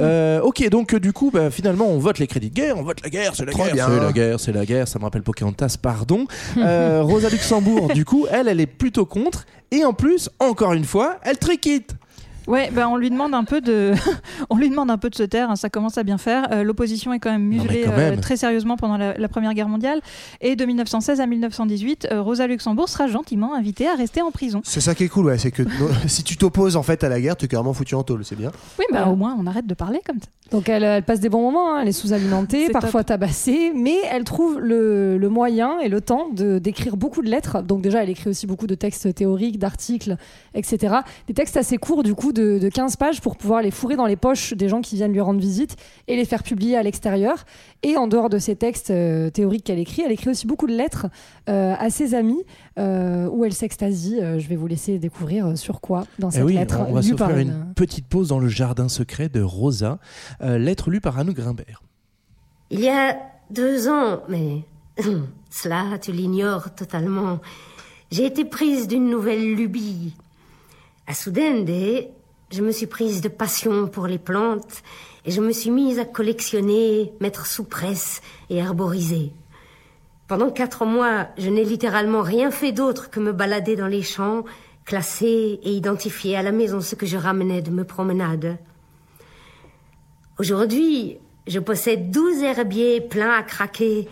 Euh, 0.00 0.40
ok, 0.40 0.66
donc 0.70 0.94
euh, 0.94 1.00
du 1.00 1.12
coup, 1.12 1.30
bah, 1.30 1.50
finalement 1.50 1.86
on 1.88 1.98
vote 1.98 2.18
les 2.18 2.26
crédits 2.26 2.48
de 2.50 2.54
guerre, 2.54 2.78
on 2.78 2.82
vote 2.82 3.02
la 3.02 3.10
guerre, 3.10 3.34
c'est 3.34 3.44
la 3.44 3.52
guerre, 3.52 3.66
c'est 3.88 4.00
la 4.00 4.12
guerre, 4.12 4.40
c'est 4.40 4.52
la 4.52 4.64
guerre, 4.64 4.88
ça 4.88 4.98
me 4.98 5.04
rappelle 5.04 5.22
Pocahontas, 5.22 5.76
pardon. 5.80 6.26
Rosa 6.56 7.28
Luxembourg, 7.28 7.88
du 7.92 8.04
coup, 8.06 8.26
elle, 8.30 8.48
elle 8.48 8.60
est 8.60 8.66
plutôt 8.66 9.04
contre 9.06 9.44
et 9.70 9.84
en 9.84 9.92
plus, 9.92 10.30
encore 10.38 10.72
une 10.72 10.84
fois, 10.84 11.16
elle 11.22 11.38
triquite. 11.38 11.90
Ouais, 12.46 12.70
bah, 12.72 12.88
on 12.88 12.96
lui 12.96 13.10
demande 13.10 13.34
un 13.34 13.44
peu 13.44 13.60
de, 13.60 13.92
on 14.50 14.56
lui 14.56 14.70
demande 14.70 14.90
un 14.90 14.98
peu 14.98 15.10
de 15.10 15.14
se 15.14 15.22
taire. 15.22 15.50
hein, 15.50 15.56
ça 15.56 15.68
commence 15.70 15.98
à 15.98 16.02
bien 16.04 16.18
faire. 16.18 16.48
Euh, 16.52 16.62
L'opposition 16.62 17.12
est 17.12 17.18
quand 17.18 17.30
même 17.30 17.42
muselée 17.42 17.82
quand 17.84 17.92
euh, 17.92 18.16
très 18.16 18.36
sérieusement 18.36 18.76
pendant 18.76 18.96
la, 18.96 19.16
la 19.18 19.28
Première 19.28 19.52
Guerre 19.54 19.68
mondiale. 19.68 20.00
Et 20.40 20.56
de 20.56 20.64
1916 20.64 21.20
à 21.20 21.26
1918, 21.26 22.08
euh, 22.12 22.22
Rosa 22.22 22.46
Luxembourg 22.46 22.88
sera 22.88 23.06
gentiment 23.08 23.54
invitée 23.54 23.88
à 23.88 23.94
rester 23.94 24.22
en 24.22 24.30
prison. 24.30 24.60
C'est 24.64 24.80
ça 24.80 24.94
qui 24.94 25.04
est 25.04 25.08
cool, 25.08 25.26
ouais, 25.26 25.38
c'est 25.38 25.50
que 25.50 25.62
no- 25.62 25.88
si 26.06 26.22
tu 26.22 26.36
t'opposes 26.36 26.76
en 26.76 26.82
fait 26.82 27.02
à 27.04 27.08
la 27.08 27.20
guerre, 27.20 27.36
tu 27.36 27.46
es 27.46 27.48
carrément 27.48 27.72
foutu 27.72 27.94
en 27.94 28.02
tôle, 28.02 28.24
c'est 28.24 28.36
bien. 28.36 28.52
Oui, 28.78 28.84
bah, 28.92 29.06
au 29.08 29.16
moins 29.16 29.36
on 29.38 29.46
arrête 29.46 29.66
de 29.66 29.74
parler 29.74 30.00
comme 30.06 30.18
ça. 30.20 30.26
Donc 30.52 30.68
elle, 30.68 30.84
elle 30.84 31.02
passe 31.02 31.18
des 31.20 31.28
bons 31.28 31.42
moments, 31.42 31.74
hein, 31.74 31.80
elle 31.82 31.88
est 31.88 31.92
sous-alimentée, 31.92 32.68
parfois 32.70 33.02
tabassée, 33.02 33.72
mais 33.74 33.96
elle 34.10 34.22
trouve 34.22 34.60
le, 34.60 35.18
le 35.18 35.28
moyen 35.28 35.80
et 35.80 35.88
le 35.88 36.00
temps 36.00 36.28
de 36.32 36.58
d'écrire 36.58 36.96
beaucoup 36.96 37.20
de 37.20 37.28
lettres. 37.28 37.62
Donc 37.62 37.82
déjà, 37.82 38.02
elle 38.04 38.10
écrit 38.10 38.30
aussi 38.30 38.46
beaucoup 38.46 38.68
de 38.68 38.76
textes 38.76 39.12
théoriques, 39.14 39.58
d'articles, 39.58 40.16
etc. 40.54 40.96
Des 41.26 41.34
textes 41.34 41.56
assez 41.56 41.78
courts, 41.78 42.04
du 42.04 42.14
coup, 42.14 42.32
de, 42.32 42.58
de 42.60 42.68
15 42.68 42.96
pages 42.96 43.20
pour 43.20 43.36
pouvoir 43.36 43.60
les 43.60 43.72
fourrer 43.72 43.96
dans 43.96 44.06
les 44.06 44.14
poches 44.16 44.54
des 44.54 44.68
gens 44.68 44.80
qui 44.82 44.94
viennent 44.94 45.12
lui 45.12 45.20
rendre 45.20 45.40
visite 45.40 45.76
et 46.06 46.14
les 46.16 46.24
faire 46.24 46.42
publier 46.44 46.76
à 46.76 46.82
l'extérieur. 46.84 47.44
Et 47.82 47.96
en 47.96 48.06
dehors 48.06 48.28
de 48.28 48.38
ces 48.38 48.54
textes 48.56 48.90
euh, 48.90 49.30
théoriques 49.30 49.64
qu'elle 49.64 49.78
écrit, 49.80 50.02
elle 50.06 50.12
écrit 50.12 50.30
aussi 50.30 50.46
beaucoup 50.46 50.66
de 50.68 50.74
lettres 50.74 51.06
euh, 51.48 51.74
à 51.78 51.90
ses 51.90 52.14
amis 52.14 52.42
euh, 52.78 53.28
où 53.30 53.44
elle 53.44 53.52
s'extasie. 53.52 54.18
Euh, 54.20 54.38
je 54.38 54.48
vais 54.48 54.56
vous 54.56 54.66
laisser 54.68 54.98
découvrir 54.98 55.46
euh, 55.46 55.54
sur 55.56 55.80
quoi 55.80 56.04
dans 56.18 56.30
Eh 56.30 56.34
cette 56.36 56.44
oui, 56.44 56.54
lettre. 56.54 56.78
on 56.88 56.92
va 56.92 57.02
s'offrir 57.02 57.36
une 57.38 57.72
petite 57.74 58.06
pause 58.06 58.28
dans 58.28 58.38
le 58.38 58.48
jardin 58.48 58.88
secret 58.88 59.28
de 59.28 59.40
Rosa, 59.42 59.98
euh, 60.42 60.58
lettre 60.58 60.90
lue 60.90 61.00
par 61.00 61.18
Anne 61.18 61.32
Grimbert. 61.32 61.82
Il 62.70 62.80
y 62.80 62.88
a 62.88 63.16
deux 63.50 63.88
ans, 63.88 64.22
mais 64.28 64.64
cela, 65.50 65.98
tu 66.00 66.12
l'ignores 66.12 66.74
totalement. 66.74 67.40
J'ai 68.10 68.26
été 68.26 68.44
prise 68.44 68.88
d'une 68.88 69.08
nouvelle 69.08 69.54
lubie. 69.54 70.14
À 71.06 71.14
Soudende, 71.14 72.08
je 72.50 72.62
me 72.62 72.70
suis 72.70 72.86
prise 72.86 73.20
de 73.20 73.28
passion 73.28 73.88
pour 73.88 74.06
les 74.06 74.18
plantes 74.18 74.82
et 75.24 75.30
je 75.30 75.40
me 75.40 75.52
suis 75.52 75.70
mise 75.70 75.98
à 75.98 76.04
collectionner, 76.04 77.12
mettre 77.20 77.46
sous 77.46 77.64
presse 77.64 78.22
et 78.50 78.62
arboriser. 78.62 79.32
Pendant 80.28 80.50
quatre 80.50 80.84
mois, 80.84 81.28
je 81.38 81.48
n'ai 81.50 81.64
littéralement 81.64 82.22
rien 82.22 82.50
fait 82.50 82.72
d'autre 82.72 83.10
que 83.10 83.20
me 83.20 83.32
balader 83.32 83.76
dans 83.76 83.86
les 83.86 84.02
champs, 84.02 84.44
classer 84.84 85.60
et 85.62 85.72
identifier 85.72 86.36
à 86.36 86.42
la 86.42 86.52
maison 86.52 86.80
ce 86.80 86.94
que 86.94 87.06
je 87.06 87.16
ramenais 87.16 87.62
de 87.62 87.70
mes 87.70 87.84
promenades. 87.84 88.56
Aujourd'hui, 90.38 91.16
je 91.46 91.58
possède 91.58 92.10
12 92.10 92.42
herbiers 92.42 93.00
pleins 93.00 93.32
à 93.32 93.42
craquer 93.42 94.06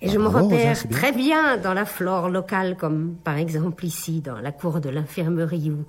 et 0.00 0.08
je 0.08 0.18
me 0.18 0.24
bravo, 0.24 0.48
Rosa, 0.48 0.56
repère 0.56 0.86
bien. 0.86 0.98
très 0.98 1.12
bien 1.12 1.56
dans 1.58 1.74
la 1.74 1.84
flore 1.84 2.28
locale, 2.28 2.76
comme 2.76 3.14
par 3.22 3.36
exemple 3.36 3.84
ici 3.84 4.20
dans 4.20 4.40
la 4.40 4.50
cour 4.50 4.80
de 4.80 4.88
l'infirmerie 4.88 5.70
où, 5.70 5.84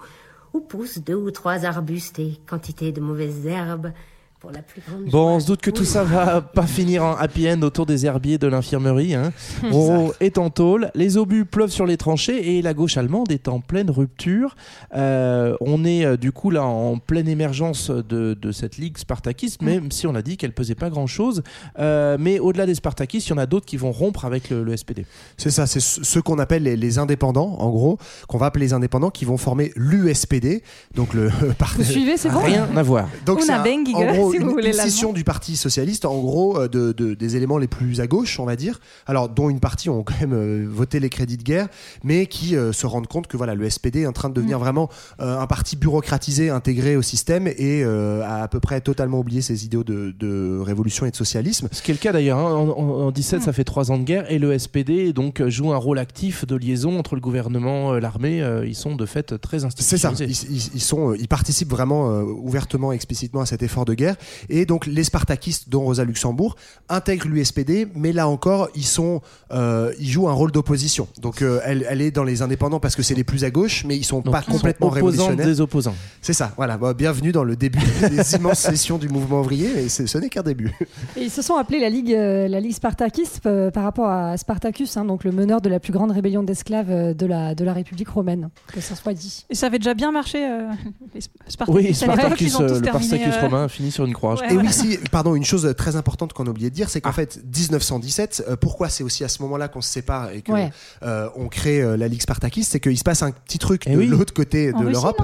où 0.54 0.62
poussent 0.62 1.00
deux 1.00 1.16
ou 1.16 1.32
trois 1.32 1.66
arbustes 1.66 2.20
et 2.20 2.40
quantité 2.48 2.92
de 2.92 3.02
mauvaises 3.02 3.48
herbes, 3.48 3.92
pour 4.42 4.52
la 4.52 4.64
plus 4.64 4.82
grande 4.88 5.06
Bon, 5.06 5.36
on 5.36 5.40
se 5.40 5.46
doute 5.46 5.62
que 5.62 5.70
tout 5.70 5.86
ça 5.86 6.04
va 6.04 6.42
pas 6.56 6.66
finir 6.66 7.04
en 7.04 7.14
happy 7.16 7.48
end 7.48 7.62
autour 7.62 7.86
des 7.86 8.08
herbiers 8.08 8.40
de 8.40 8.48
l'infirmerie. 8.48 9.14
Hein. 9.14 9.32
Roro 9.70 10.14
est 10.20 10.40
en 10.40 10.50
tôle, 10.50 10.90
les 10.96 11.16
obus 11.18 11.46
pleuvent 11.46 11.70
sur 11.70 11.86
les 11.86 11.96
tranchées 11.96 12.58
et 12.58 12.62
la 12.64 12.74
gauche 12.74 12.98
allemande 12.98 13.32
est 13.32 13.48
en 13.48 13.60
pleine 13.60 13.92
rupture. 13.92 14.56
Euh, 14.96 15.56
on 15.62 15.86
est 15.86 16.06
euh, 16.06 16.18
du 16.18 16.32
coup 16.32 16.50
là 16.50 16.64
en 16.64 16.98
pleine 16.98 17.28
émergence 17.28 17.92
de, 17.92 18.34
de 18.34 18.52
cette 18.52 18.78
ligue 18.78 18.98
spartakiste, 18.98 19.62
même 19.62 19.92
si 19.92 20.08
on 20.08 20.16
a 20.16 20.24
dit 20.24 20.38
qu'elle 20.38 20.54
pesait 20.54 20.74
pas 20.76 20.90
grand 20.90 21.06
chose. 21.08 21.44
mais 21.78 22.40
au-delà 22.40 22.66
des 22.66 22.76
spartakistes, 22.76 23.28
il 23.28 23.30
y 23.30 23.34
en 23.34 23.38
a 23.38 23.46
d'autres 23.46 23.68
qui 23.68 23.78
vont 23.78 23.92
rompre 23.92 24.26
avec 24.26 24.50
le, 24.50 24.64
le 24.64 24.76
SPD. 24.76 25.06
C'est 25.38 25.52
ça, 25.52 25.68
c'est 25.68 25.80
ce- 25.80 26.04
ceux 26.04 26.22
qu'on 26.24 26.40
appelle 26.40 26.64
les, 26.64 26.76
les 26.76 26.98
indépendants, 26.98 27.58
en 27.60 27.70
gros, 27.70 28.00
qu'on 28.28 28.40
va 28.40 28.48
appeler 28.48 28.66
les 28.66 28.74
indépendants, 28.74 29.12
qui 29.12 29.26
vont 29.26 29.38
former 29.38 29.72
l'USPD, 29.76 30.64
donc 30.96 31.14
le 31.14 31.30
parti. 31.60 31.78
Vous 31.78 31.84
suivez, 31.84 32.18
c'est 32.18 32.30
bon 32.30 32.40
Rien 32.40 32.68
à 32.76 32.82
voir. 32.84 33.08
Donc 33.28 33.38
Una 33.44 33.46
c'est 33.46 33.54
un- 33.54 33.64
en 33.96 34.14
gros 34.14 34.31
si 34.32 34.38
une, 34.38 34.60
une 34.66 34.74
scission 34.74 35.14
du 35.14 35.24
Parti 35.24 35.56
socialiste, 35.56 36.06
en 36.06 36.20
gros 36.20 36.60
euh, 36.60 36.68
de, 36.68 36.92
de- 36.92 37.14
des 37.14 37.36
éléments 37.36 37.58
les 37.58 37.68
plus 37.68 38.00
à 38.02 38.08
gauche, 38.08 38.40
on 38.40 38.46
va 38.46 38.56
dire. 38.56 38.80
Alors 39.06 39.30
dont 39.30 39.50
une 39.50 39.60
partie 39.60 39.90
ont 39.90 40.04
quand 40.04 40.20
même 40.20 40.34
euh, 40.34 40.66
voté 40.70 41.00
les 41.00 41.10
crédits 41.10 41.38
de 41.38 41.44
guerre, 41.44 41.68
mais 42.04 42.26
qui 42.26 42.56
euh, 42.56 42.72
se 42.74 42.86
rendent 42.86 43.08
compte 43.08 43.28
que 43.28 43.38
voilà 43.38 43.56
le 43.56 43.70
SPD 43.70 44.02
est 44.02 44.08
en 44.08 44.14
train 44.14 44.30
de 44.30 44.34
devenir 44.34 44.58
Mm. 44.58 44.62
vraiment 44.62 44.90
euh, 45.20 45.40
un 45.40 45.48
parti 45.48 45.76
bureaucratisé, 45.76 46.50
intégré 46.50 46.96
au 46.98 47.02
système 47.02 47.48
et 47.48 47.84
euh, 47.84 48.22
a 48.24 48.44
à 48.44 48.48
peu 48.48 48.60
près 48.60 48.82
totalement 48.82 49.20
oublié 49.20 49.42
ses 49.42 49.66
idéaux 49.66 49.84
de, 49.84 50.14
de 50.18 50.60
révolution 50.60 51.06
et 51.06 51.12
de 51.12 51.16
socialisme. 51.16 51.68
Ce 51.72 51.82
qui 51.82 51.92
est 51.92 51.94
le 51.94 52.00
cas 52.00 52.12
d'ailleurs. 52.12 52.38
hein. 52.40 52.54
En, 52.54 52.70
en- 52.70 53.08
en 53.08 53.12
17, 53.12 53.40
Mm. 53.40 53.44
ça 53.44 53.54
fait 53.54 53.64
trois 53.64 53.92
ans 53.92 53.98
de 53.98 54.04
guerre 54.04 54.30
et 54.32 54.40
le 54.40 54.58
SPD 54.58 55.14
donc 55.14 55.46
joue 55.48 55.72
un 55.74 55.78
rôle 55.78 56.00
actif 56.00 56.46
de 56.46 56.56
liaison 56.56 56.98
entre 57.00 57.16
le 57.16 57.22
gouvernement, 57.22 57.94
l'armée. 57.94 58.44
Ils 58.66 58.76
sont 58.76 58.96
de 58.96 59.06
fait 59.06 59.38
très 59.40 59.60
C'est 59.60 59.98
ça. 59.98 60.10
institutionnalisés. 60.10 60.48
Ils, 60.50 60.56
ils- 60.58 60.72
ils 60.76 60.82
sont, 60.82 61.14
ils 61.14 61.28
participent 61.28 61.70
vraiment 61.70 62.10
ouvertement, 62.22 62.92
explicitement 62.92 63.42
à 63.42 63.46
cet 63.46 63.64
effort 63.64 63.86
de 63.86 63.94
guerre. 63.94 64.16
Et 64.50 64.66
donc 64.66 64.86
les 64.86 65.04
Spartakistes, 65.04 65.70
dont 65.70 65.82
Rosa 65.82 66.04
Luxembourg, 66.04 66.56
intègrent 66.90 67.28
l'USPD, 67.28 67.88
mais 67.96 68.12
là 68.14 68.28
encore, 68.28 68.70
ils 68.76 68.86
sont, 68.86 69.22
euh, 69.52 69.94
ils 70.00 70.10
jouent 70.10 70.30
un 70.30 70.34
rôle 70.34 70.52
d'opposition. 70.52 71.08
Donc 71.22 71.42
euh, 71.42 71.60
elle, 71.64 71.86
elle 71.90 72.02
est 72.02 72.12
dans 72.12 72.24
les 72.24 72.42
indépendants 72.42 72.80
parce 72.80 72.96
que 72.96 73.04
c'est 73.04 73.16
les 73.16 73.24
plus 73.24 73.44
à 73.44 73.50
gauche, 73.52 73.84
mais 73.86 73.98
ils 73.98 74.04
sont 74.04 74.20
Donc, 74.22 74.32
pas 74.34 74.42
ils 74.42 74.46
sont 74.46 74.52
complètement 74.58 74.88
opposants 74.88 75.06
révolutionnaires. 75.28 75.46
des 75.46 75.62
opposants. 75.62 75.96
C'est 76.22 76.34
ça. 76.34 76.54
Voilà. 76.58 76.78
Bon, 76.78 76.94
bienvenue 76.94 77.32
dans 77.32 77.44
le 77.44 77.56
début 77.56 77.80
des 78.10 78.36
immenses 78.36 78.60
sessions 78.60 78.98
du 78.98 79.10
mouvement 79.10 79.42
ouvrier. 79.42 79.68
Et 79.84 79.90
c'est- 79.90 80.08
ce 80.08 80.18
n'est 80.18 80.30
qu'un 80.30 80.44
début. 80.44 80.72
Et 81.18 81.22
ils 81.24 81.30
se 81.32 81.42
sont 81.42 81.56
appelés 81.56 81.80
la 81.80 81.90
Ligue, 81.90 82.14
euh, 82.14 82.48
la 82.48 82.60
Ligue 82.60 82.74
Spartakiste 82.74 83.46
euh, 83.46 83.72
par 83.72 83.84
rapport 83.84 84.10
à 84.10 84.38
Spartacus, 84.38 84.98
hein, 84.98 85.06
donc 85.06 85.24
le 85.24 85.32
meneur 85.32 85.62
de 85.62 85.70
la 85.70 85.80
plus 85.80 85.94
grande 85.94 86.12
rébellion 86.12 86.44
d'esclaves 86.44 87.16
de 87.16 87.26
la, 87.26 87.56
de 87.56 87.64
la 87.64 87.74
République 87.74 88.10
romaine, 88.10 88.50
que 88.74 88.82
ça 88.82 88.96
soit 88.96 89.14
dit. 89.14 89.46
Et 89.50 89.56
ça 89.56 89.68
avait 89.68 89.80
déjà 89.80 89.94
bien 89.94 90.12
marché, 90.12 90.40
euh, 90.46 90.70
les 91.16 91.22
Spartacus. 91.48 91.76
Oui, 91.88 91.94
Spartacus, 91.94 92.60
euh, 92.60 92.80
le 92.80 92.88
euh, 92.88 93.42
romain 93.42 93.68
finit 93.68 93.92
sur 93.92 94.06
une 94.06 94.11
Ouais, 94.42 94.54
Et 94.54 94.58
oui, 94.58 94.72
si, 94.72 94.98
pardon, 95.12 95.36
une 95.36 95.46
chose 95.46 95.74
très 95.78 95.96
importante 95.96 96.34
qu'on 96.34 96.46
a 96.48 96.50
oublié 96.50 96.70
de 96.70 96.76
dire, 96.76 96.90
c'est 96.90 97.02
qu'en 97.02 97.12
fait, 97.12 97.40
1917, 97.46 98.44
euh, 98.48 98.56
pourquoi 98.56 98.90
c'est 98.90 99.04
aussi 99.04 99.24
à 99.24 99.28
ce 99.28 99.42
moment-là 99.44 99.68
qu'on 99.68 99.82
se 99.82 99.90
sépare 99.90 100.32
et 100.32 100.42
Ouais. 100.52 100.72
euh, 101.04 101.30
crée 101.50 101.82
euh, 101.82 101.98
la 101.98 102.08
Ligue 102.08 102.22
Spartakiste, 102.22 102.72
c'est 102.72 102.80
qu'il 102.80 102.98
se 102.98 103.04
passe 103.04 103.24
un 103.24 103.32
petit 103.32 103.58
truc 103.60 103.84
Eh 103.88 103.92
de 103.94 103.98
oui. 103.98 104.08
l'autre 104.08 104.34
côté 104.34 104.74
En 104.74 104.80
de 104.82 104.88
l'Europe. 104.88 105.22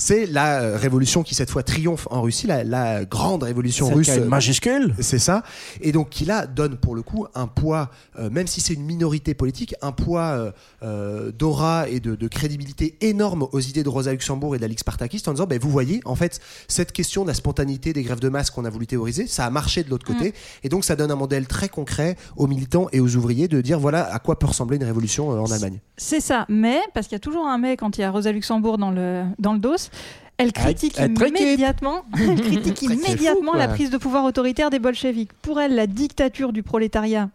C'est 0.00 0.24
la 0.24 0.62
euh, 0.62 0.76
révolution 0.78 1.22
qui 1.22 1.34
cette 1.34 1.50
fois 1.50 1.62
triomphe 1.62 2.08
en 2.10 2.22
Russie, 2.22 2.46
la, 2.46 2.64
la 2.64 3.04
grande 3.04 3.42
révolution 3.42 3.90
russe. 3.90 4.08
une 4.08 4.24
majuscule. 4.24 4.94
C'est 4.98 5.18
ça. 5.18 5.42
Et 5.82 5.92
donc 5.92 6.08
qui 6.08 6.24
là 6.24 6.46
donne 6.46 6.78
pour 6.78 6.94
le 6.94 7.02
coup 7.02 7.26
un 7.34 7.46
poids, 7.46 7.90
euh, 8.18 8.30
même 8.30 8.46
si 8.46 8.62
c'est 8.62 8.72
une 8.72 8.84
minorité 8.84 9.34
politique, 9.34 9.74
un 9.82 9.92
poids 9.92 10.22
euh, 10.22 10.52
euh, 10.82 11.32
d'aura 11.32 11.86
et 11.86 12.00
de, 12.00 12.14
de 12.14 12.28
crédibilité 12.28 12.96
énorme 13.02 13.46
aux 13.52 13.60
idées 13.60 13.82
de 13.82 13.90
Rosa 13.90 14.12
Luxembourg 14.12 14.56
et 14.56 14.58
Ligue 14.58 14.78
Spartakiste 14.78 15.28
en 15.28 15.32
disant, 15.32 15.46
ben, 15.46 15.58
vous 15.58 15.68
voyez, 15.68 16.00
en 16.06 16.14
fait, 16.14 16.40
cette 16.66 16.92
question 16.92 17.22
de 17.22 17.28
la 17.28 17.34
spontanéité 17.34 17.92
des 17.92 18.02
grèves 18.02 18.20
de 18.20 18.30
masse 18.30 18.50
qu'on 18.50 18.64
a 18.64 18.70
voulu 18.70 18.86
théoriser, 18.86 19.26
ça 19.26 19.44
a 19.44 19.50
marché 19.50 19.84
de 19.84 19.90
l'autre 19.90 20.06
côté. 20.06 20.32
Et 20.62 20.70
donc 20.70 20.84
ça 20.84 20.96
donne 20.96 21.10
un 21.10 21.16
modèle 21.16 21.46
très 21.46 21.68
concret 21.68 22.16
aux 22.36 22.46
militants 22.46 22.86
et 22.92 23.00
aux 23.00 23.16
ouvriers 23.16 23.48
de 23.48 23.60
dire, 23.60 23.78
voilà 23.78 24.10
à 24.14 24.18
quoi 24.18 24.38
peut 24.38 24.46
ressembler 24.46 24.78
une 24.78 24.84
révolution 24.84 25.30
euh, 25.32 25.40
en 25.40 25.50
Allemagne. 25.50 25.80
C'est 25.98 26.20
ça, 26.20 26.46
mais, 26.48 26.80
parce 26.94 27.06
qu'il 27.06 27.16
y 27.16 27.20
a 27.20 27.20
toujours 27.20 27.46
un 27.46 27.58
mais 27.58 27.76
quand 27.76 27.98
il 27.98 28.00
y 28.00 28.04
a 28.04 28.10
Rosa 28.10 28.32
Luxembourg 28.32 28.78
dans 28.78 28.90
le, 28.90 29.24
dans 29.38 29.52
le 29.52 29.58
dos, 29.58 29.89
elle 30.36 30.52
critique 30.52 30.98
immédiatement, 30.98 32.04
elle 32.18 32.40
critique 32.40 32.78
fou, 32.78 32.92
immédiatement 32.92 33.52
la 33.54 33.68
prise 33.68 33.90
de 33.90 33.98
pouvoir 33.98 34.24
autoritaire 34.24 34.70
des 34.70 34.78
bolcheviks. 34.78 35.32
Pour 35.42 35.60
elle, 35.60 35.74
la 35.74 35.86
dictature 35.86 36.52
du 36.52 36.62
prolétariat, 36.62 37.28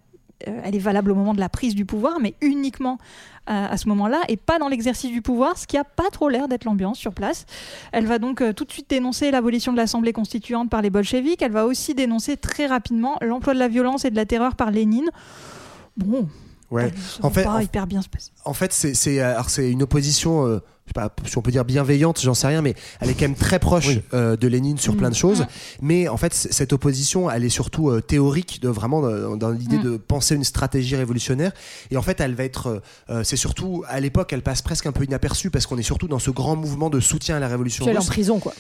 euh, 0.48 0.60
elle 0.64 0.76
est 0.76 0.80
valable 0.80 1.12
au 1.12 1.16
moment 1.16 1.34
de 1.36 1.40
la 1.40 1.50
prise 1.50 1.76
du 1.76 1.86
pouvoir, 1.86 2.18
mais 2.20 2.34
uniquement 2.42 2.98
à, 3.46 3.68
à 3.72 3.78
ce 3.78 3.88
moment-là, 3.90 4.22
et 4.28 4.38
pas 4.38 4.58
dans 4.58 4.68
l'exercice 4.68 5.12
du 5.12 5.22
pouvoir, 5.22 5.56
ce 5.60 5.68
qui 5.68 5.78
a 5.78 5.84
pas 5.84 6.10
trop 6.12 6.30
l'air 6.30 6.48
d'être 6.48 6.64
l'ambiance 6.66 6.98
sur 6.98 7.14
place. 7.14 7.46
Elle 7.92 8.08
va 8.08 8.18
donc 8.18 8.42
euh, 8.42 8.54
tout 8.54 8.66
de 8.66 8.72
suite 8.72 8.90
dénoncer 8.90 9.30
l'abolition 9.30 9.72
de 9.72 9.78
l'Assemblée 9.78 10.12
constituante 10.14 10.72
par 10.72 10.82
les 10.82 10.90
bolcheviks. 10.90 11.44
Elle 11.44 11.52
va 11.52 11.68
aussi 11.68 11.94
dénoncer 11.94 12.38
très 12.38 12.66
rapidement 12.66 13.18
l'emploi 13.22 13.54
de 13.54 13.60
la 13.60 13.68
violence 13.68 14.04
et 14.04 14.10
de 14.10 14.16
la 14.16 14.26
terreur 14.26 14.56
par 14.56 14.72
Lénine. 14.72 15.10
Bon, 15.96 16.28
Ouais. 16.72 16.92
En 17.22 17.30
fait, 17.30 17.44
pas 17.44 17.58
en- 17.58 17.60
hyper 17.60 17.86
bien 17.86 18.02
se 18.02 18.10
passer. 18.10 18.32
En 18.44 18.54
fait, 18.54 18.74
c'est 18.74 19.22
euh, 19.22 19.40
une 19.60 19.84
opposition, 19.84 20.48
euh, 20.48 20.60
je 20.86 20.92
sais 20.92 20.94
pas 20.94 21.12
si 21.28 21.36
on 21.38 21.42
peut 21.42 21.50
dire 21.52 21.66
bienveillante, 21.66 22.22
j'en 22.22 22.36
sais 22.36 22.46
rien, 22.46 22.62
mais 22.62 22.76
elle 23.02 23.10
est 23.10 23.14
quand 23.16 23.22
même 23.22 23.34
très 23.36 23.58
proche 23.58 23.88
Oui. 23.88 24.02
euh, 24.14 24.36
de 24.38 24.48
Lénine 24.48 24.78
sur 24.78 24.94
Mm. 24.94 24.98
plein 24.98 25.10
de 25.10 25.16
choses. 25.16 25.42
Mm. 25.42 25.46
Mais 25.82 26.08
en 26.08 26.18
fait, 26.18 26.32
cette 26.34 26.74
opposition, 26.74 27.30
elle 27.30 27.44
est 27.44 27.50
surtout 27.50 27.90
euh, 27.90 28.02
théorique, 28.02 28.62
de 28.62 28.70
vraiment 28.70 29.02
dans, 29.02 29.36
dans 29.36 29.50
l'idée 29.50 29.78
Mm. 29.80 29.84
de 29.84 29.98
penser 29.98 30.36
une 30.36 30.44
stratégie 30.44 30.96
révolutionnaire. 30.96 31.54
Et 31.90 31.98
en 31.98 32.04
fait, 32.04 32.20
elle 32.22 32.36
va 32.36 32.44
être, 32.44 32.84
euh, 33.10 33.24
c'est 33.24 33.36
surtout 33.36 33.84
à 33.88 34.00
l'époque, 34.00 34.32
elle 34.32 34.44
passe 34.44 34.62
presque 34.62 34.86
un 34.86 34.92
peu 34.92 35.04
inaperçue 35.04 35.50
parce 35.50 35.66
qu'on 35.66 35.78
est 35.80 35.84
surtout 35.84 36.08
dans 36.08 36.20
ce 36.20 36.30
grand 36.30 36.56
mouvement 36.56 36.92
de 36.92 37.00
soutien 37.00 37.38
à 37.38 37.40
la 37.40 37.48
révolution 37.48 37.86
elle 37.88 37.96
est 37.96 38.00
en 38.00 38.04
prison, 38.06 38.40
quoi. 38.40 38.54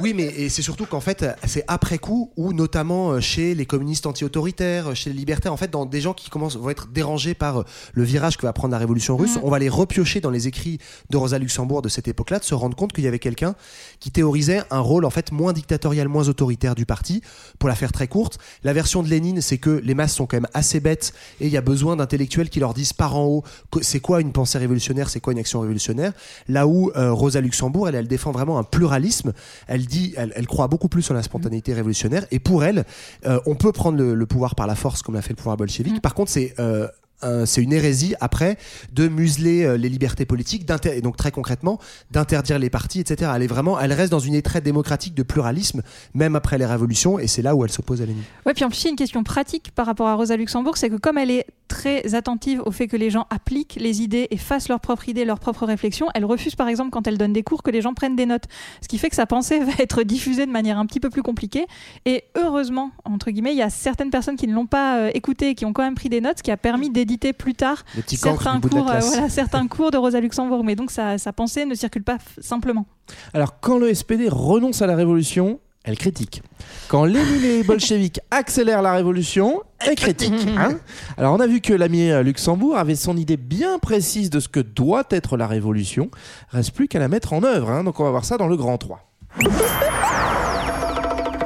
Oui, 0.00 0.14
mais 0.14 0.24
et 0.24 0.48
c'est 0.48 0.62
surtout 0.62 0.86
qu'en 0.86 1.00
fait, 1.00 1.26
c'est 1.46 1.64
après 1.68 1.98
coup, 1.98 2.32
ou 2.36 2.52
notamment 2.54 3.20
chez 3.20 3.54
les 3.54 3.66
communistes 3.66 4.06
anti-autoritaires, 4.06 4.96
chez 4.96 5.10
les 5.10 5.16
libertaires, 5.16 5.52
en 5.52 5.56
fait, 5.58 5.70
dans 5.70 5.84
des 5.86 6.00
gens 6.00 6.14
qui 6.14 6.30
commencent 6.30 6.56
vont 6.56 6.70
être 6.70 6.88
dérangés 6.88 7.34
par 7.34 7.64
le 7.92 8.02
virage 8.04 8.36
que 8.38 8.46
va 8.46 8.52
prendre 8.54 8.72
la 8.72 8.78
révolution 8.78 9.16
russe, 9.18 9.36
Mhm. 9.36 9.42
on 9.44 9.50
va 9.50 9.58
les 9.58 9.68
repiocher 9.68 10.20
dans 10.20 10.30
les 10.30 10.48
écrits 10.48 10.78
de 11.10 11.16
Rosa 11.18 11.38
Luxembourg 11.38 11.57
de 11.66 11.88
cette 11.88 12.08
époque-là, 12.08 12.38
de 12.38 12.44
se 12.44 12.54
rendre 12.54 12.76
compte 12.76 12.92
qu'il 12.92 13.04
y 13.04 13.08
avait 13.08 13.18
quelqu'un 13.18 13.54
qui 14.00 14.10
théorisait 14.10 14.62
un 14.70 14.80
rôle 14.80 15.04
en 15.04 15.10
fait 15.10 15.32
moins 15.32 15.52
dictatorial, 15.52 16.08
moins 16.08 16.28
autoritaire 16.28 16.74
du 16.74 16.86
parti. 16.86 17.20
Pour 17.58 17.68
la 17.68 17.74
faire 17.74 17.92
très 17.92 18.06
courte, 18.06 18.38
la 18.62 18.72
version 18.72 19.02
de 19.02 19.08
Lénine, 19.08 19.40
c'est 19.40 19.58
que 19.58 19.70
les 19.70 19.94
masses 19.94 20.14
sont 20.14 20.26
quand 20.26 20.36
même 20.36 20.48
assez 20.54 20.80
bêtes 20.80 21.12
et 21.40 21.46
il 21.46 21.52
y 21.52 21.56
a 21.56 21.60
besoin 21.60 21.96
d'intellectuels 21.96 22.48
qui 22.48 22.60
leur 22.60 22.74
disent 22.74 22.92
par 22.92 23.16
en 23.16 23.24
haut 23.24 23.44
c'est 23.82 24.00
quoi 24.00 24.20
une 24.20 24.32
pensée 24.32 24.58
révolutionnaire, 24.58 25.08
c'est 25.08 25.20
quoi 25.20 25.32
une 25.32 25.38
action 25.38 25.60
révolutionnaire. 25.60 26.12
Là 26.48 26.66
où 26.66 26.90
euh, 26.96 27.12
Rosa 27.12 27.40
Luxembourg, 27.40 27.88
elle, 27.88 27.94
elle 27.94 28.08
défend 28.08 28.30
vraiment 28.30 28.58
un 28.58 28.64
pluralisme. 28.64 29.32
Elle 29.66 29.86
dit, 29.86 30.14
elle, 30.16 30.32
elle 30.36 30.46
croit 30.46 30.68
beaucoup 30.68 30.88
plus 30.88 31.02
sur 31.02 31.14
la 31.14 31.22
spontanéité 31.22 31.74
révolutionnaire. 31.74 32.26
Et 32.30 32.38
pour 32.38 32.64
elle, 32.64 32.84
euh, 33.26 33.40
on 33.46 33.54
peut 33.54 33.72
prendre 33.72 33.98
le, 33.98 34.14
le 34.14 34.26
pouvoir 34.26 34.54
par 34.54 34.66
la 34.66 34.74
force, 34.74 35.02
comme 35.02 35.14
l'a 35.14 35.22
fait 35.22 35.30
le 35.30 35.36
pouvoir 35.36 35.56
bolchevique. 35.56 36.00
Par 36.00 36.14
contre, 36.14 36.30
c'est 36.30 36.54
euh, 36.58 36.88
un- 37.22 37.46
c'est 37.46 37.62
une 37.62 37.72
hérésie 37.72 38.14
après 38.20 38.56
de 38.92 39.08
museler 39.08 39.64
euh, 39.64 39.76
les 39.76 39.88
libertés 39.88 40.24
politiques, 40.24 40.66
et 40.92 41.00
donc 41.00 41.16
très 41.16 41.30
concrètement 41.30 41.78
d'interdire 42.10 42.58
les 42.58 42.70
partis, 42.70 43.00
etc. 43.00 43.32
Elle 43.34 43.42
est 43.42 43.46
vraiment, 43.48 43.78
elle 43.80 43.92
reste 43.92 44.10
dans 44.10 44.18
une 44.18 44.40
très 44.42 44.60
démocratique 44.60 45.14
de 45.14 45.22
pluralisme, 45.22 45.82
même 46.14 46.36
après 46.36 46.58
les 46.58 46.66
révolutions, 46.66 47.18
et 47.18 47.26
c'est 47.26 47.42
là 47.42 47.54
où 47.54 47.64
elle 47.64 47.70
s'oppose 47.72 48.02
à 48.02 48.06
Lénine. 48.06 48.22
Ouais, 48.46 48.54
puis 48.54 48.64
en 48.64 48.68
plus, 48.68 48.84
une 48.84 48.96
question 48.96 49.22
pratique 49.24 49.70
par 49.74 49.86
rapport 49.86 50.08
à 50.08 50.14
Rosa 50.14 50.36
Luxembourg, 50.36 50.76
c'est 50.76 50.90
que 50.90 50.96
comme 50.96 51.18
elle 51.18 51.30
est 51.30 51.46
très 51.68 52.14
attentive 52.14 52.62
au 52.64 52.70
fait 52.70 52.86
que 52.88 52.96
les 52.96 53.10
gens 53.10 53.26
appliquent 53.30 53.76
les 53.80 54.00
idées 54.00 54.26
et 54.30 54.36
fassent 54.38 54.68
leurs 54.68 54.80
propres 54.80 55.08
idées, 55.08 55.24
leurs 55.24 55.38
propres 55.40 55.66
réflexions, 55.66 56.06
elle 56.14 56.24
refuse 56.24 56.54
par 56.54 56.68
exemple 56.68 56.90
quand 56.90 57.06
elle 57.06 57.18
donne 57.18 57.32
des 57.34 57.42
cours 57.42 57.62
que 57.62 57.70
les 57.70 57.82
gens 57.82 57.92
prennent 57.94 58.16
des 58.16 58.24
notes. 58.26 58.44
Ce 58.80 58.88
qui 58.88 58.96
fait 58.96 59.10
que 59.10 59.16
sa 59.16 59.26
pensée 59.26 59.58
va 59.64 59.72
être 59.78 60.02
diffusée 60.02 60.46
de 60.46 60.50
manière 60.50 60.78
un 60.78 60.86
petit 60.86 61.00
peu 61.00 61.10
plus 61.10 61.22
compliquée. 61.22 61.66
Et 62.06 62.24
heureusement, 62.36 62.90
entre 63.04 63.30
guillemets, 63.30 63.52
il 63.52 63.58
y 63.58 63.62
a 63.62 63.70
certaines 63.70 64.10
personnes 64.10 64.36
qui 64.36 64.46
ne 64.46 64.54
l'ont 64.54 64.66
pas 64.66 64.98
euh, 64.98 65.10
écoutée 65.14 65.50
et 65.50 65.54
qui 65.54 65.64
ont 65.66 65.72
quand 65.72 65.82
même 65.82 65.94
pris 65.94 66.08
des 66.08 66.20
notes, 66.20 66.38
ce 66.38 66.42
qui 66.42 66.50
a 66.50 66.56
permis 66.56 66.90
plus 67.16 67.54
tard 67.54 67.84
certains 68.06 68.60
cours, 68.60 68.90
euh, 68.90 68.98
voilà, 69.00 69.28
certains 69.28 69.66
cours 69.68 69.90
de 69.90 69.96
Rosa 69.96 70.20
Luxembourg. 70.20 70.62
Mais 70.64 70.74
donc 70.76 70.90
sa, 70.90 71.16
sa 71.18 71.32
pensée 71.32 71.64
ne 71.64 71.74
circule 71.74 72.02
pas 72.04 72.18
simplement. 72.40 72.86
Alors, 73.32 73.60
quand 73.60 73.78
le 73.78 73.92
SPD 73.94 74.28
renonce 74.28 74.82
à 74.82 74.86
la 74.86 74.94
révolution, 74.96 75.60
elle 75.84 75.96
critique. 75.96 76.42
Quand 76.88 77.04
Lénine 77.06 77.44
et 77.44 77.58
les 77.58 77.62
bolcheviks 77.62 78.20
accélèrent 78.30 78.82
la 78.82 78.92
révolution, 78.92 79.62
elle 79.78 79.94
critique. 79.94 80.34
hein. 80.58 80.78
Alors, 81.16 81.34
on 81.34 81.40
a 81.40 81.46
vu 81.46 81.60
que 81.62 81.72
l'ami 81.72 82.10
euh, 82.10 82.22
Luxembourg 82.22 82.76
avait 82.76 82.96
son 82.96 83.16
idée 83.16 83.38
bien 83.38 83.78
précise 83.78 84.28
de 84.28 84.40
ce 84.40 84.48
que 84.48 84.60
doit 84.60 85.04
être 85.10 85.36
la 85.38 85.46
révolution. 85.46 86.10
Reste 86.50 86.72
plus 86.72 86.88
qu'à 86.88 86.98
la 86.98 87.08
mettre 87.08 87.32
en 87.32 87.42
œuvre. 87.42 87.70
hein. 87.70 87.84
Donc, 87.84 88.00
on 88.00 88.04
va 88.04 88.10
voir 88.10 88.24
ça 88.26 88.36
dans 88.36 88.48
le 88.48 88.56
grand 88.56 88.76
3. 88.76 89.00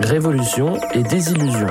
Révolution 0.00 0.78
et 0.94 1.02
désillusion. 1.04 1.68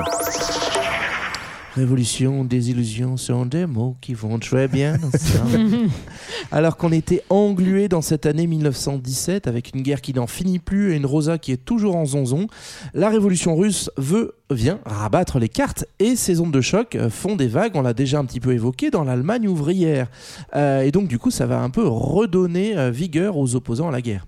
Révolution, 1.74 2.44
désillusion 2.44 3.16
sont 3.16 3.46
des 3.46 3.64
mots 3.64 3.96
qui 4.02 4.12
vont 4.12 4.38
très 4.38 4.68
bien 4.68 4.98
ensemble. 5.02 5.88
Alors 6.52 6.76
qu'on 6.76 6.92
était 6.92 7.22
englué 7.30 7.88
dans 7.88 8.02
cette 8.02 8.26
année 8.26 8.46
1917 8.46 9.46
avec 9.46 9.74
une 9.74 9.80
guerre 9.80 10.02
qui 10.02 10.12
n'en 10.12 10.26
finit 10.26 10.58
plus 10.58 10.92
et 10.92 10.96
une 10.96 11.06
Rosa 11.06 11.38
qui 11.38 11.50
est 11.50 11.64
toujours 11.64 11.96
en 11.96 12.04
zonzon, 12.04 12.46
la 12.92 13.08
révolution 13.08 13.56
russe 13.56 13.90
veut 13.96 14.34
vient 14.50 14.80
rabattre 14.84 15.38
les 15.38 15.48
cartes 15.48 15.86
et 15.98 16.14
ces 16.14 16.40
ondes 16.40 16.52
de 16.52 16.60
choc 16.60 16.98
font 17.08 17.36
des 17.36 17.48
vagues, 17.48 17.72
on 17.74 17.80
l'a 17.82 17.94
déjà 17.94 18.18
un 18.18 18.26
petit 18.26 18.40
peu 18.40 18.52
évoqué, 18.52 18.90
dans 18.90 19.04
l'Allemagne 19.04 19.48
ouvrière. 19.48 20.08
Euh, 20.54 20.82
et 20.82 20.90
donc 20.90 21.08
du 21.08 21.18
coup 21.18 21.30
ça 21.30 21.46
va 21.46 21.60
un 21.60 21.70
peu 21.70 21.86
redonner 21.86 22.76
euh, 22.76 22.90
vigueur 22.90 23.38
aux 23.38 23.54
opposants 23.54 23.88
à 23.88 23.92
la 23.92 24.02
guerre. 24.02 24.26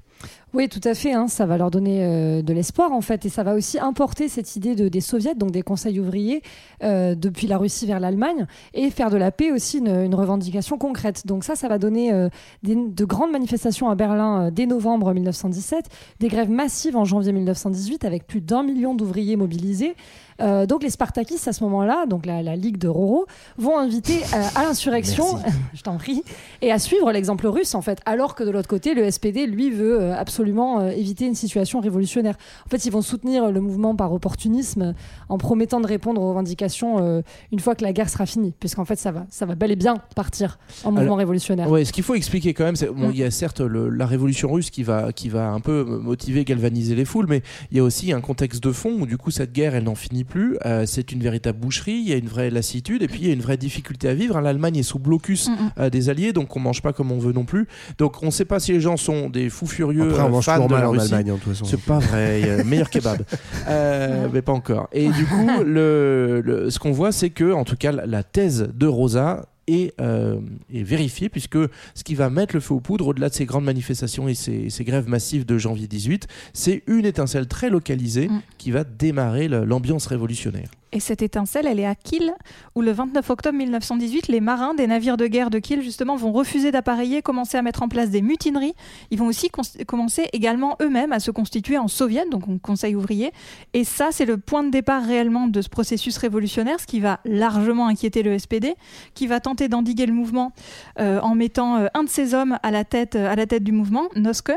Oui, 0.53 0.69
tout 0.69 0.81
à 0.85 0.95
fait. 0.95 1.13
hein. 1.13 1.27
Ça 1.29 1.47
va 1.47 1.59
leur 1.59 1.71
donner 1.71 2.05
euh, 2.05 2.43
de 2.43 2.53
l'espoir, 2.53 2.93
en 2.93 3.01
fait. 3.01 3.27
Et 3.27 3.29
ça 3.29 3.43
va 3.43 3.55
aussi 3.55 3.79
importer 3.79 4.29
cette 4.29 4.57
idée 4.57 4.75
de, 4.75 4.89
des 4.89 5.01
soviets, 5.01 5.35
donc 5.35 5.51
des 5.51 5.63
conseils 5.63 5.99
ouvriers, 5.99 6.43
euh, 6.83 7.15
depuis 7.15 7.47
la 7.47 7.59
Russie 7.59 7.87
vers 7.87 8.01
l'Allemagne, 8.01 8.47
et 8.73 8.91
faire 8.91 9.11
de 9.11 9.17
la 9.17 9.31
paix 9.31 9.51
aussi 9.51 9.79
une, 9.79 10.15
revendication 10.15 10.79
concrète. 10.79 11.27
Donc 11.27 11.45
ça, 11.45 11.57
ça 11.57 11.69
va 11.69 11.79
donner 11.79 12.13
euh, 12.13 12.29
de 12.63 13.05
grandes 13.05 13.33
manifestations 13.33 13.91
à 13.91 13.95
Berlin 13.95 14.51
dès 14.53 14.67
novembre 14.67 15.13
1917, 15.13 15.87
des 16.21 16.29
grèves 16.29 16.51
massives 16.51 16.97
en 16.97 17.05
janvier 17.05 17.33
1918, 17.33 18.05
avec 18.05 18.27
plus 18.27 18.41
d'un 18.41 18.63
million 18.63 18.95
d'ouvriers 18.95 19.37
mobilisés. 19.37 19.97
Euh, 20.41 20.67
donc 20.67 20.83
les 20.83 20.91
Spartakistes, 20.91 21.47
à 21.49 21.53
ce 21.53 21.63
moment-là, 21.65 22.07
donc 22.07 22.27
la, 22.27 22.43
la 22.43 22.57
Ligue 22.57 22.79
de 22.79 22.89
Roro, 22.89 23.27
vont 23.57 23.79
inviter 23.79 24.19
euh, 24.35 24.43
à 24.55 24.63
l'insurrection, 24.65 25.25
je 25.75 25.83
t'en 25.83 25.97
prie, 25.97 26.23
et 26.63 26.73
à 26.73 26.79
suivre 26.79 27.13
l'exemple 27.13 27.47
russe, 27.47 27.75
en 27.75 27.83
fait, 27.83 28.01
alors 28.07 28.35
que 28.35 28.43
de 28.45 28.51
l'autre 28.51 28.69
côté, 28.69 28.95
le 28.95 29.11
SPD, 29.11 29.47
lui, 29.47 29.71
veut 29.71 30.01
euh, 30.01 30.17
absolument 30.17 30.81
euh, 30.81 30.91
éviter 30.91 31.27
une 31.27 31.35
situation 31.35 31.81
révolutionnaire. 31.81 32.35
En 32.67 32.69
fait, 32.69 32.85
ils 32.85 32.91
vont 32.91 33.03
soutenir 33.03 33.51
le 33.51 33.61
mouvement 33.61 33.95
par 33.95 34.13
opportunisme 34.13 34.83
euh, 34.83 34.93
en 35.29 35.39
promettant 35.39 35.81
de 35.81 35.87
répondre 35.87 36.21
aux 36.21 36.29
revendications 36.29 36.99
euh, 37.05 37.23
une 37.53 37.61
fois 37.61 37.75
que 37.75 37.85
la 37.85 37.93
guerre 37.93 38.09
sera 38.09 38.27
finie, 38.27 38.53
puisqu'en 38.59 38.85
fait, 38.85 38.97
ça 38.97 39.13
va, 39.13 39.27
ça 39.31 39.47
va 39.47 39.55
bel 39.55 39.71
et 39.71 39.77
bien 39.77 39.97
partir 40.17 40.59
en 40.85 40.91
mouvement 40.91 41.03
Alors, 41.05 41.19
révolutionnaire. 41.19 41.71
Ouais, 41.71 41.85
ce 41.85 41.93
qu'il 41.93 42.03
faut 42.05 42.15
expliquer 42.15 42.55
quand 42.55 42.65
même, 42.65 42.77
c'est 42.77 42.89
bon, 42.89 43.11
il 43.11 43.17
y 43.19 43.25
a 43.25 43.31
certes 43.31 43.61
le- 43.61 43.89
la 43.89 44.07
révolution 44.07 44.51
russe 44.51 44.71
qui 44.71 44.83
va 44.83 45.13
qui 45.13 45.29
va 45.29 45.49
un 45.51 45.61
peu 45.61 45.85
motiver, 45.85 46.45
galvaniser 46.45 46.95
les 46.95 47.05
foules, 47.05 47.27
mais 47.29 47.43
il 47.71 47.77
y 47.77 47.81
a 47.81 47.83
aussi 47.85 48.13
un 48.13 48.21
contexte 48.21 48.63
de 48.63 48.73
fond 48.73 48.91
où 49.01 49.07
du 49.07 49.17
coup 49.19 49.31
cette 49.31 49.53
guerre 49.53 49.75
elle 49.75 49.85
n'en 49.85 49.95
finit 49.95 50.24
plus. 50.25 50.57
Euh, 50.67 50.85
c'est 50.87 51.13
une 51.13 51.21
véritable 51.21 51.59
boucherie, 51.59 51.93
il 51.95 52.09
y 52.09 52.13
a 52.13 52.17
une 52.17 52.29
vraie 52.29 52.51
lassitude 52.51 53.03
et 53.03 53.07
puis 53.07 53.21
il 53.23 53.29
y 53.29 53.31
a 53.31 53.35
une 53.35 53.41
vraie 53.43 53.57
difficulté 53.57 54.09
à 54.09 54.15
vivre. 54.15 54.37
hein. 54.37 54.41
L'Allemagne 54.41 54.77
est 54.79 54.83
sous 54.83 54.99
blocus 54.99 55.49
euh, 55.79 55.91
des 55.91 56.09
alliés, 56.11 56.33
donc 56.33 56.55
on 56.57 56.61
mange 56.61 56.83
pas 56.83 56.93
comme 56.93 57.13
on 57.13 57.19
veut 57.19 57.33
non 57.33 57.45
plus. 57.45 57.67
Donc 57.99 58.23
on 58.23 58.27
ne 58.27 58.31
sait 58.31 58.45
pas 58.45 58.59
si 58.61 58.73
les 58.73 58.81
gens 58.81 58.97
sont 58.97 59.29
des 59.31 59.49
fous 59.51 59.67
furieux 59.67 60.03
Après, 60.11 60.23
on 60.23 60.27
euh, 60.27 60.31
mange 60.31 60.45
fans 60.45 60.67
de 60.67 60.73
mal 60.73 60.83
la 60.83 60.89
en 60.89 60.93
Russie. 60.93 61.15
Allemagne, 61.15 61.31
hein, 61.35 61.39
toute 61.43 61.53
façon. 61.53 61.65
C'est 61.67 61.81
pas 61.81 61.99
vrai, 61.99 62.65
meilleur 62.67 62.91
kebab, 62.91 63.23
Euh, 63.69 64.29
mais 64.33 64.43
pas 64.43 64.53
encore. 64.53 64.89
Et 64.93 65.09
du 65.09 65.25
coup, 65.27 65.49
le, 65.65 66.41
le- 66.45 66.71
ce 66.71 66.79
qu'on 66.79 66.93
voit, 66.93 67.13
c'est 67.13 67.31
que, 67.31 67.53
en 67.53 67.65
tout 67.65 67.77
cas, 67.77 67.93
la 67.93 68.23
thèse 68.23 68.69
de 68.75 68.87
Rosa 68.87 69.47
euh, 69.71 70.41
est 70.73 70.83
vérifiée, 70.83 71.29
puisque 71.29 71.59
ce 71.95 72.05
qui 72.05 72.15
va 72.15 72.31
mettre 72.31 72.55
le 72.55 72.61
feu 72.61 72.75
aux 72.75 72.81
poudres, 72.81 73.09
au-delà 73.09 73.29
de 73.29 73.35
ces 73.35 73.47
grandes 73.47 73.65
manifestations 73.65 74.29
et 74.29 74.35
ces, 74.35 74.71
ces 74.71 74.85
grèves 74.85 75.09
massives 75.09 75.45
de 75.47 75.59
janvier 75.59 75.87
18, 75.87 76.27
c'est 76.53 76.83
une 76.87 77.07
étincelle 77.07 77.47
très 77.47 77.71
localisée 77.71 78.29
qui 78.59 78.71
va 78.71 78.85
démarrer 78.85 79.49
l'ambiance 79.49 80.07
révolutionnaire. 80.07 80.71
Et 80.95 81.01
cette 81.01 81.23
étincelle, 81.23 81.67
elle 81.67 81.81
est 81.81 81.87
à 81.87 81.97
Kiel, 81.97 82.33
où 82.77 82.81
le 82.81 82.93
29 82.93 83.29
octobre 83.29 83.59
1918, 83.59 84.29
les 84.29 84.41
marins 84.41 84.75
des 84.75 84.87
navires 84.87 85.17
de 85.17 85.27
guerre 85.27 85.51
de 85.51 85.59
Kiel, 85.59 85.83
justement, 85.83 86.15
vont 86.15 86.31
refuser 86.31 86.71
d'appareiller, 86.71 87.21
commencer 87.21 87.59
à 87.59 87.63
mettre 87.63 87.83
en 87.83 87.89
place 87.89 88.11
des 88.11 88.23
mutineries. 88.23 88.75
Ils 89.11 89.19
vont 89.19 89.27
aussi 89.27 89.51
commencer 89.87 90.29
également 90.33 90.77
eux-mêmes 90.81 91.13
à 91.13 91.19
se 91.19 91.33
constituer 91.33 91.79
en 91.79 91.89
soviet, 91.89 92.27
donc 92.31 92.49
en 92.49 92.59
conseil 92.59 92.95
ouvrier. 92.95 93.33
Et 93.73 93.83
ça, 93.83 94.11
c'est 94.13 94.25
le 94.25 94.39
point 94.39 94.63
de 94.63 94.71
départ 94.71 95.05
réellement 95.05 95.49
de 95.49 95.61
ce 95.63 95.69
processus 95.69 96.17
révolutionnaire, 96.17 96.79
ce 96.79 96.87
qui 96.87 97.01
va 97.01 97.19
largement 97.25 97.89
inquiéter 97.89 98.23
le 98.23 98.39
SPD, 98.39 98.77
qui 99.15 99.27
va 99.27 99.41
tenter 99.41 99.67
d'endiguer 99.67 100.07
le 100.07 100.13
mouvement 100.13 100.53
euh, 101.01 101.19
en 101.21 101.35
mettant 101.35 101.77
euh, 101.77 101.87
un 101.95 102.05
de 102.05 102.09
ses 102.09 102.35
hommes 102.35 102.57
à 102.63 102.71
la 102.71 102.85
tête, 102.85 103.17
à 103.17 103.35
la 103.35 103.47
tête 103.47 103.65
du 103.65 103.73
mouvement, 103.73 104.05
Noske. 104.15 104.53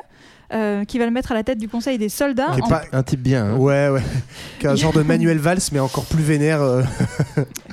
Euh, 0.54 0.84
qui 0.86 0.98
va 1.00 1.06
le 1.06 1.12
mettre 1.12 1.32
à 1.32 1.36
la 1.36 1.44
tête 1.44 1.58
du 1.58 1.68
conseil 1.70 1.98
des 1.98 2.10
soldats. 2.10 2.52
Qui 2.54 2.60
est 2.60 2.64
en- 2.64 2.68
pas- 2.68 2.84
Un 2.92 3.04
type 3.04 3.22
bien. 3.22 3.46
hein. 3.54 3.58
Ouais, 3.58 3.90
ouais. 3.90 4.02
Qui 4.60 4.66
est 4.66 4.70
un 4.70 4.76
genre 4.76 4.94
de 4.94 5.02
Manuel 5.04 5.38
Valls, 5.38 5.60
mais 5.72 5.80
encore 5.80 6.06
plus 6.06 6.24
vénère. 6.24 6.62
euh. 6.62 6.82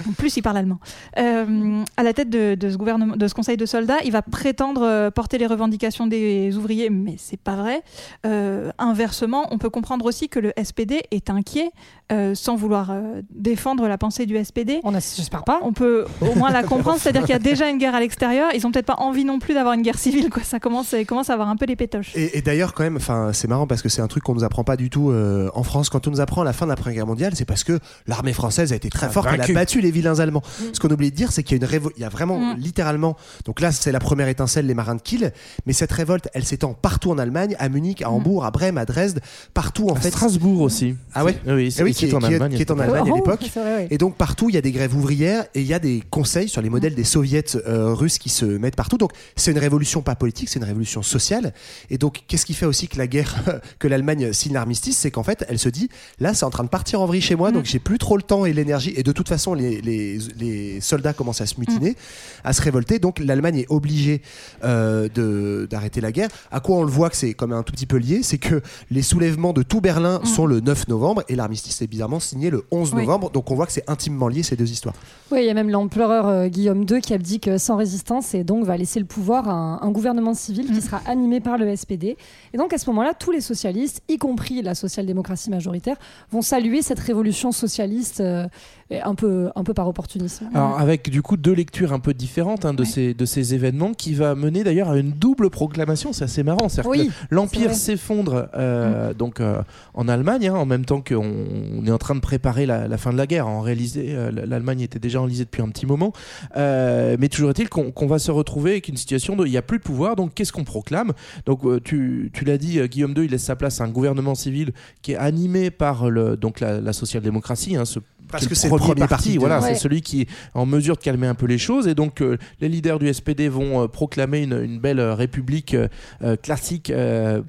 En 0.09 0.13
plus, 0.17 0.37
il 0.37 0.43
parle 0.43 0.57
allemand. 0.59 0.79
Euh, 1.19 1.83
à 1.97 2.03
la 2.03 2.13
tête 2.13 2.29
de, 2.31 2.55
de 2.55 2.71
ce 2.71 2.77
gouvernement, 2.77 3.17
de 3.17 3.29
ce 3.29 3.35
conseil 3.35 3.57
de 3.57 3.67
soldats, 3.67 3.99
il 4.05 4.13
va 4.13 4.23
prétendre 4.23 5.11
porter 5.11 5.39
les 5.39 5.47
revendications 5.47 6.07
des 6.07 6.57
ouvriers, 6.57 6.91
mais 6.91 7.17
c'est 7.19 7.41
pas 7.41 7.57
vrai. 7.57 7.83
Euh, 8.27 8.71
inversement, 8.79 9.47
on 9.51 9.59
peut 9.59 9.71
comprendre 9.71 10.05
aussi 10.05 10.29
que 10.29 10.39
le 10.41 10.53
SPD 10.63 11.03
est 11.11 11.31
inquiet, 11.31 11.71
euh, 12.13 12.35
sans 12.35 12.55
vouloir 12.57 12.91
euh, 12.91 13.23
défendre 13.31 13.89
la 13.89 13.97
pensée 13.99 14.27
du 14.27 14.37
SPD. 14.43 14.81
On 14.85 14.93
j'espère 14.93 15.45
pas. 15.45 15.61
On 15.63 15.73
peut 15.73 16.05
au 16.21 16.35
moins 16.35 16.51
la 16.51 16.63
comprendre, 16.65 16.99
c'est-à-dire 17.01 17.23
qu'il 17.23 17.31
y 17.33 17.37
a 17.37 17.39
déjà 17.39 17.69
une 17.71 17.79
guerre 17.79 17.95
à 17.95 18.01
l'extérieur. 18.01 18.51
Ils 18.55 18.67
ont 18.67 18.73
peut-être 18.73 18.87
pas 18.87 18.97
envie 18.99 19.25
non 19.25 19.39
plus 19.39 19.55
d'avoir 19.55 19.75
une 19.75 19.83
guerre 19.83 19.99
civile, 19.99 20.29
quoi. 20.31 20.43
Ça 20.43 20.61
commence, 20.61 20.93
ils 20.93 21.07
commencent 21.07 21.31
à 21.31 21.33
avoir 21.33 21.49
un 21.49 21.57
peu 21.57 21.65
les 21.67 21.77
pétoches. 21.77 22.13
Et, 22.15 22.39
et 22.39 22.43
d'ailleurs, 22.43 22.75
quand 22.75 22.83
même, 22.85 22.97
enfin, 22.97 23.31
c'est 23.33 23.49
marrant 23.49 23.67
parce 23.67 23.81
que 23.83 23.89
c'est 23.89 24.03
un 24.03 24.07
truc 24.09 24.23
qu'on 24.23 24.35
nous 24.35 24.45
apprend 24.45 24.65
pas 24.65 24.77
du 24.77 24.91
tout 24.91 25.11
euh, 25.11 25.51
en 25.55 25.63
France. 25.63 25.89
Quand 25.89 26.07
on 26.07 26.11
nous 26.11 26.21
apprend 26.21 26.43
la 26.45 26.53
fin 26.53 26.67
de 26.67 26.71
la 26.71 26.77
Première 26.77 26.95
Guerre 26.97 27.07
mondiale, 27.07 27.33
c'est 27.35 27.45
parce 27.47 27.65
que 27.65 27.79
l'armée 28.07 28.33
française 28.35 28.73
a 28.73 28.77
été 28.77 28.91
très 28.91 29.07
A 29.07 29.11
forte, 29.11 29.29
elle 29.33 29.41
a 29.41 29.47
battu 29.49 29.81
les 29.81 29.91
vilains 29.91 30.21
allemands. 30.21 30.43
Ce 30.73 30.79
qu'on 30.81 30.89
oublie 30.91 31.11
de 31.11 31.17
dire, 31.17 31.33
c'est 31.33 31.43
qu'il 31.43 31.57
y 31.59 31.61
a 31.63 31.65
une 31.67 31.71
révo- 31.71 31.93
il 31.97 32.03
y 32.03 32.05
a 32.05 32.09
vraiment 32.11 32.39
Mm. 32.39 32.57
littéralement. 32.59 33.17
Donc 33.47 33.61
là, 33.61 33.73
c'est 33.73 33.93
la 33.93 34.01
première 34.01 34.29
étincelle, 34.29 34.67
les 34.67 34.75
marins 34.75 34.95
de 34.97 35.01
Kiel. 35.01 35.33
Mais 35.67 35.73
cette 35.73 35.93
révolte, 35.93 36.29
elle 36.35 36.45
s'étend 36.45 36.75
partout 36.75 37.11
en 37.11 37.19
Allemagne, 37.19 37.57
à 37.59 37.69
Munich, 37.69 38.03
à 38.03 38.11
Hambourg, 38.11 38.45
à 38.45 38.51
Brême, 38.51 38.77
à 38.77 38.85
Dresde, 38.85 39.21
partout 39.55 39.89
en 39.89 39.95
À 39.95 40.01
fait. 40.01 40.11
Strasbourg 40.11 40.61
aussi. 40.61 40.97
Ah 41.15 41.25
ouais? 41.25 41.39
Oui, 41.47 41.75
Eh 41.79 41.83
oui, 41.83 41.94
qui, 41.95 42.15
en 42.15 42.19
qui 42.19 42.25
est- 42.27 42.35
Allemagne. 42.35 42.55
qui 42.55 42.61
est 42.63 42.71
en 42.71 42.79
Allemagne 42.79 43.09
à 43.09 43.13
Oh, 43.13 43.17
l'époque. 43.17 43.51
ouais. 43.57 43.89
Et 43.91 43.99
donc 43.99 44.17
partout, 44.17 44.49
il 44.51 44.55
y 44.55 44.59
a 44.59 44.61
des 44.61 44.73
grèves 44.73 44.95
ouvrières 44.97 45.45
et 45.55 45.61
il 45.61 45.67
y 45.67 45.75
a 45.75 45.79
des 45.79 46.03
conseils 46.11 46.49
sur 46.49 46.63
les 46.63 46.71
modèles 46.71 46.95
des 46.95 47.05
soviets 47.05 47.45
euh, 47.67 47.93
russes 47.95 48.19
qui 48.19 48.29
se 48.29 48.45
mettent 48.45 48.77
partout. 48.77 48.99
Donc 48.99 49.13
c'est 49.37 49.51
une 49.53 49.59
révolution 49.59 50.03
pas 50.03 50.15
politique, 50.15 50.49
c'est 50.49 50.59
une 50.59 50.65
révolution 50.65 51.03
sociale. 51.03 51.53
Et 51.91 51.99
donc 51.99 52.23
qu'est-ce 52.29 52.47
qui 52.47 52.55
fait 52.55 52.67
aussi 52.67 52.89
que 52.89 52.99
la 52.99 53.07
guerre, 53.07 53.61
que 53.79 53.89
l'Allemagne 53.89 54.33
signe 54.33 54.53
l'armistice, 54.55 54.97
c'est 54.99 55.11
qu'en 55.11 55.23
fait, 55.23 55.45
elle 55.49 55.59
se 55.59 55.69
dit 55.69 55.89
là, 56.21 56.35
c'est 56.35 56.45
en 56.45 56.51
train 56.51 56.65
de 56.65 56.69
partir 56.69 57.01
en 57.01 57.07
vrille 57.07 57.21
chez 57.23 57.35
moi, 57.37 57.53
donc 57.53 57.65
j'ai 57.65 57.79
plus 57.79 57.99
trop 57.99 58.17
le 58.17 58.23
temps 58.23 58.45
et 58.47 58.53
l'énergie. 58.53 58.93
Et 58.97 59.03
de 59.03 59.13
toute 59.13 59.29
façon, 59.29 59.55
les, 59.55 59.81
les, 59.81 60.19
les 60.39 60.81
soldats 60.81 61.13
commencent 61.13 61.41
à 61.41 61.47
se 61.47 61.59
mutiner, 61.59 61.97
à 62.45 62.53
se 62.53 62.63
révolter. 62.63 62.99
Donc 62.99 63.19
l'Allemagne 63.19 63.59
est 63.59 63.67
obligée 63.71 64.23
euh, 64.65 65.09
de- 65.15 65.67
d'arrêter 65.71 66.01
la 66.01 66.13
guerre. 66.13 66.29
À 66.51 66.61
quoi 66.61 66.77
on 66.77 66.83
le 66.85 66.91
voit 66.91 67.11
que 67.11 67.17
c'est 67.17 67.35
comme 67.35 67.53
un 67.53 67.63
tout 67.63 67.73
petit 67.73 67.87
peu 67.87 67.97
lié, 67.97 68.21
c'est 68.23 68.39
que 68.39 68.63
les 68.91 69.03
soulèvements 69.03 69.53
de 69.53 69.63
tout 69.63 69.81
Berlin 69.81 70.21
sont 70.25 70.47
le 70.47 70.61
9 70.61 70.89
novembre 70.89 71.23
et 71.29 71.37
l'armistice 71.37 71.83
est 71.85 71.89
bizarrement 71.89 72.21
signé 72.21 72.51
le 72.51 72.65
11 72.71 72.93
Oui. 72.95 73.01
novembre. 73.03 73.31
Donc 73.31 73.51
on 73.51 73.55
voit 73.55 73.67
que 73.67 73.73
c'est 73.73 73.89
intimement 73.89 74.29
lié 74.29 74.43
ces 74.43 74.57
deux 74.57 74.71
histoires. 74.71 74.95
Oui, 75.31 75.41
il 75.43 75.47
y 75.47 75.51
a 75.51 75.55
même 75.55 75.71
l'empereur 75.71 76.27
euh, 76.27 76.49
Guillaume 76.49 76.85
II 76.91 77.01
qui 77.01 77.15
abdique 77.15 77.49
euh, 77.49 77.59
sans 77.59 77.77
résistance 77.77 78.35
et 78.35 78.45
donc 78.45 78.65
va 78.65 78.77
laisser 78.77 78.99
le 79.01 79.07
pouvoir 79.07 79.49
à 79.49 79.53
un, 79.53 79.81
un 79.83 79.91
gouvernement 79.91 80.35
civil 80.35 80.67
qui 80.73 80.81
sera 80.81 81.01
animé 81.07 81.41
par 81.41 81.59
le 81.59 81.75
SPD. 81.75 82.17
Et 82.53 82.57
donc 82.59 82.73
à 82.73 82.79
ce 82.79 82.89
moment-là, 82.91 83.15
tous 83.15 83.31
les 83.31 83.41
socialistes, 83.41 84.03
y 84.09 84.19
compris 84.19 84.63
la 84.63 84.75
social-démocratie 84.75 85.51
majoritaire, 85.51 85.97
vont 86.31 86.43
saluer 86.43 86.83
cette 86.83 87.01
révolution 87.01 87.53
socialiste 87.53 88.21
euh, 88.21 88.47
un, 88.91 89.15
peu, 89.15 89.51
un 89.57 89.65
peu 89.65 89.75
par 89.75 89.89
opportunisme. 89.89 90.49
Alors 90.55 90.79
avec 90.79 91.11
du 91.11 91.23
coup 91.23 91.37
deux 91.37 91.53
lectures 91.53 91.93
un 91.93 92.01
peu 92.01 92.15
différentes 92.15 92.65
hein, 92.65 92.75
de, 92.75 92.85
ces, 92.85 93.15
de 93.15 93.25
ces 93.25 93.55
événements 93.55 93.95
qui 93.95 94.15
va 94.15 94.35
mener 94.35 94.63
d'ailleurs 94.65 94.91
à 94.91 94.99
une 94.99 95.13
double 95.13 95.51
proclamation, 95.51 96.13
c'est 96.13 96.25
assez 96.25 96.43
marrant. 96.43 96.69
Oui, 96.85 97.11
l'Empire 97.31 97.75
s'effondre 97.75 98.49
euh, 98.55 99.15
donc 99.15 99.41
euh, 99.41 99.63
en 99.95 100.09
Allemagne 100.09 100.49
hein, 100.49 100.55
en 100.55 100.67
même 100.67 100.85
temps 100.85 101.01
qu'on 101.01 101.25
on 101.25 101.87
est 101.87 101.91
en 101.91 101.99
train 101.99 102.15
de 102.15 102.21
préparer 102.21 102.67
la, 102.67 102.89
la 102.89 102.99
fin 102.99 103.13
de 103.13 103.17
la 103.17 103.27
guerre. 103.27 103.49
En 103.49 103.61
réalité, 103.61 104.15
euh, 104.15 104.31
l'Allemagne 104.31 104.81
était 104.81 104.99
déjà 104.99 105.21
enlisée 105.21 105.45
depuis 105.45 105.63
un 105.63 105.69
petit 105.69 105.87
moment. 105.87 106.13
Euh, 106.57 107.17
mais 107.19 107.29
toujours 107.29 107.51
est-il 107.51 107.69
qu'on 107.69 108.07
va 108.07 108.19
se 108.19 108.31
retrouver 108.31 108.73
avec 108.73 108.89
une 108.89 108.97
situation 108.97 109.37
de 109.37 109.47
il 109.47 109.51
n'y 109.51 109.57
a 109.57 109.63
plus 109.63 109.79
de 109.79 109.83
pouvoir, 109.83 110.17
donc 110.17 110.35
qu'est-ce 110.35 110.53
qu'on 110.53 110.65
proclame? 110.65 111.13
Donc 111.47 111.63
tu, 111.85 112.31
tu 112.33 112.45
l'as 112.45 112.59
dit, 112.59 112.81
Guillaume 112.89 113.15
II, 113.17 113.25
il 113.25 113.31
laisse 113.31 113.43
sa 113.45 113.57
place 113.57 113.81
à 113.81 113.85
un 113.85 113.89
gouvernement 113.89 114.35
civil 114.35 114.73
qui 115.03 115.13
est 115.13 115.17
animé 115.17 115.71
par 115.71 116.11
le, 116.11 116.37
donc 116.37 116.61
la, 116.61 116.81
la 116.81 116.93
social-démocratie, 116.93 117.77
hein, 117.77 117.85
ce 117.85 117.99
Parce 118.31 118.47
que 118.49 118.55
c'est 118.55 118.69
le 118.69 118.77
premier 118.77 119.07
parti 119.07 119.35
de- 119.35 119.39
voilà, 119.39 119.61
Ouais. 119.61 119.69
c'est 119.69 119.75
celui 119.81 120.03
qui 120.03 120.23
est 120.23 120.29
en 120.55 120.67
mesure 120.67 120.97
de 120.97 121.03
calmer 121.03 121.27
un 121.27 121.35
peu 121.35 121.47
les 121.47 121.59
choses. 121.59 121.87
Et 121.87 121.95
donc, 121.95 122.21
euh, 122.21 122.37
les 122.61 122.69
leaders 122.69 122.99
du 122.99 123.07
SPD 123.13 123.49
vont 123.49 123.83
euh, 123.83 123.87
proclamer 123.89 124.43
une, 124.43 124.61
une 124.61 124.81
belle 124.81 124.99
euh, 124.99 125.15
république 125.15 125.75
euh, 125.75 126.37
classique 126.37 126.91
le, 126.91 127.45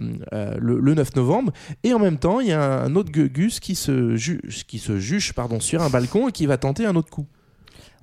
le 0.60 0.94
9 0.94 1.16
novembre. 1.16 1.52
Et 1.84 1.94
en 1.94 2.00
même 2.00 2.18
temps, 2.18 2.40
il 2.40 2.48
y 2.48 2.52
a 2.52 2.62
un, 2.62 2.86
un 2.86 2.96
autre 2.96 3.12
Gus 3.12 3.60
qui 3.60 3.76
se, 3.76 4.16
juge, 4.16 4.66
qui 4.68 4.80
se 4.80 5.00
juge 5.00 5.34
pardon, 5.34 5.60
sur 5.60 5.82
un 5.82 5.90
balcon 5.90 6.30
et 6.30 6.32
qui 6.32 6.46
va 6.46 6.58
tenter 6.58 6.86
un 6.86 6.96
autre 6.96 7.10
coup. 7.10 7.26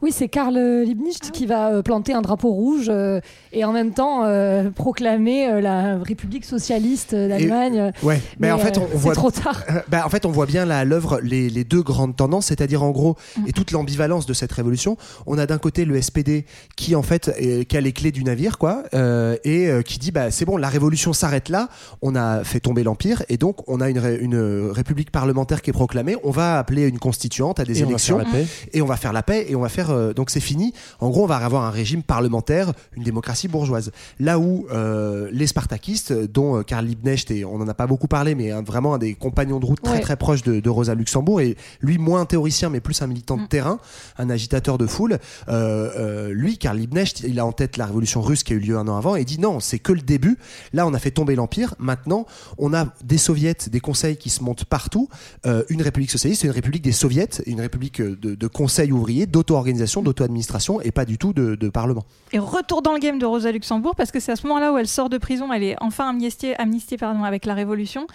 Oui, 0.03 0.11
c'est 0.13 0.29
Karl 0.29 0.59
Liebknecht 0.59 1.31
qui 1.33 1.47
va 1.47 1.71
euh, 1.71 1.83
planter 1.83 2.13
un 2.13 2.23
drapeau 2.23 2.51
rouge 2.51 2.87
euh, 2.89 3.21
et 3.53 3.65
en 3.65 3.73
même 3.73 3.93
temps 3.93 4.25
euh, 4.25 4.71
proclamer 4.71 5.49
euh, 5.49 5.61
la 5.61 5.99
République 5.99 6.45
socialiste 6.45 7.15
d'Allemagne. 7.15 7.93
Ouais, 8.03 8.21
mais, 8.41 8.51
en 8.51 8.59
fait, 8.59 8.79
euh, 8.79 8.81
on, 8.93 8.97
voit 8.99 9.15
c'est 9.15 9.21
trop 9.21 9.31
tard. 9.31 9.63
Bah, 9.89 10.03
en 10.05 10.09
fait, 10.09 10.27
on 10.27 10.31
voit 10.31 10.47
bien 10.47 10.65
là 10.67 10.79
à 10.81 10.85
l'œuvre 10.85 11.21
les, 11.23 11.49
les 11.51 11.65
deux 11.65 11.83
grandes 11.83 12.17
tendances, 12.17 12.47
c'est-à-dire 12.47 12.83
en 12.83 12.91
gros, 12.91 13.17
Mm. 13.39 13.47
et 13.47 13.53
toute 13.53 13.71
l'ambivalence 13.71 14.27
de 14.27 14.33
cette 14.35 14.53
révolution. 14.53 14.97
On 15.27 15.39
a 15.39 15.47
d'un 15.47 15.59
côté 15.59 15.85
le 15.85 16.01
SPD 16.01 16.45
qui 16.77 16.95
en 16.97 17.03
fait 17.03 17.31
est- 17.39 17.65
qui 17.69 17.77
a 17.77 17.81
les 17.81 17.93
clés 17.93 18.11
du 18.11 18.25
navire, 18.25 18.59
quoi, 18.59 18.83
euh, 18.95 19.37
et 19.45 19.69
euh, 19.69 19.83
qui 19.83 19.99
dit 19.99 20.11
bah 20.11 20.31
c'est 20.31 20.45
bon, 20.45 20.57
la 20.57 20.69
révolution 20.69 21.13
s'arrête 21.13 21.49
là. 21.49 21.69
On 22.03 22.17
a 22.17 22.43
fait 22.45 22.61
tomber 22.61 22.83
l'empire 22.83 23.23
et 23.29 23.37
donc 23.37 23.69
on 23.69 23.81
a 23.81 23.89
une, 23.89 23.99
ré- 23.99 24.19
une 24.21 24.71
république 24.71 25.11
parlementaire 25.11 25.63
qui 25.63 25.71
est 25.71 25.73
proclamée. 25.73 26.17
On 26.25 26.31
va 26.31 26.59
appeler 26.59 26.89
une 26.89 26.99
constituante 26.99 27.61
à 27.61 27.65
des 27.65 27.79
Et 27.81 27.83
on 27.83 27.87
va 27.87 27.91
élections 27.93 28.19
faire 28.19 28.27
la 28.27 28.33
paix. 28.33 28.47
et 28.73 28.83
on 28.83 28.87
va 28.87 28.97
faire 28.97 29.13
la 29.13 29.23
paix 29.23 29.47
et 29.49 29.55
on 29.57 29.61
va 29.61 29.69
faire 29.69 29.92
euh, 29.93 30.13
donc 30.15 30.31
c'est 30.31 30.41
fini. 30.41 30.73
En 31.01 31.11
gros, 31.11 31.25
on 31.25 31.27
va 31.27 31.37
avoir 31.37 31.65
un 31.65 31.71
régime 31.71 32.03
parlementaire, 32.03 32.73
une 32.97 33.03
démocratie 33.03 33.49
bourgeoise. 33.49 33.93
Là 34.19 34.39
où 34.39 34.67
euh, 34.73 35.29
les 35.33 35.47
spartakistes, 35.47 36.13
dont 36.13 36.59
euh, 36.59 36.63
Karl 36.63 36.85
Liebknecht, 36.87 37.31
et 37.31 37.45
on 37.45 37.59
n'en 37.59 37.69
a 37.69 37.75
pas 37.75 37.87
beaucoup 37.87 38.09
parlé, 38.09 38.35
mais 38.35 38.51
un- 38.51 38.63
vraiment 38.63 38.95
un 38.95 38.99
des 38.99 39.15
compagnons 39.15 39.61
de 39.61 39.67
route 39.67 39.81
très 39.83 39.93
Ouais. 39.95 40.01
très 40.01 40.17
proche 40.17 40.43
de, 40.43 40.61
de 40.61 40.71
Rosa 40.71 40.95
Luxembourg, 40.95 41.41
et 41.41 41.57
lui 41.81 41.99
moins 41.99 42.23
un 42.23 42.27
théoricien, 42.27 42.71
mais 42.71 42.81
plus 42.81 43.01
un 43.03 43.07
militant 43.07 43.37
de 43.37 43.47
terrain, 43.47 43.79
un 44.19 44.31
agitateur 44.31 44.79
de 44.79 44.87
foule. 44.87 45.19
Lui, 46.31 46.59
Karl 46.59 46.79
Liebknecht, 46.79 47.21
il 47.21 47.39
a 47.39 47.47
en 47.47 47.53
tête 47.53 47.77
la 47.77 47.87
révolution 47.87 48.21
russe 48.23 48.43
qui 48.43 48.53
a 48.53 48.57
eu 48.57 48.61
lieu 48.61 48.77
un 48.79 48.89
an 48.89 48.97
avant, 48.97 49.17
et 49.17 49.25
dit 49.25 49.39
non, 49.39 49.61
c'est 49.61 49.79
que 49.79 49.93
le 49.93 50.01
début. 50.01 50.39
Là, 50.73 50.87
on 50.87 50.95
a 50.95 50.99
fait 50.99 51.11
tomber 51.11 51.35
l'empire. 51.35 51.75
Maintenant, 51.79 52.27
on 52.59 52.73
a 52.75 52.87
des 53.05 53.19
soviets, 53.19 53.55
des 53.71 53.81
conseils 53.81 54.17
qui 54.17 54.31
se 54.31 54.43
montent 54.43 54.65
partout. 54.65 55.09
Une 55.69 55.83
république 55.83 56.11
socialiste, 56.11 56.45
une 56.45 56.51
république 56.51 56.83
des 56.83 56.93
soviets, 56.93 57.29
une 57.47 57.61
république 57.61 58.01
de, 58.01 58.35
de 58.35 58.47
conseils 58.47 58.93
ouvriers, 58.93 59.27
d'auto-organisation, 59.27 59.63
d'auto-administration, 60.03 60.81
et 60.81 60.91
pas 60.91 61.05
du 61.05 61.19
tout 61.19 61.33
de, 61.33 61.55
de 61.55 61.69
parlement. 61.69 62.05
Et 62.33 62.39
retour 62.39 62.83
dans 62.83 62.93
le 62.93 62.99
game 62.99 63.19
de 63.19 63.27
Rosa 63.27 63.51
Luxembourg, 63.53 63.95
parce 63.97 64.11
que 64.11 64.21
c'est 64.21 64.33
à 64.33 64.37
ce 64.37 64.47
moment-là 64.47 64.73
où 64.73 64.79
elle 64.79 64.89
sort 64.89 65.09
de 65.09 65.19
prison, 65.19 65.53
elle 65.53 65.63
est 65.63 65.77
enfin 65.81 66.09
amnistiée, 66.11 66.59
amnistiée 66.61 66.97
pardon, 66.97 67.25
avec 67.25 67.45
la 67.47 67.55
Révolution. 67.55 68.07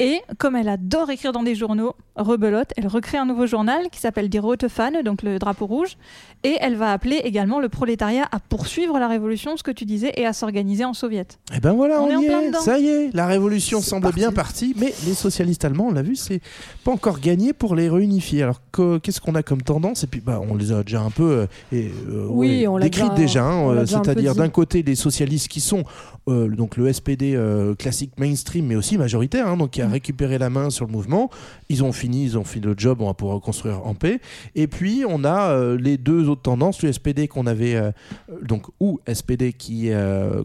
Et 0.00 0.20
comme 0.38 0.54
elle 0.54 0.68
adore 0.68 1.10
écrire 1.10 1.32
dans 1.32 1.42
des 1.42 1.54
journaux, 1.56 1.94
rebelote, 2.16 2.70
elle 2.76 2.86
recrée 2.86 3.18
un 3.18 3.26
nouveau 3.26 3.46
journal 3.46 3.88
qui 3.90 3.98
s'appelle 3.98 4.28
Die 4.28 4.38
Rote 4.38 4.68
Fahne, 4.68 5.02
donc 5.02 5.22
le 5.22 5.38
drapeau 5.40 5.66
rouge. 5.66 5.96
Et 6.44 6.56
elle 6.60 6.76
va 6.76 6.92
appeler 6.92 7.16
également 7.24 7.58
le 7.58 7.68
prolétariat 7.68 8.28
à 8.30 8.38
poursuivre 8.38 8.98
la 9.00 9.08
Révolution, 9.08 9.56
ce 9.56 9.64
que 9.64 9.72
tu 9.72 9.84
disais, 9.86 10.12
et 10.16 10.24
à 10.24 10.32
s'organiser 10.32 10.84
en 10.84 10.94
soviet. 10.94 11.26
Et 11.52 11.58
ben 11.58 11.72
voilà, 11.72 12.00
On 12.00 12.06
on, 12.06 12.10
est 12.10 12.16
en 12.16 12.20
y 12.20 12.26
plein 12.26 12.40
est. 12.42 12.46
dedans. 12.48 12.60
Ça 12.60 12.78
y 12.78 12.86
est, 12.86 13.10
la 13.12 13.26
révolution 13.26 13.80
semble 13.80 14.12
bien 14.12 14.30
partie, 14.30 14.72
mais 14.78 14.94
les 15.04 15.14
socialistes 15.14 15.64
allemands, 15.64 15.88
on 15.88 15.92
l'a 15.92 16.02
vu, 16.02 16.14
c'est 16.14 16.40
pas 16.84 16.92
encore 16.92 17.18
gagné 17.18 17.52
pour 17.52 17.74
les 17.74 17.88
réunifier. 17.88 18.44
Alors 18.44 18.60
que- 18.70 18.98
qu'est-ce 18.98 19.20
qu'on 19.20 19.34
a 19.34 19.42
comme 19.42 19.62
tendance? 19.62 20.04
Et 20.04 20.06
puis 20.06 20.20
bah, 20.20 20.40
on 20.48 20.54
les 20.54 20.70
a 20.72 20.84
déjà 20.84 20.97
un 21.02 21.10
peu 21.10 21.22
euh, 21.30 21.46
et, 21.72 21.90
euh, 22.10 22.26
Oui, 22.28 22.66
on 22.68 22.78
décrites 22.78 23.14
déjà- 23.14 23.44
hein, 23.44 23.68
euh, 23.70 23.86
C'est-à-dire 23.86 24.34
d'un 24.34 24.48
côté 24.48 24.82
les 24.82 24.94
socialistes 24.94 25.48
qui 25.48 25.60
sont 25.60 25.84
donc 26.26 26.76
le 26.76 26.92
SPD 26.92 27.38
classique 27.78 28.12
mainstream, 28.18 28.66
mais 28.66 28.76
aussi 28.76 28.98
majoritaire, 28.98 29.48
hein, 29.48 29.56
donc 29.56 29.70
qui 29.70 29.80
a 29.80 29.88
Mm. 29.88 29.92
récupéré 29.92 30.36
la 30.36 30.50
main 30.50 30.68
sur 30.68 30.84
le 30.84 30.92
mouvement. 30.92 31.30
Ils 31.70 31.82
ont 31.82 31.92
fini, 31.92 32.22
ils 32.22 32.36
ont 32.36 32.44
fini 32.44 32.66
le 32.66 32.74
job, 32.76 32.98
on 33.00 33.06
va 33.06 33.14
pouvoir 33.14 33.36
reconstruire 33.36 33.86
en 33.86 33.94
paix. 33.94 34.20
Et 34.54 34.66
puis 34.66 35.04
on 35.08 35.24
a 35.24 35.74
les 35.76 35.96
deux 35.96 36.28
autres 36.28 36.42
tendances, 36.42 36.82
le 36.82 36.92
SPD 36.92 37.28
qu'on 37.28 37.46
avait 37.46 37.80
donc 38.42 38.66
ou 38.78 39.00
SPD 39.06 39.54
qui 39.54 39.88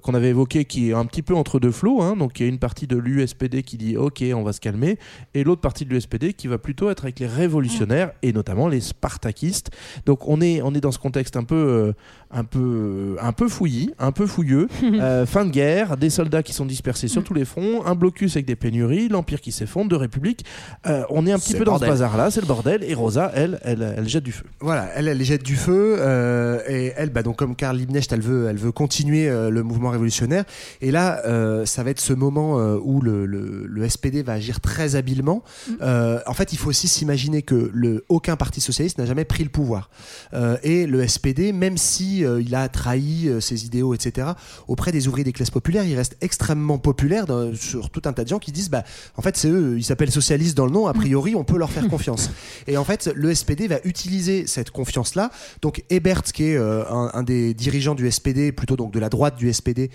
qu'on 0.04 0.14
avait 0.14 0.30
évoqué 0.30 0.64
qui 0.64 0.90
est 0.90 0.94
un 0.94 1.06
petit 1.06 1.22
peu 1.22 1.36
entre 1.36 1.60
deux 1.60 1.72
flots 1.72 2.02
hein. 2.02 2.16
donc 2.16 2.40
il 2.40 2.44
y 2.44 2.46
a 2.46 2.50
une 2.50 2.60
partie 2.60 2.88
de 2.88 2.96
l'USPD 2.98 3.64
qui 3.64 3.78
dit 3.78 3.98
OK 3.98 4.24
on 4.34 4.44
va 4.44 4.54
se 4.54 4.62
calmer 4.62 4.98
et 5.34 5.44
l'autre 5.44 5.62
partie 5.62 5.84
de 5.86 5.90
l'USPD 5.90 6.34
qui 6.34 6.48
va 6.48 6.58
plutôt 6.58 6.90
être 6.90 7.04
avec 7.04 7.20
les 7.20 7.28
révolutionnaires 7.28 8.12
et 8.22 8.32
notamment 8.34 8.68
les 8.70 8.80
spartakistes 8.82 9.70
donc 10.06 10.28
on 10.28 10.40
on 10.64 10.74
est 10.74 10.82
dans 10.82 10.92
ce 10.92 11.00
contexte 11.00 11.38
un 11.38 11.44
peu 11.44 11.56
euh, 11.56 11.94
un 12.34 12.44
peu 12.44 13.16
un 13.22 13.32
peu 13.32 13.48
fouillis 13.48 13.92
un 14.00 14.12
peu 14.12 14.28
fouilleux 14.28 14.68
Euh, 14.84 15.26
fin 15.26 15.44
de 15.46 15.50
guerre 15.52 15.98
des 15.98 16.10
soldats 16.10 16.44
qui 16.44 16.54
sont 16.54 16.66
dispersés 16.66 17.08
sur 17.08 17.24
tous 17.24 17.34
les 17.34 17.46
fronts 17.46 17.86
un 17.86 17.96
blocus 17.96 18.36
avec 18.36 18.46
des 18.46 18.56
pénuries 18.56 19.08
l'empire 19.10 19.42
qui 19.42 19.52
s'effondre 19.52 19.90
deux 19.90 19.96
républiques 19.98 20.46
Euh, 20.88 21.04
on 21.10 21.26
est 21.26 21.32
un 21.32 21.40
petit 21.40 21.54
peu 21.56 21.66
dans 21.66 21.76
ce 21.76 21.86
bordel. 21.86 21.90
bazar 21.90 22.18
là 22.18 22.32
c'est 22.32 22.42
le 22.42 22.48
bordel 22.48 22.84
et 22.84 22.94
Rosa 22.94 23.32
elle 23.34 23.60
elle, 23.64 23.94
elle 23.98 24.08
jette 24.08 24.24
du 24.24 24.32
feu 24.32 24.46
Voilà, 24.60 24.90
elle, 24.96 25.08
elle 25.08 25.24
jette 25.24 25.44
du 25.44 25.56
feu 25.56 25.96
euh, 26.00 26.60
et 26.68 26.94
elle, 26.96 27.10
bah 27.10 27.24
donc 27.24 27.38
comme 27.38 27.56
Karl 27.56 27.78
Liebknecht, 27.78 28.12
elle 28.12 28.22
veut, 28.22 28.48
elle 28.50 28.58
veut 28.58 28.72
continuer 28.72 29.28
euh, 29.30 29.50
le 29.50 29.64
mouvement 29.64 29.90
révolutionnaire. 29.90 30.44
Et 30.82 30.92
là, 30.92 31.22
euh, 31.26 31.66
ça 31.66 31.84
va 31.84 31.90
être 31.92 32.00
ce 32.00 32.14
moment 32.14 32.60
euh, 32.60 32.78
où 32.82 33.02
le, 33.02 33.26
le, 33.26 33.66
le 33.68 33.90
SPD 33.90 34.22
va 34.24 34.34
agir 34.34 34.60
très 34.60 34.96
habilement. 34.96 35.44
Euh, 35.82 36.20
en 36.28 36.34
fait, 36.34 36.54
il 36.54 36.58
faut 36.58 36.70
aussi 36.70 36.88
s'imaginer 36.88 37.42
que 37.42 37.70
le, 37.74 38.06
aucun 38.10 38.36
parti 38.36 38.62
socialiste 38.62 38.98
n'a 38.98 39.06
jamais 39.06 39.26
pris 39.26 39.44
le 39.44 39.50
pouvoir. 39.50 39.90
Euh, 40.34 40.58
et 40.64 40.86
le 40.86 41.08
SPD, 41.08 41.52
même 41.54 41.78
si 41.78 42.23
euh, 42.24 42.42
il 42.42 42.56
a 42.56 42.68
trahi 42.70 43.28
euh, 43.28 43.40
ses 43.40 43.66
idéaux, 43.66 43.94
etc., 43.94 44.28
auprès 44.68 44.92
des 44.92 45.08
ouvriers 45.08 45.24
des 45.24 45.34
classes 45.34 45.50
populaires, 45.52 45.84
il 45.86 45.96
reste 45.96 46.18
extrêmement 46.22 46.78
populaire 46.78 47.26
dans- 47.26 47.54
sur 47.56 47.90
tout 47.90 48.02
un 48.06 48.14
tas 48.14 48.24
de 48.24 48.30
gens 48.30 48.40
qui 48.40 48.52
disent, 48.52 48.70
bah, 48.70 48.84
en 49.18 49.22
fait, 49.22 49.38
c'est 49.38 49.50
eux, 49.50 49.76
ils 49.78 49.84
s'appellent 49.84 50.12
socialistes 50.12 50.56
dans 50.58 50.66
le 50.66 50.72
nom. 50.72 50.88
A 50.88 50.94
priori, 50.94 51.36
on 51.36 51.44
peut 51.44 51.58
leur 51.58 51.72
faire 51.72 51.88
confiance. 51.90 52.30
Et 52.68 52.78
en 52.78 52.84
fait, 52.84 53.12
le 53.16 53.34
SPD 53.34 53.68
va 53.68 53.78
utiliser 53.84 54.48
cette 54.48 54.72
confiance-là. 54.72 55.30
Donc 55.62 55.84
Ebert, 55.90 56.24
qui 56.24 56.46
est 56.46 56.58
euh, 56.58 56.84
un, 56.90 57.12
un 57.14 57.24
des 57.24 57.54
dirigeants 57.54 57.96
du 57.96 58.10
SPD, 58.10 58.52
plutôt 58.52 58.76
donc 58.76 58.92
de 58.94 59.00
la 59.00 59.10
droite 59.10 59.36
du 59.36 59.52
SPD, 59.52 59.90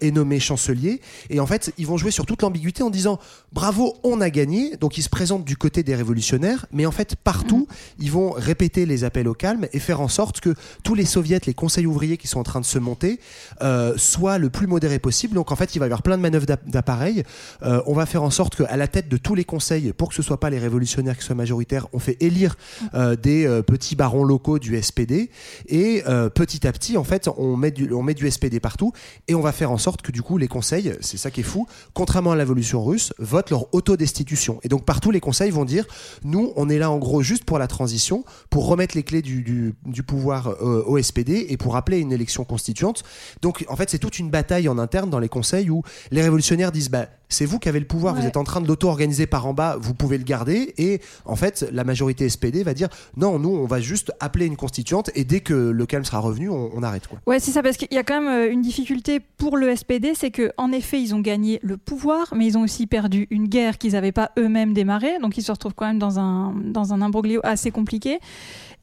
est 0.00 0.10
nommé 0.10 0.40
chancelier. 0.40 1.00
Et 1.30 1.40
en 1.40 1.46
fait, 1.46 1.72
ils 1.78 1.86
vont 1.86 1.96
jouer 1.96 2.10
sur 2.10 2.26
toute 2.26 2.42
l'ambiguïté 2.42 2.82
en 2.82 2.90
disant 2.90 3.18
bravo, 3.52 3.94
on 4.04 4.20
a 4.20 4.30
gagné. 4.30 4.76
Donc 4.76 4.98
ils 4.98 5.02
se 5.02 5.08
présentent 5.08 5.44
du 5.44 5.56
côté 5.56 5.82
des 5.82 5.94
révolutionnaires, 5.94 6.66
mais 6.72 6.86
en 6.86 6.90
fait 6.90 7.16
partout, 7.16 7.66
ils 7.98 8.10
vont 8.10 8.30
répéter 8.30 8.86
les 8.86 9.04
appels 9.04 9.28
au 9.28 9.34
calme 9.34 9.66
et 9.72 9.78
faire 9.78 10.00
en 10.00 10.08
sorte 10.08 10.40
que 10.40 10.54
tous 10.82 10.94
les 10.94 11.04
soviets, 11.04 11.40
les 11.46 11.54
conseils 11.66 11.86
ouvriers 11.86 12.16
qui 12.16 12.28
sont 12.28 12.38
en 12.38 12.44
train 12.44 12.60
de 12.60 12.64
se 12.64 12.78
monter, 12.78 13.18
euh, 13.60 13.94
soient 13.96 14.38
le 14.38 14.50
plus 14.50 14.68
modérés 14.68 15.00
possible. 15.00 15.34
Donc 15.34 15.50
en 15.50 15.56
fait, 15.56 15.74
il 15.74 15.80
va 15.80 15.86
y 15.86 15.88
avoir 15.88 16.02
plein 16.02 16.16
de 16.16 16.22
manœuvres 16.22 16.46
d'app- 16.46 16.68
d'appareils. 16.70 17.24
Euh, 17.64 17.82
on 17.86 17.92
va 17.92 18.06
faire 18.06 18.22
en 18.22 18.30
sorte 18.30 18.54
qu'à 18.54 18.76
la 18.76 18.86
tête 18.86 19.08
de 19.08 19.16
tous 19.16 19.34
les 19.34 19.44
conseils, 19.44 19.92
pour 19.92 20.10
que 20.10 20.14
ce 20.14 20.22
soit 20.22 20.38
pas 20.38 20.48
les 20.48 20.60
révolutionnaires 20.60 21.18
qui 21.18 21.24
soient 21.24 21.34
majoritaires, 21.34 21.88
on 21.92 21.98
fait 21.98 22.16
élire 22.20 22.54
euh, 22.94 23.16
des 23.16 23.62
petits 23.66 23.96
barons 23.96 24.22
locaux 24.22 24.60
du 24.60 24.80
SPD 24.80 25.28
et 25.68 26.02
petit 26.34 26.66
à 26.68 26.72
petit 26.72 26.96
en 26.96 27.04
fait 27.04 27.28
on 27.36 27.56
met 27.56 27.70
du 27.72 27.92
on 27.92 28.02
met 28.02 28.14
du 28.14 28.30
SPD 28.30 28.60
partout 28.60 28.92
et 29.26 29.34
on 29.34 29.40
va 29.40 29.52
faire 29.52 29.70
en 29.72 29.78
sorte 29.78 30.02
que 30.02 30.12
du 30.12 30.22
coup 30.22 30.38
les 30.38 30.48
conseils 30.48 30.92
c'est 31.00 31.16
ça 31.16 31.30
qui 31.30 31.40
est 31.40 31.48
fou 31.52 31.66
contrairement 31.94 32.32
à 32.32 32.36
la 32.36 32.42
révolution 32.44 32.84
russe 32.84 33.12
votent 33.18 33.50
leur 33.50 33.74
autodestitution 33.74 34.60
et 34.62 34.68
donc 34.68 34.84
partout 34.84 35.10
les 35.10 35.20
conseils 35.20 35.50
vont 35.50 35.64
dire 35.64 35.84
nous 36.22 36.52
on 36.56 36.68
est 36.68 36.78
là 36.78 36.90
en 36.90 36.98
gros 36.98 37.22
juste 37.22 37.44
pour 37.44 37.58
la 37.58 37.66
transition 37.66 38.24
pour 38.50 38.66
remettre 38.68 38.96
les 38.96 39.02
clés 39.02 39.22
du, 39.22 39.42
du, 39.42 40.02
pouvoir 40.02 40.54
au 40.62 41.00
SPD 41.02 41.46
et 41.48 41.55
pour 41.56 41.76
appeler 41.76 41.98
une 41.98 42.12
élection 42.12 42.44
constituante 42.44 43.04
donc 43.42 43.64
en 43.68 43.76
fait 43.76 43.90
c'est 43.90 43.98
toute 43.98 44.18
une 44.18 44.30
bataille 44.30 44.68
en 44.68 44.78
interne 44.78 45.10
dans 45.10 45.18
les 45.18 45.28
conseils 45.28 45.70
où 45.70 45.82
les 46.10 46.22
révolutionnaires 46.22 46.72
disent 46.72 46.90
bah 46.90 47.06
c'est 47.28 47.46
vous 47.46 47.58
qui 47.58 47.68
avez 47.68 47.80
le 47.80 47.86
pouvoir, 47.86 48.14
vous 48.14 48.26
êtes 48.26 48.36
en 48.36 48.44
train 48.44 48.60
de 48.60 48.68
l'auto-organiser 48.68 49.26
par 49.26 49.46
en 49.46 49.54
bas, 49.54 49.76
vous 49.80 49.94
pouvez 49.94 50.18
le 50.18 50.24
garder. 50.24 50.74
Et 50.78 51.00
en 51.24 51.36
fait, 51.36 51.66
la 51.72 51.84
majorité 51.84 52.28
SPD 52.28 52.62
va 52.62 52.74
dire 52.74 52.88
non, 53.16 53.38
nous, 53.38 53.50
on 53.50 53.66
va 53.66 53.80
juste 53.80 54.12
appeler 54.20 54.46
une 54.46 54.56
constituante 54.56 55.10
et 55.14 55.24
dès 55.24 55.40
que 55.40 55.54
le 55.54 55.86
calme 55.86 56.04
sera 56.04 56.18
revenu, 56.18 56.48
on, 56.48 56.70
on 56.72 56.82
arrête. 56.82 57.06
Quoi. 57.06 57.18
Ouais, 57.26 57.40
c'est 57.40 57.50
ça, 57.50 57.62
parce 57.62 57.76
qu'il 57.76 57.88
y 57.90 57.98
a 57.98 58.04
quand 58.04 58.20
même 58.20 58.32
euh, 58.32 58.52
une 58.52 58.62
difficulté 58.62 59.20
pour 59.20 59.56
le 59.56 59.74
SPD, 59.74 60.12
c'est 60.14 60.30
que 60.30 60.52
en 60.56 60.72
effet, 60.72 61.00
ils 61.00 61.14
ont 61.14 61.20
gagné 61.20 61.58
le 61.62 61.76
pouvoir, 61.76 62.32
mais 62.34 62.46
ils 62.46 62.56
ont 62.56 62.62
aussi 62.62 62.86
perdu 62.86 63.26
une 63.30 63.48
guerre 63.48 63.78
qu'ils 63.78 63.92
n'avaient 63.92 64.12
pas 64.12 64.30
eux-mêmes 64.38 64.72
démarrée, 64.72 65.18
donc 65.20 65.36
ils 65.36 65.42
se 65.42 65.52
retrouvent 65.52 65.74
quand 65.74 65.86
même 65.86 65.98
dans 65.98 66.18
un, 66.18 66.54
dans 66.64 66.92
un 66.92 67.02
imbroglio 67.02 67.40
assez 67.42 67.70
compliqué. 67.70 68.20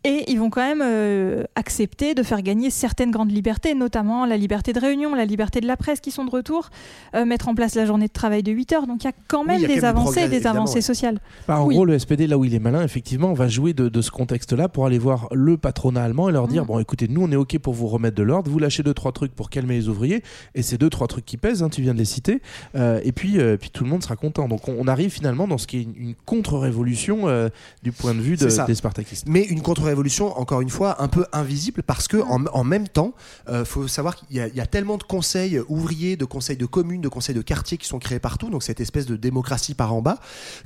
Et 0.05 0.29
ils 0.31 0.37
vont 0.37 0.49
quand 0.49 0.61
même 0.61 0.81
euh, 0.83 1.43
accepter 1.55 2.13
de 2.13 2.23
faire 2.23 2.41
gagner 2.41 2.69
certaines 2.69 3.09
grandes 3.11 3.31
libertés, 3.31 3.73
notamment 3.73 4.25
la 4.25 4.35
liberté 4.35 4.73
de 4.73 4.79
réunion, 4.79 5.15
la 5.15 5.23
liberté 5.25 5.61
de 5.61 5.65
la 5.67 5.77
presse 5.77 6.01
qui 6.01 6.11
sont 6.11 6.25
de 6.25 6.29
retour, 6.29 6.69
euh, 7.15 7.23
mettre 7.23 7.47
en 7.47 7.55
place 7.55 7.75
la 7.75 7.85
journée 7.85 8.07
de 8.07 8.11
travail 8.11 8.43
de 8.43 8.51
8 8.51 8.73
heures. 8.73 8.87
Donc 8.87 9.03
il 9.03 9.07
y 9.07 9.09
a 9.09 9.13
quand 9.29 9.45
même 9.45 9.61
quand 9.61 9.67
des 9.67 9.75
même 9.75 9.85
avancées, 9.85 10.19
progrès, 10.21 10.39
des 10.39 10.45
avancées 10.47 10.75
ouais. 10.75 10.81
sociales. 10.81 11.19
Bah, 11.47 11.61
en 11.61 11.67
Oui. 11.67 11.75
gros, 11.75 11.85
le 11.85 11.97
SPD, 11.97 12.27
là 12.27 12.37
où 12.37 12.43
il 12.43 12.53
est 12.53 12.59
malin, 12.59 12.83
effectivement, 12.83 13.31
va 13.33 13.47
jouer 13.47 13.73
de, 13.73 13.87
de 13.87 14.01
ce 14.01 14.11
contexte-là 14.11 14.67
pour 14.67 14.85
aller 14.85 14.97
voir 14.99 15.27
le 15.31 15.57
patronat 15.57 16.03
allemand 16.03 16.27
et 16.27 16.33
leur 16.33 16.47
Mm. 16.47 16.51
dire 16.51 16.65
bon, 16.65 16.79
écoutez, 16.79 17.07
nous, 17.07 17.21
on 17.23 17.31
est 17.31 17.37
OK 17.37 17.57
pour 17.59 17.73
vous 17.73 17.87
remettre 17.87 18.17
de 18.17 18.23
l'ordre, 18.23 18.51
vous 18.51 18.59
lâchez 18.59 18.83
deux, 18.83 18.93
trois 18.93 19.13
trucs 19.13 19.33
pour 19.33 19.49
calmer 19.49 19.75
les 19.75 19.87
ouvriers, 19.87 20.21
et 20.53 20.63
c'est 20.63 20.77
deux, 20.77 20.89
trois 20.89 21.07
trucs 21.07 21.25
qui 21.25 21.37
pèsent, 21.37 21.63
hein, 21.63 21.69
tu 21.69 21.81
viens 21.81 21.93
de 21.93 21.99
les 21.99 22.03
citer, 22.05 22.41
euh, 22.75 22.99
et 23.05 23.13
puis, 23.13 23.39
euh, 23.39 23.55
puis 23.55 23.69
tout 23.69 23.85
le 23.85 23.89
monde 23.89 24.03
sera 24.03 24.17
content. 24.17 24.49
Donc, 24.49 24.67
on, 24.67 24.75
on 24.77 24.87
arrive 24.89 25.11
finalement 25.11 25.47
dans 25.47 25.57
ce 25.57 25.65
qui 25.67 25.77
est 25.77 25.83
une, 25.83 25.95
une 25.95 26.15
contre-révolution 26.25 27.29
euh, 27.29 27.47
du 27.83 27.93
point 27.93 28.13
de 28.13 28.19
vue 28.19 28.35
de- 28.35 28.65
des 28.67 28.75
spartakistes. 28.75 29.27
Mais 29.29 29.43
une 29.43 29.61
contre-révolution, 29.61 29.92
encore 30.39 30.61
une 30.61 30.69
fois, 30.69 31.01
un 31.01 31.07
peu 31.07 31.25
invisible 31.33 31.83
parce 31.83 32.07
que 32.07 32.17
en, 32.17 32.63
même 32.63 32.87
temps, 32.87 33.13
il 33.51 33.65
faut 33.65 33.87
savoir 33.87 34.15
qu'il 34.15 34.37
y, 34.37 34.39
a- 34.39 34.65
tellement 34.67 34.97
de 34.97 35.03
conseils 35.03 35.59
ouvriers, 35.67 36.15
de 36.17 36.25
conseils 36.25 36.57
de 36.57 36.65
communes, 36.65 37.01
de 37.01 37.09
conseils 37.09 37.35
de 37.35 37.41
quartiers 37.41 37.77
qui 37.77 37.87
sont 37.87 37.99
créés 37.99 38.19
partout, 38.19 38.49
donc 38.49 38.63
cette 38.63 38.79
espèce 38.79 39.05
de 39.05 39.15
démocratie 39.15 39.73
par 39.75 39.93
en 39.93 40.01
bas, 40.01 40.17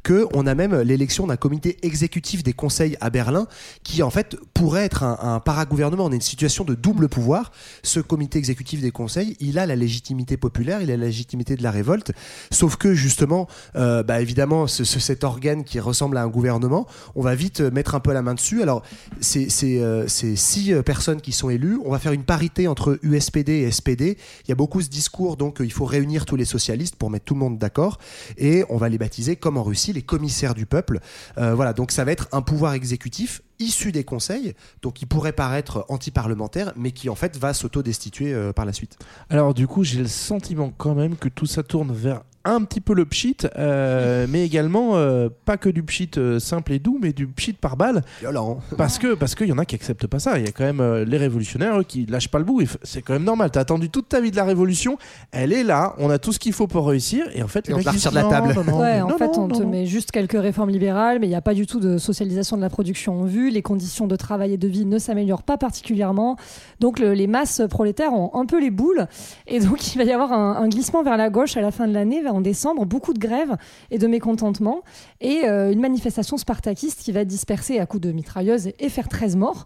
que 0.03 0.28
on 0.34 0.47
a 0.47 0.55
même 0.55 0.75
l'élection 0.82 1.28
d'un 1.28 1.36
comité 1.36 1.78
exécutif 1.82 2.43
des 2.43 2.53
conseils 2.53 2.95
à 3.01 3.09
Berlin 3.09 3.47
qui 3.84 4.03
en 4.03 4.09
fait 4.09 4.38
pourrait 4.53 4.86
être 4.86 5.03
un, 5.03 5.17
un 5.21 5.39
paragouvernement. 5.39 6.05
On 6.05 6.11
est 6.11 6.15
une 6.15 6.21
situation 6.21 6.63
de 6.63 6.75
double 6.75 7.09
pouvoir. 7.09 7.51
Ce 7.84 7.99
comité 7.99 8.38
exécutif 8.39 8.82
des 8.82 8.91
conseils, 8.91 9.36
il 9.39 9.59
a 9.59 9.65
la 9.65 9.75
légitimité 9.75 10.38
populaire, 10.38 10.82
il 10.82 10.91
a 10.91 10.97
la 10.97 11.05
légitimité 11.05 11.55
de 11.55 11.63
la 11.63 11.71
révolte, 11.71 12.11
sauf 12.51 12.75
que 12.78 12.93
justement, 12.93 13.47
euh, 13.75 14.03
bah, 14.03 14.21
évidemment, 14.21 14.67
ce- 14.67 14.84
ce- 14.84 14.99
cet 14.99 15.23
organe 15.23 15.63
qui 15.63 15.80
ressemble 15.80 16.17
à 16.17 16.23
un 16.23 16.28
gouvernement, 16.28 16.88
on 17.15 17.21
va 17.21 17.36
vite 17.36 17.61
euh, 17.61 17.71
mettre 17.71 17.95
un 17.95 17.99
peu 17.99 18.13
la 18.13 18.21
main 18.21 18.34
dessus. 18.36 18.61
Alors, 18.61 18.84
c'est, 19.22 19.82
euh, 19.82 20.07
six 20.07 20.74
euh, 20.74 20.82
personnes 20.82 21.22
qui 21.22 21.32
sont 21.32 21.49
élues. 21.49 21.80
On 21.84 21.91
va 21.91 21.99
faire 21.99 22.11
une 22.11 22.24
parité 22.24 22.68
entre 22.68 22.99
USPD 23.01 23.51
et 23.51 23.72
SPD. 23.72 24.18
Il 24.45 24.49
y 24.49 24.51
a 24.51 24.55
beaucoup 24.55 24.82
ce 24.82 24.89
discours, 24.89 25.38
donc 25.38 25.61
euh, 25.61 25.65
il 25.65 25.72
faut 25.72 25.86
réunir 25.86 26.26
tous 26.26 26.36
les 26.36 26.45
socialistes 26.45 26.95
pour 26.95 27.09
mettre 27.09 27.26
tout 27.26 27.34
le 27.34 27.39
monde 27.39 27.57
d'accord. 27.57 27.99
Et 28.38 28.63
on 28.70 28.78
va 28.78 28.89
les 28.89 28.97
baptiser, 28.97 29.36
comme 29.36 29.57
en 29.57 29.63
Russie, 29.63 29.93
les 29.93 30.01
commissaires 30.01 30.53
du 30.53 30.65
peuple. 30.65 30.99
Voilà, 31.38 31.74
donc 31.74 31.91
ça 31.91 32.03
va 32.03 32.11
être 32.11 32.28
un 32.32 32.41
pouvoir 32.41 32.74
exécutif 32.74 33.41
issu 33.59 33.91
des 33.91 34.03
conseils, 34.03 34.53
donc 34.82 34.95
qui 34.95 35.05
pourrait 35.05 35.34
paraître 35.34 35.86
anti-parlementaire, 35.89 36.74
mais 36.76 36.91
qui 36.91 37.09
en 37.09 37.15
fait 37.15 37.38
va 37.38 37.53
s'auto-destituer 37.53 38.51
par 38.55 38.65
la 38.65 38.74
suite. 38.74 38.97
Alors, 39.30 39.53
du 39.53 39.68
coup, 39.68 39.84
j'ai 39.84 39.99
le 39.99 40.07
sentiment 40.07 40.72
quand 40.78 40.95
même 40.95 41.15
que 41.15 41.30
tout 41.30 41.45
ça 41.45 41.63
tourne 41.63 41.91
vers 41.93 42.24
un 42.51 42.63
petit 42.63 42.81
peu 42.81 42.93
le 42.93 43.05
pchit, 43.05 43.37
euh, 43.57 44.25
mais 44.29 44.45
également 44.45 44.95
euh, 44.95 45.29
pas 45.45 45.57
que 45.57 45.69
du 45.69 45.83
pchit 45.83 46.11
euh, 46.17 46.39
simple 46.39 46.73
et 46.73 46.79
doux, 46.79 46.97
mais 47.01 47.13
du 47.13 47.27
pchit 47.27 47.53
par 47.53 47.77
balle. 47.77 48.01
Violent. 48.19 48.59
Parce 48.77 48.99
que 48.99 49.13
parce 49.15 49.35
qu'il 49.35 49.47
y 49.47 49.51
en 49.51 49.57
a 49.57 49.65
qui 49.65 49.75
acceptent 49.75 50.07
pas 50.07 50.19
ça. 50.19 50.37
Il 50.39 50.45
y 50.45 50.47
a 50.47 50.51
quand 50.51 50.63
même 50.63 50.79
euh, 50.79 51.05
les 51.05 51.17
révolutionnaires 51.17 51.79
eux, 51.79 51.83
qui 51.83 52.05
lâchent 52.05 52.29
pas 52.29 52.39
le 52.39 52.45
bout. 52.45 52.61
C'est 52.83 53.01
quand 53.01 53.13
même 53.13 53.23
normal. 53.23 53.51
T'as 53.51 53.61
attendu 53.61 53.89
toute 53.89 54.09
ta 54.09 54.21
vie 54.21 54.31
de 54.31 54.35
la 54.35 54.43
révolution. 54.43 54.97
Elle 55.31 55.53
est 55.53 55.63
là. 55.63 55.93
On 55.97 56.09
a 56.09 56.17
tout 56.19 56.31
ce 56.33 56.39
qu'il 56.39 56.53
faut 56.53 56.67
pour 56.67 56.87
réussir. 56.87 57.25
Et 57.33 57.43
en 57.43 57.47
fait, 57.47 57.67
Et 57.67 57.69
les 57.69 57.73
on 57.75 57.77
mecs 57.77 57.85
te 57.87 58.09
de 58.09 58.15
la 58.15 58.23
non, 58.23 58.29
table. 58.29 58.53
non, 58.55 58.63
non, 58.63 58.79
Ouais, 58.79 58.95
mais 58.95 59.01
en 59.01 59.07
non, 59.09 59.17
fait, 59.17 59.25
non, 59.27 59.43
on 59.43 59.47
te 59.47 59.53
non, 59.53 59.59
non. 59.65 59.69
met 59.69 59.85
juste 59.85 60.11
quelques 60.11 60.39
réformes 60.39 60.69
libérales, 60.69 61.19
mais 61.19 61.27
il 61.27 61.29
n'y 61.29 61.35
a 61.35 61.41
pas 61.41 61.53
du 61.53 61.65
tout 61.67 61.79
de 61.79 61.97
socialisation 61.97 62.55
de 62.57 62.61
la 62.61 62.69
production 62.69 63.21
en 63.21 63.25
vue. 63.25 63.49
Les 63.49 63.61
conditions 63.61 64.07
de 64.07 64.15
travail 64.15 64.53
et 64.53 64.57
de 64.57 64.67
vie 64.67 64.85
ne 64.85 64.97
s'améliorent 64.99 65.43
pas 65.43 65.57
particulièrement. 65.57 66.37
Donc, 66.79 66.99
le- 66.99 67.13
les 67.13 67.27
masses 67.27 67.61
prolétaires 67.69 68.13
ont 68.13 68.31
un 68.35 68.45
peu 68.45 68.59
les 68.59 68.71
boules. 68.71 69.07
Et 69.47 69.59
donc, 69.59 69.85
il 69.95 69.97
va 69.97 70.03
y 70.03 70.11
avoir 70.11 70.31
un, 70.33 70.55
un 70.61 70.67
glissement 70.69 71.03
vers 71.03 71.17
la 71.17 71.29
gauche 71.29 71.57
à 71.57 71.61
la 71.61 71.71
fin 71.71 71.87
de 71.87 71.93
l'année, 71.93 72.21
vers 72.21 72.35
en 72.38 72.41
décembre. 72.41 72.85
Beaucoup 72.85 73.13
de 73.13 73.19
grèves 73.19 73.55
et 73.91 73.97
de 73.97 74.07
mécontentement. 74.07 74.83
Et 75.19 75.45
euh, 75.45 75.71
une 75.71 75.81
manifestation 75.81 76.38
spartakiste 76.38 77.01
qui 77.01 77.11
va 77.11 77.25
disperser 77.25 77.79
à 77.79 77.85
coups 77.85 78.01
de 78.01 78.11
mitrailleuses 78.11 78.67
et, 78.67 78.75
et 78.79 78.89
faire 78.89 79.09
13 79.09 79.35
morts. 79.35 79.65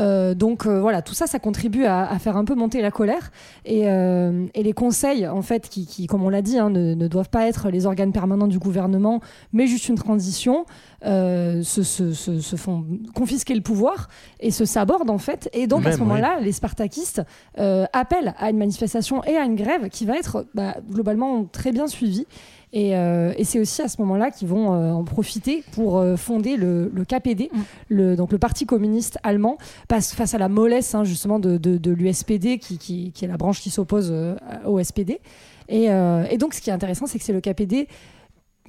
Euh, 0.00 0.34
donc 0.34 0.64
euh, 0.66 0.80
voilà, 0.80 1.02
tout 1.02 1.14
ça, 1.14 1.26
ça 1.26 1.38
contribue 1.40 1.84
à, 1.84 2.08
à 2.08 2.18
faire 2.20 2.36
un 2.36 2.44
peu 2.44 2.54
monter 2.54 2.80
la 2.82 2.90
colère. 2.92 3.32
Et, 3.64 3.88
euh, 3.90 4.46
et 4.54 4.62
les 4.62 4.72
conseils, 4.72 5.26
en 5.26 5.42
fait, 5.42 5.68
qui, 5.68 5.86
qui, 5.86 6.06
comme 6.06 6.22
on 6.22 6.28
l'a 6.28 6.42
dit, 6.42 6.58
hein, 6.58 6.70
ne, 6.70 6.94
ne 6.94 7.08
doivent 7.08 7.30
pas 7.30 7.48
être 7.48 7.68
les 7.70 7.84
organes 7.86 8.12
permanents 8.12 8.46
du 8.46 8.58
gouvernement, 8.60 9.20
mais 9.52 9.66
juste 9.66 9.88
une 9.88 9.96
transition, 9.96 10.66
euh, 11.04 11.62
se, 11.62 11.82
se- 11.82 12.12
se- 12.12 12.40
se 12.40 12.56
font 12.56 12.84
confisquer 13.14 13.54
le 13.54 13.60
pouvoir 13.60 14.08
et 14.40 14.50
se 14.52 14.64
sabordent, 14.64 15.10
en 15.10 15.18
fait. 15.18 15.48
Et 15.52 15.66
donc 15.66 15.80
à 15.86 15.92
ce 15.92 15.98
moment-là, 16.04 16.38
les 16.40 16.52
spartakistes 16.52 17.22
euh, 17.58 17.86
appellent 17.92 18.34
à 18.38 18.50
une 18.50 18.58
manifestation 18.58 19.24
et 19.24 19.36
à 19.36 19.44
une 19.44 19.56
grève 19.56 19.88
qui 19.88 20.06
va 20.06 20.16
être 20.16 20.46
bah, 20.54 20.76
globalement 20.90 21.44
très 21.44 21.72
bien 21.72 21.88
suivie. 21.88 22.26
Et, 22.72 22.96
euh, 22.96 23.32
et 23.36 23.44
c'est 23.44 23.58
aussi 23.58 23.80
à 23.80 23.88
ce 23.88 24.00
moment-là 24.02 24.30
qu'ils 24.30 24.48
vont 24.48 24.74
euh, 24.74 24.92
en 24.92 25.04
profiter 25.04 25.64
pour 25.72 25.98
euh, 25.98 26.16
fonder 26.16 26.56
le, 26.56 26.90
le 26.94 27.04
KPD, 27.04 27.50
le, 27.88 28.14
donc 28.14 28.30
le 28.30 28.38
Parti 28.38 28.66
communiste 28.66 29.18
allemand, 29.22 29.56
face 29.88 30.34
à 30.34 30.38
la 30.38 30.48
mollesse 30.48 30.94
hein, 30.94 31.04
justement 31.04 31.38
de, 31.38 31.56
de, 31.56 31.78
de 31.78 31.90
l'USPD, 31.90 32.58
qui, 32.58 32.78
qui, 32.78 33.12
qui 33.12 33.24
est 33.24 33.28
la 33.28 33.36
branche 33.36 33.60
qui 33.60 33.70
s'oppose 33.70 34.12
au 34.66 34.82
SPD. 34.82 35.20
Et, 35.68 35.84
et 35.84 36.38
donc 36.38 36.54
ce 36.54 36.60
qui 36.60 36.70
est 36.70 36.72
intéressant, 36.72 37.06
c'est 37.06 37.18
que 37.18 37.24
c'est 37.24 37.32
le 37.32 37.40
KPD 37.40 37.88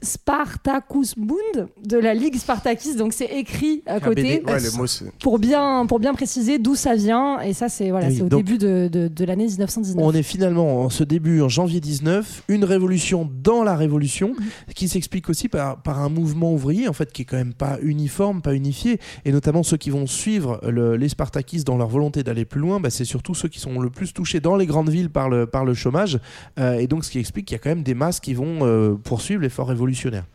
Spartacus 0.02 1.16
Bund 1.18 1.68
de 1.86 1.98
la 1.98 2.14
Ligue 2.14 2.36
Spartakiste, 2.38 2.98
donc 2.98 3.14
c'est 3.14 3.26
écrit 3.26 3.84
à 3.86 4.00
côté 4.00 4.44
Ouais, 4.46 4.60
le 4.60 4.78
mot, 4.78 4.88
c'est- 4.88 5.12
pour 5.22 5.40
bien, 5.40 5.86
pour 5.88 6.00
bien 6.00 6.14
préciser 6.14 6.60
d'où 6.60 6.76
ça 6.76 6.96
vient. 6.96 7.40
Et 7.42 7.54
ça, 7.54 7.70
c'est 7.70 7.90
voilà, 7.90 8.08
oui, 8.08 8.22
au 8.22 8.30
début 8.30 8.58
de, 8.58 8.90
de, 8.92 9.08
de 9.08 9.26
l'année 9.26 9.46
1919. 9.46 10.04
On 10.06 10.12
est 10.14 10.24
finalement 10.24 10.82
en 10.84 10.90
ce 10.90 11.04
début 11.04 11.42
en 11.42 11.50
janvier 11.50 11.80
19, 11.80 12.44
une 12.48 12.64
révolution 12.64 13.30
dans 13.44 13.64
la 13.64 13.76
révolution 13.76 14.30
Mhm. 14.30 14.74
qui 14.76 14.88
s'explique 14.88 15.30
aussi 15.30 15.50
par, 15.50 15.82
par 15.82 16.00
un 16.00 16.10
mouvement 16.10 16.54
ouvrier 16.54 16.88
en 16.88 16.94
fait 16.94 17.12
qui 17.12 17.24
est 17.24 17.26
quand 17.26 17.38
même 17.38 17.54
pas 17.54 17.78
uniforme, 17.82 18.42
pas 18.42 18.54
unifié 18.56 19.00
et 19.26 19.32
notamment 19.32 19.64
ceux 19.64 19.78
qui 19.78 19.90
vont 19.90 20.08
suivre 20.08 20.60
le- 20.68 20.96
les 20.96 21.10
Spartakistes 21.10 21.66
dans 21.68 21.78
leur 21.78 21.88
volonté 21.90 22.24
d'aller 22.24 22.46
plus 22.46 22.60
loin, 22.62 22.80
bah, 22.80 22.90
c'est 22.90 23.06
surtout 23.06 23.34
ceux 23.36 23.48
qui 23.50 23.60
sont 23.60 23.80
le 23.80 23.90
plus 23.90 24.14
touchés 24.14 24.40
dans 24.40 24.56
les 24.56 24.66
grandes 24.66 24.90
villes 24.90 25.10
par 25.10 25.30
le, 25.30 25.46
par 25.46 25.66
le 25.66 25.74
chômage 25.74 26.20
Euh, 26.60 26.74
et 26.80 26.88
donc 26.88 27.06
ce 27.06 27.12
qui 27.12 27.20
explique 27.20 27.46
qu'il 27.48 27.56
y 27.56 27.60
a 27.60 27.64
quand 27.64 27.70
même 27.70 27.84
des 27.84 27.94
masses 27.94 28.20
qui 28.20 28.34
vont 28.34 28.60
euh, 28.62 28.96
poursuivre 28.96 29.42
l'effort 29.42 29.68
révolutionnaire 29.68 29.89
révolutionnaire. 29.90 30.26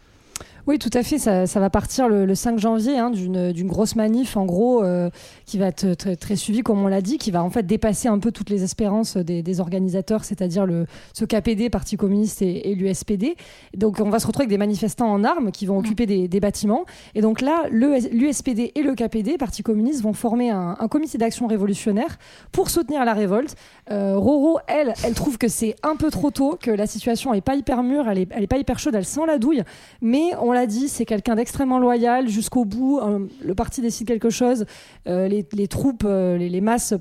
Oui, 0.66 0.78
tout 0.78 0.90
à 0.94 1.02
fait. 1.02 1.18
Ça, 1.18 1.46
ça 1.46 1.60
va 1.60 1.68
partir 1.68 2.08
le, 2.08 2.24
le 2.24 2.34
5 2.34 2.58
janvier 2.58 2.98
hein, 2.98 3.10
d'une 3.10 3.68
grosse 3.68 3.96
manif, 3.96 4.36
en 4.36 4.46
gros, 4.46 4.82
euh, 4.82 5.10
qui 5.44 5.58
va 5.58 5.66
être 5.66 5.94
très, 5.94 6.16
très 6.16 6.36
suivie, 6.36 6.62
comme 6.62 6.82
on 6.82 6.88
l'a 6.88 7.02
dit, 7.02 7.18
qui 7.18 7.30
va 7.30 7.44
en 7.44 7.50
fait 7.50 7.64
dépasser 7.64 8.08
un 8.08 8.18
peu 8.18 8.32
toutes 8.32 8.48
les 8.48 8.62
espérances 8.62 9.18
des, 9.18 9.42
des 9.42 9.60
organisateurs, 9.60 10.24
c'est-à-dire 10.24 10.64
le 10.64 10.86
ce 11.12 11.26
KPD, 11.26 11.68
Parti 11.68 11.96
communiste, 11.96 12.40
et, 12.40 12.70
et 12.70 12.74
l'USPD. 12.74 13.36
Donc, 13.76 14.00
on 14.00 14.08
va 14.08 14.18
se 14.18 14.26
retrouver 14.26 14.44
avec 14.44 14.50
des 14.50 14.58
manifestants 14.58 15.12
en 15.12 15.22
armes 15.22 15.52
qui 15.52 15.66
vont 15.66 15.78
occuper 15.78 16.06
des, 16.06 16.28
des 16.28 16.40
bâtiments. 16.40 16.84
Et 17.14 17.20
donc 17.20 17.42
là, 17.42 17.64
l'USPD 17.70 18.72
et 18.74 18.82
le 18.82 18.94
KPD, 18.94 19.36
Parti 19.36 19.62
communiste, 19.62 20.02
vont 20.02 20.14
former 20.14 20.50
un, 20.50 20.76
un 20.78 20.88
comité 20.88 21.18
d'action 21.18 21.46
révolutionnaire 21.46 22.18
pour 22.52 22.70
soutenir 22.70 23.04
la 23.04 23.12
révolte. 23.12 23.54
Euh, 23.90 24.16
Roro, 24.16 24.58
elle, 24.66 24.94
elle 25.04 25.14
trouve 25.14 25.36
que 25.36 25.48
c'est 25.48 25.76
un 25.82 25.96
peu 25.96 26.10
trop 26.10 26.30
tôt, 26.30 26.56
que 26.58 26.70
la 26.70 26.86
situation 26.86 27.34
est 27.34 27.42
pas 27.42 27.54
hyper 27.54 27.82
mûre, 27.82 28.08
elle 28.08 28.18
est, 28.20 28.28
elle 28.30 28.44
est 28.44 28.48
pas 28.48 28.58
hyper 28.58 28.78
chaude, 28.78 28.94
elle 28.94 29.04
sent 29.04 29.26
la 29.26 29.36
douille. 29.38 29.62
Mais 30.00 30.30
on 30.40 30.53
l'a 30.54 30.66
dit, 30.66 30.88
c'est 30.88 31.04
quelqu'un 31.04 31.34
d'extrêmement 31.34 31.78
loyal 31.78 32.28
jusqu'au 32.28 32.64
bout. 32.64 33.00
Euh, 33.00 33.26
le 33.42 33.54
parti 33.54 33.82
décide 33.82 34.06
quelque 34.06 34.30
chose. 34.30 34.64
Euh, 35.06 35.28
les, 35.28 35.46
les 35.52 35.68
troupes, 35.68 36.04
euh, 36.06 36.38
les, 36.38 36.48
les 36.48 36.60
masses 36.60 36.94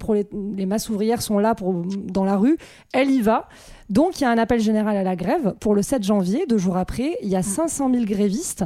les 0.56 0.66
masses 0.66 0.90
ouvrières 0.90 1.22
sont 1.22 1.40
là 1.40 1.56
pour, 1.56 1.74
dans 1.74 2.26
la 2.26 2.36
rue. 2.36 2.58
Elle 2.94 3.10
y 3.10 3.22
va. 3.22 3.48
Donc 3.90 4.20
il 4.20 4.24
y 4.24 4.26
a 4.26 4.30
un 4.30 4.38
appel 4.38 4.60
général 4.60 4.98
à 4.98 5.04
la 5.04 5.16
grève 5.16 5.54
pour 5.60 5.76
le 5.76 5.82
7 5.82 6.04
janvier, 6.04 6.46
deux 6.48 6.58
jours 6.58 6.78
après. 6.78 7.18
Il 7.22 7.30
y 7.30 7.36
a 7.36 7.44
500 7.44 7.92
000 7.94 8.06
grévistes. 8.06 8.66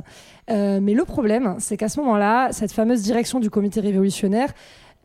Euh, 0.49 0.79
mais 0.81 0.93
le 0.93 1.03
problème, 1.03 1.55
c'est 1.59 1.75
qu'à 1.75 1.89
ce 1.89 1.99
moment-là, 1.99 2.49
cette 2.51 2.71
fameuse 2.71 3.01
direction 3.01 3.39
du 3.39 3.49
comité 3.49 3.81
révolutionnaire, 3.81 4.53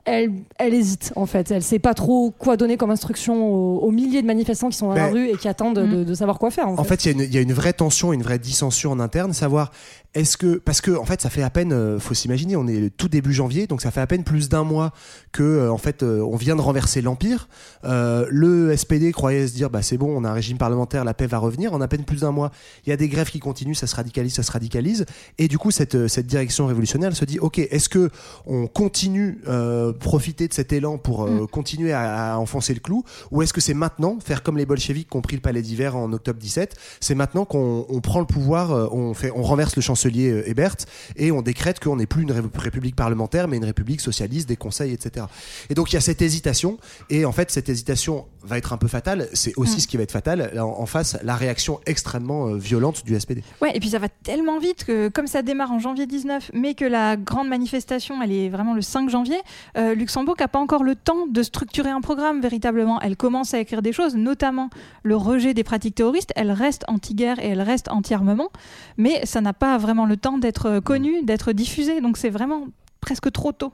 elle, 0.05 0.33
elle 0.59 0.75
hésite 0.75 1.13
en 1.17 1.27
fait. 1.27 1.51
Elle 1.51 1.63
sait 1.63 1.79
pas 1.79 1.95
trop 1.95 2.33
quoi 2.37 2.57
donner 2.57 2.77
comme 2.77 2.91
instruction 2.91 3.47
aux, 3.47 3.79
aux 3.79 3.91
milliers 3.91 4.23
de 4.23 4.27
manifestants 4.27 4.69
qui 4.69 4.77
sont 4.77 4.89
dans 4.89 4.95
la 4.95 5.07
Ben, 5.07 5.13
rue 5.13 5.29
et 5.29 5.37
qui 5.37 5.49
attendent 5.49 5.79
de, 5.79 6.05
de 6.05 6.15
savoir 6.15 6.39
quoi 6.39 6.51
faire. 6.51 6.69
En, 6.69 6.79
En 6.79 6.85
fait, 6.85 7.05
il 7.05 7.09
y 7.09 7.11
a 7.11 7.13
une- 7.25 7.29
il 7.31 7.35
y, 7.35 7.39
a 7.39 7.41
une 7.41 7.53
vraie 7.53 7.73
tension, 7.73 8.13
une 8.13 8.23
vraie 8.23 8.39
dissension 8.39 8.91
en 8.91 9.01
interne, 9.01 9.33
savoir 9.33 9.71
est-ce 10.15 10.37
que 10.37 10.57
parce 10.57 10.81
que 10.81 10.91
en 10.91 11.05
fait, 11.05 11.21
ça 11.21 11.31
fait 11.31 11.43
à 11.43 11.51
peine, 11.51 11.73
euh, 11.73 11.99
faut 11.99 12.15
s'imaginer, 12.15 12.57
on 12.57 12.67
est 12.67 12.79
le 12.79 12.91
tout 12.91 13.09
début 13.09 13.33
janvier, 13.33 13.67
donc 13.67 13.81
ça 13.81 13.91
fait 13.91 14.01
à 14.01 14.07
peine 14.07 14.25
plus 14.25 14.49
d'un 14.49 14.63
mois 14.65 14.93
que 15.33 15.43
euh, 15.43 15.73
en 15.73 15.79
fait, 15.79 16.03
euh, 16.03 16.21
on 16.21 16.37
vient 16.37 16.57
de 16.57 16.61
renverser 16.61 17.01
l'empire. 17.01 17.49
Euh, 17.85 18.27
le 18.31 18.77
SPD 18.77 19.13
croyait 19.13 19.47
se 19.49 19.55
dire, 19.55 19.71
bah 19.71 19.83
c'est 19.83 19.97
bon, 19.97 20.15
on 20.15 20.25
a 20.25 20.31
un 20.31 20.35
régime 20.35 20.59
parlementaire, 20.59 21.05
la 21.05 21.15
paix 21.15 21.27
va 21.27 21.39
revenir. 21.39 21.73
En 21.73 21.81
à 21.81 21.89
peine 21.89 22.05
plus 22.05 22.21
d'un 22.21 22.31
mois, 22.31 22.51
il 22.87 22.91
y 22.91 22.93
a 22.93 22.97
des 22.97 23.09
grèves 23.09 23.31
qui 23.31 23.41
continuent, 23.41 23.75
ça 23.75 23.87
se 23.87 23.97
radicalise, 23.97 24.35
ça 24.35 24.43
se 24.43 24.53
radicalise, 24.53 25.07
et 25.39 25.49
du 25.49 25.59
coup, 25.59 25.71
cette 25.71 26.09
cette 26.09 26.27
direction 26.27 26.67
révolutionnaire 26.67 27.09
elle 27.09 27.17
se 27.17 27.25
dit, 27.25 27.39
ok, 27.39 27.59
est-ce 27.59 27.89
que 27.89 28.11
on 28.47 28.67
continue 28.67 29.41
euh, 29.49 29.93
profiter 29.93 30.49
de 30.49 30.53
cet 30.53 30.73
élan 30.73 30.99
pour 30.99 31.25
euh, 31.25 31.47
continuer 31.47 31.93
à, 31.93 32.35
à 32.35 32.37
enfoncer 32.37 32.75
le 32.75 32.81
clou, 32.81 33.05
ou 33.31 33.43
est-ce 33.43 33.53
que 33.53 33.61
c'est 33.61 33.75
maintenant 33.75 34.19
faire 34.23 34.43
comme 34.43 34.59
les 34.59 34.67
bolcheviks 34.67 35.09
qui 35.09 35.17
ont 35.17 35.23
pris 35.23 35.37
le 35.37 35.43
palais 35.43 35.63
d'hiver 35.63 35.97
en 35.97 36.13
octobre 36.13 36.39
17 36.39 36.77
C'est 37.01 37.15
maintenant 37.15 37.45
qu'on 37.45 37.87
on 37.89 38.01
prend 38.01 38.21
le 38.21 38.27
pouvoir, 38.27 38.93
on 38.93 39.15
fait, 39.15 39.33
on 39.35 39.43
renverse 39.43 39.75
le 39.77 39.83
chancelier 40.03 40.31
euh, 40.31 40.49
Hébert 40.49 40.75
et 41.17 41.31
on 41.33 41.43
décrète 41.43 41.81
qu'on 41.81 41.97
n'est 41.97 42.07
plus 42.07 42.23
une 42.23 42.33
ré- 42.33 42.41
république 42.55 42.97
parlementaire, 42.97 43.49
mais 43.49 43.57
une 43.57 43.65
république 43.65 44.01
socialiste, 44.01 44.49
des 44.49 44.57
conseils, 44.57 44.93
etc. 44.93 45.27
Et 45.71 45.75
donc 45.75 45.93
il 45.93 45.95
y 45.95 45.99
a 45.99 46.01
cette 46.01 46.23
hésitation, 46.23 46.79
et 47.11 47.25
en 47.25 47.33
fait 47.33 47.51
cette 47.51 47.69
hésitation 47.69 48.27
va 48.45 48.59
être 48.59 48.73
un 48.73 48.77
peu 48.79 48.89
fatale. 48.89 49.29
C'est 49.33 49.53
aussi 49.57 49.77
Mm. 49.77 49.81
ce 49.81 49.87
qui 49.89 49.97
va 49.97 50.03
être 50.03 50.13
fatal 50.13 50.53
en, 50.59 50.63
en 50.65 50.87
face, 50.87 51.17
la 51.23 51.37
réaction 51.37 51.81
extrêmement 51.87 52.49
euh, 52.49 52.57
violente 52.57 53.05
du 53.05 53.19
SPD. 53.19 53.43
Ouais, 53.61 53.71
et 53.75 53.81
puis 53.81 53.91
ça 53.91 53.99
va 53.99 54.09
tellement 54.09 54.59
vite 54.59 54.85
que 54.85 55.09
comme 55.09 55.27
ça 55.29 55.43
démarre 55.43 55.71
en 55.73 55.79
janvier 55.79 56.07
19, 56.07 56.51
mais 56.55 56.75
que 56.75 56.85
la 56.85 57.17
grande 57.17 57.49
manifestation, 57.49 58.21
elle 58.23 58.33
est 58.33 58.49
vraiment 58.49 58.75
le 58.75 58.83
5 58.83 59.09
janvier, 59.09 59.37
euh, 59.79 59.95
Luxembourg 59.95 60.35
n'a 60.41 60.49
pas 60.49 60.59
encore 60.59 60.83
le 60.83 60.97
temps 60.97 61.27
de 61.31 61.43
structurer 61.43 61.91
un 61.91 62.01
programme 62.01 62.41
véritablement. 62.41 63.01
Elle 63.01 63.17
commence 63.17 63.55
à 63.55 63.61
écrire 63.61 63.83
des 63.83 63.93
choses, 63.93 64.17
notamment 64.17 64.69
le 65.05 65.15
rejet 65.17 65.55
des 65.55 65.65
pratiques 65.65 65.95
terroristes. 65.95 66.33
Elle 66.37 66.51
reste 66.51 66.83
anti-guerre 66.89 67.39
et 67.39 67.49
elle 67.49 67.63
reste 67.63 67.89
anti-armement, 67.91 68.51
mais 68.97 69.25
ça 69.25 69.41
n'a 69.41 69.53
pas 69.53 69.79
vraiment 69.79 69.92
le 69.95 70.17
temps 70.17 70.39
d'être 70.39 70.81
connu, 70.81 71.23
d'être 71.23 71.53
diffusé. 71.53 72.01
Donc 72.01 72.17
c'est 72.17 72.31
vraiment 72.31 72.69
presque 73.01 73.31
trop 73.33 73.53
tôt. 73.53 73.73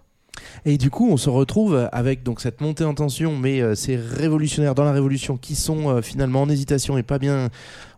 Et 0.64 0.78
du 0.78 0.90
coup, 0.90 1.08
on 1.10 1.16
se 1.16 1.30
retrouve 1.30 1.88
avec 1.92 2.22
donc 2.22 2.40
cette 2.40 2.60
montée 2.60 2.84
en 2.84 2.94
tension, 2.94 3.36
mais 3.36 3.60
euh, 3.60 3.74
ces 3.74 3.96
révolutionnaires 3.96 4.74
dans 4.74 4.84
la 4.84 4.92
révolution 4.92 5.36
qui 5.36 5.54
sont 5.54 5.88
euh, 5.88 6.02
finalement 6.02 6.42
en 6.42 6.48
hésitation 6.48 6.98
et 6.98 7.02
pas 7.02 7.18
bien 7.18 7.48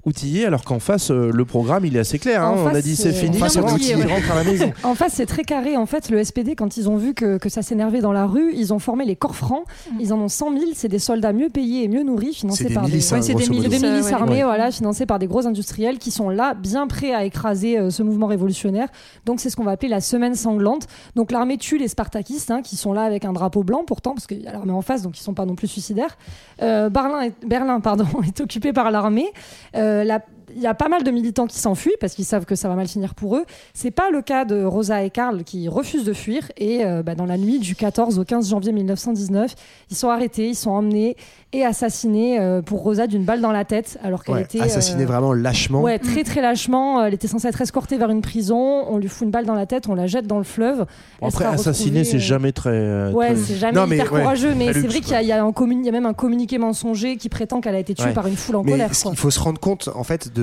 outillés, 0.07 0.47
alors 0.47 0.65
qu'en 0.65 0.79
face, 0.79 1.11
euh, 1.11 1.31
le 1.33 1.45
programme, 1.45 1.85
il 1.85 1.97
est 1.97 2.01
assez 2.01 2.19
clair. 2.19 2.43
hein. 2.45 2.55
On 2.59 2.67
a 2.69 2.81
dit 2.81 2.97
c'est 2.97 3.13
fini, 3.13 3.37
En 3.37 3.41
face, 3.41 3.53
c'est 3.55 3.61
outillé, 3.61 3.97
ouais. 3.97 4.05
rentrent 4.05 4.33
à 4.33 4.35
la 4.37 4.45
maison. 4.45 4.73
En 4.85 4.95
face, 4.95 5.13
c'est 5.15 5.27
très 5.27 5.45
carré. 5.45 5.77
En 5.77 5.87
fait, 5.87 6.09
le 6.11 6.23
SPD, 6.25 6.55
quand 6.57 6.77
ils 6.77 6.89
ont 6.89 6.97
vu 6.97 7.15
que, 7.15 7.39
que 7.39 7.49
ça 7.49 7.63
s'énervait 7.63 8.01
dans 8.01 8.13
la 8.13 8.27
rue, 8.27 8.53
ils 8.55 8.73
ont 8.73 8.79
formé 8.79 9.05
les 9.05 9.17
corps 9.17 9.37
francs. 9.37 9.65
Ils 9.99 10.13
en 10.13 10.19
ont 10.19 10.29
100 10.29 10.53
000. 10.53 10.65
C'est 10.75 10.89
des 10.89 10.99
soldats 10.99 11.33
mieux 11.33 11.49
payés 11.51 11.85
et 11.85 11.89
mieux 11.89 12.03
nourris, 12.03 12.35
financés 12.35 12.63
C'est 12.65 12.69
des 12.71 12.75
par 12.75 12.85
milices, 12.85 13.11
des, 13.11 13.17
hein, 13.17 13.23
c'est 13.23 13.35
des, 13.35 13.47
modo. 13.49 13.69
des 13.69 13.79
milices 13.79 14.07
Ouais, 14.07 14.13
armées, 14.15 14.37
ouais. 14.37 14.43
voilà, 14.45 14.71
financés 14.71 15.07
par 15.07 15.19
des 15.19 15.27
gros 15.27 15.47
industriels 15.47 15.99
qui 15.99 16.11
sont 16.11 16.29
là, 16.31 16.55
bien 16.55 16.87
prêts 16.87 17.13
à 17.13 17.25
écraser 17.25 17.79
euh, 17.79 17.91
ce 17.91 18.03
mouvement 18.03 18.27
révolutionnaire. 18.27 18.89
Donc, 19.27 19.41
c'est 19.41 19.51
ce 19.51 19.57
qu'on 19.57 19.65
va 19.65 19.73
appeler 19.73 19.89
la 19.91 20.01
semaine 20.01 20.35
sanglante. 20.35 20.87
Donc, 21.15 21.31
l'armée 21.31 21.59
tue 21.59 21.77
les 21.79 21.89
Spartakistes, 21.89 22.51
hein, 22.51 22.63
qui 22.63 22.77
sont 22.77 22.93
là 22.93 23.03
avec 23.03 23.25
un 23.25 23.33
drapeau 23.33 23.63
blanc 23.65 23.85
pourtant, 23.87 24.15
parce 24.15 24.27
qu'il 24.27 24.41
y 24.41 24.47
a 24.47 24.53
l'armée 24.53 24.73
en 24.73 24.83
face, 24.83 25.03
donc 25.03 25.19
ils 25.19 25.23
sont 25.23 25.35
pas 25.35 25.45
non 25.47 25.55
plus 25.57 25.69
suicidaires. 25.69 26.17
Euh, 26.63 26.89
Berlin, 26.89 27.21
est, 27.23 27.35
Berlin 27.47 27.81
pardon, 27.81 28.07
est 28.27 28.41
occupé 28.41 28.73
par 28.73 28.91
l'armée. 28.91 29.29
Euh, 29.77 29.90
la- 30.05 30.25
il 30.57 30.63
y 30.63 30.67
a 30.67 30.75
pas 30.75 30.89
mal 30.89 31.03
de 31.03 31.11
militants 31.11 31.47
qui 31.47 31.59
s'enfuient 31.59 31.97
parce 32.01 32.15
qu'ils 32.15 32.25
savent 32.25 32.45
que 32.45 32.55
ça 32.55 32.69
va 32.69 32.75
mal 32.75 32.89
finir 32.89 33.15
pour 33.15 33.37
eux. 33.37 33.45
C'est 33.75 33.91
pas 33.91 34.11
le 34.11 34.23
cas 34.23 34.45
de 34.45 34.65
Rosa 34.65 35.03
et 35.03 35.11
Karl 35.11 35.45
qui 35.45 35.69
refusent 35.69 36.05
de 36.05 36.13
fuir. 36.13 36.51
Et 36.57 36.85
euh, 36.85 37.03
bah, 37.03 37.15
dans 37.15 37.27
la 37.27 37.37
nuit 37.39 37.59
du 37.59 37.75
14 37.75 38.19
au 38.19 38.25
15 38.25 38.49
janvier 38.51 38.73
1919, 38.73 39.55
ils 39.91 39.97
sont 39.97 40.09
arrêtés, 40.09 40.49
ils 40.49 40.55
sont 40.55 40.71
emmenés 40.71 41.17
et 41.53 41.65
assassinés 41.65 42.39
euh, 42.41 42.63
pour 42.63 42.83
Rosa 42.83 43.07
d'une 43.07 43.25
balle 43.25 43.41
dans 43.41 43.51
la 43.53 43.65
tête 43.65 43.99
alors 44.05 44.23
qu'elle 44.25 44.37
Ouais, 44.37 44.43
était 44.43 44.61
assassiné 44.61 45.03
euh, 45.03 45.07
vraiment 45.07 45.33
lâchement. 45.33 45.83
Ouais, 45.83 45.99
très 45.99 46.23
très 46.25 46.41
lâchement. 46.41 47.03
Elle 47.05 47.15
était 47.15 47.27
censée 47.29 47.49
être 47.49 47.61
escortée 47.61 47.99
vers 47.99 48.11
une 48.11 48.21
prison. 48.21 48.85
On 48.89 48.99
lui 48.99 49.09
fout 49.09 49.25
une 49.25 49.31
balle 49.33 49.47
dans 49.47 49.55
la 49.55 49.67
tête, 49.67 49.89
on 49.89 49.95
la 49.95 50.07
jette 50.07 50.27
dans 50.27 50.39
le 50.39 50.45
fleuve. 50.45 50.87
Bon, 51.21 51.27
après, 51.29 51.45
assassiner, 51.47 52.05
c'est 52.05 52.17
euh, 52.17 52.21
jamais 52.21 52.53
très. 52.53 52.71
euh, 52.71 53.11
Ouais, 53.13 53.35
très- 53.35 53.37
c'est 53.37 53.57
jamais 53.57 53.79
Non, 53.79 53.87
mais 53.87 53.97
hyper 53.97 54.13
ouais, 54.13 54.21
courageux, 54.21 54.55
mais 54.57 54.73
c'est 54.73 54.81
vrai 54.87 55.01
qu'il 55.01 55.11
y, 55.13 55.15
a- 55.15 55.23
il 55.23 55.27
y 55.27 55.31
il 55.31 55.85
y 55.85 55.89
a 55.89 55.93
même 55.93 56.07
un 56.07 56.13
communiqué 56.15 56.59
mensonger 56.59 57.17
qui 57.17 57.29
prétend 57.29 57.61
qu'elle 57.61 57.75
a 57.75 57.79
été 57.79 57.95
tuée 57.95 58.07
Ouais. 58.07 58.13
par 58.13 58.27
une 58.27 58.37
foule 58.37 58.57
en 58.57 58.63
Mais 58.63 58.73
colère. 58.73 58.91
qu'il 58.91 59.17
faut 59.17 59.31
se 59.31 59.41
rendre 59.41 59.59
compte, 59.61 59.89
en 59.95 60.05
fait, 60.05 60.33
de. 60.33 60.40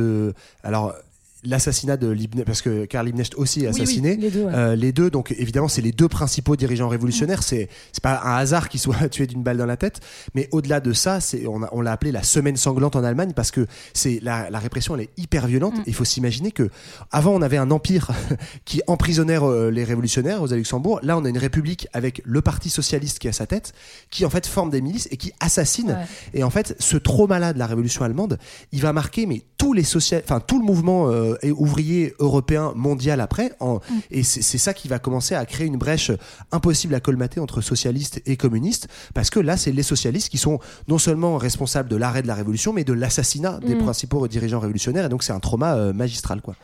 Alors. 0.64 0.94
L'assassinat 1.48 1.98
de 1.98 2.08
Liebknecht, 2.10 2.46
parce 2.46 2.62
que 2.62 2.86
Karl 2.86 3.06
Liebknecht 3.06 3.36
aussi 3.36 3.62
est 3.64 3.68
Oui, 3.70 3.74
oui, 3.76 3.82
assassiné. 3.82 4.18
les 4.18 4.30
deux, 4.30 4.44
ouais. 4.44 4.52
Euh, 4.54 4.76
les 4.76 4.92
deux, 4.92 5.10
donc 5.10 5.34
évidemment, 5.38 5.68
c'est 5.70 5.82
les 5.82 5.92
deux 5.94 6.08
principaux 6.10 6.56
dirigeants 6.56 6.90
révolutionnaires. 6.90 7.42
C'est 7.42 7.70
c'est 7.94 8.04
pas 8.04 8.22
un 8.24 8.36
hasard 8.36 8.70
qu'ils 8.70 8.80
soient 8.82 9.08
tués 9.12 9.28
d'une 9.28 9.44
balle 9.44 9.58
dans 9.58 9.66
la 9.66 9.78
tête, 9.78 10.02
mais 10.36 10.50
au-delà 10.52 10.80
de 10.82 10.92
ça, 10.94 11.22
c'est 11.22 11.48
on, 11.48 11.62
on 11.72 11.82
l'a 11.82 11.92
appelé 11.94 12.12
la 12.12 12.24
semaine 12.24 12.58
sanglante 12.58 12.96
en 12.96 13.04
Allemagne 13.04 13.32
parce 13.34 13.52
que 13.52 13.66
c'est 13.94 14.20
la, 14.22 14.50
la 14.50 14.60
répression, 14.60 14.96
elle 14.96 15.04
est 15.04 15.10
hyper 15.18 15.48
violente. 15.48 15.76
Il 15.86 15.94
faut 15.94 16.06
s'imaginer 16.06 16.52
que 16.52 16.70
avant, 17.12 17.34
on 17.34 17.42
avait 17.42 17.58
un 17.58 17.72
empire 17.72 18.12
qui 18.66 18.82
emprisonnait 18.88 19.40
euh, 19.42 19.72
les 19.72 19.84
révolutionnaires 19.86 20.42
aux 20.42 20.48
Luxembourg. 20.48 21.00
Là, 21.04 21.18
on 21.18 21.24
a 21.26 21.30
une 21.30 21.38
république 21.38 21.88
avec 21.94 22.22
le 22.26 22.42
parti 22.42 22.70
socialiste 22.70 23.20
qui 23.20 23.28
est 23.28 23.30
à 23.30 23.34
sa 23.34 23.46
tête, 23.46 23.74
qui 24.12 24.26
en 24.26 24.30
fait 24.30 24.46
forme 24.48 24.70
des 24.70 24.82
milices 24.82 25.08
et 25.12 25.18
qui 25.18 25.32
assassine. 25.40 25.92
Ouais. 25.92 26.40
Et 26.40 26.44
en 26.44 26.50
fait, 26.50 26.76
ce 26.80 26.98
trauma-là 26.98 27.54
de 27.54 27.60
la 27.60 27.68
révolution 27.68 28.04
allemande, 28.04 28.38
il 28.72 28.82
va 28.82 28.92
marquer 28.92 29.26
mais 29.26 29.44
tous 29.58 29.74
les 29.74 29.84
social, 29.84 30.22
enfin 30.24 30.40
tout 30.40 30.60
le 30.60 30.66
mouvement 30.66 31.10
euh, 31.10 31.36
ouvrier 31.52 32.14
européen 32.20 32.74
mondial 32.76 33.22
après. 33.22 33.52
En, 33.60 33.80
Et 34.12 34.24
c'est 34.24 34.42
c'est 34.42 34.58
ça 34.58 34.74
qui 34.74 34.88
va 34.88 34.98
commencer 35.00 35.36
à 35.36 35.46
créer 35.46 35.68
une 35.68 35.78
brèche 35.78 36.12
impossible 36.52 36.96
à 36.96 37.00
colmater 37.00 37.40
entre 37.40 37.62
socialistes 37.62 38.22
et 38.26 38.38
communistes, 38.38 38.88
parce 39.14 39.30
que 39.30 39.40
là, 39.40 39.58
c'est 39.58 39.72
les 39.72 39.84
socialistes 39.84 40.30
qui 40.30 40.38
sont 40.38 40.60
non 40.88 40.98
seulement 40.98 41.38
responsables 41.38 41.90
de 41.90 41.96
l'arrêt 41.96 42.22
de 42.22 42.28
la 42.28 42.36
révolution, 42.36 42.74
mais 42.74 42.84
de 42.84 42.94
l'assassinat 42.94 43.60
des 43.60 43.76
Mm. 43.76 43.84
principaux 43.84 44.28
dirigeants 44.28 44.60
révolutionnaires. 44.60 45.06
Et 45.06 45.10
donc, 45.10 45.24
c'est 45.24 45.34
un 45.34 45.40
trauma 45.40 45.76
euh, 45.76 45.94
magistral, 45.94 46.42
quoi. 46.42 46.56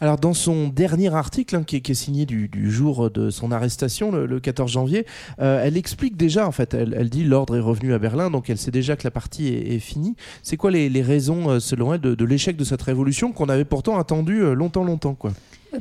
Alors 0.00 0.18
dans 0.18 0.34
son 0.34 0.68
dernier 0.68 1.14
article, 1.14 1.56
hein, 1.56 1.62
qui, 1.64 1.76
est, 1.76 1.94
signé 1.94 2.26
du, 2.26 2.50
jour 2.70 3.10
de 3.10 3.30
son 3.30 3.52
arrestation, 3.52 4.10
le, 4.10 4.26
le 4.26 4.40
14 4.40 4.70
janvier, 4.70 5.06
euh, 5.40 5.62
elle 5.62 5.76
explique 5.76 6.16
déjà, 6.16 6.46
en 6.46 6.52
fait, 6.52 6.74
elle, 6.74 7.08
dit 7.08 7.24
l'ordre 7.24 7.56
est 7.56 7.60
revenu 7.60 7.94
à 7.94 7.98
Berlin, 7.98 8.30
donc 8.30 8.50
elle 8.50 8.58
sait 8.58 8.70
déjà 8.70 8.96
que 8.96 9.04
la 9.04 9.10
partie 9.10 9.48
est, 9.48 9.78
finie. 9.78 10.16
C'est 10.42 10.56
quoi 10.56 10.70
les, 10.70 10.88
les 10.88 11.02
raisons, 11.02 11.50
euh, 11.50 11.60
selon 11.60 11.94
elle, 11.94 12.00
de, 12.00 12.14
de 12.14 12.24
l'échec 12.24 12.56
de 12.56 12.64
cette 12.64 12.82
révolution 12.82 13.32
qu'on 13.32 13.48
avait 13.48 13.64
pourtant 13.64 13.98
attendu 13.98 14.42
euh, 14.42 14.54
longtemps, 14.54 14.84
longtemps, 14.84 15.14
quoi? 15.14 15.32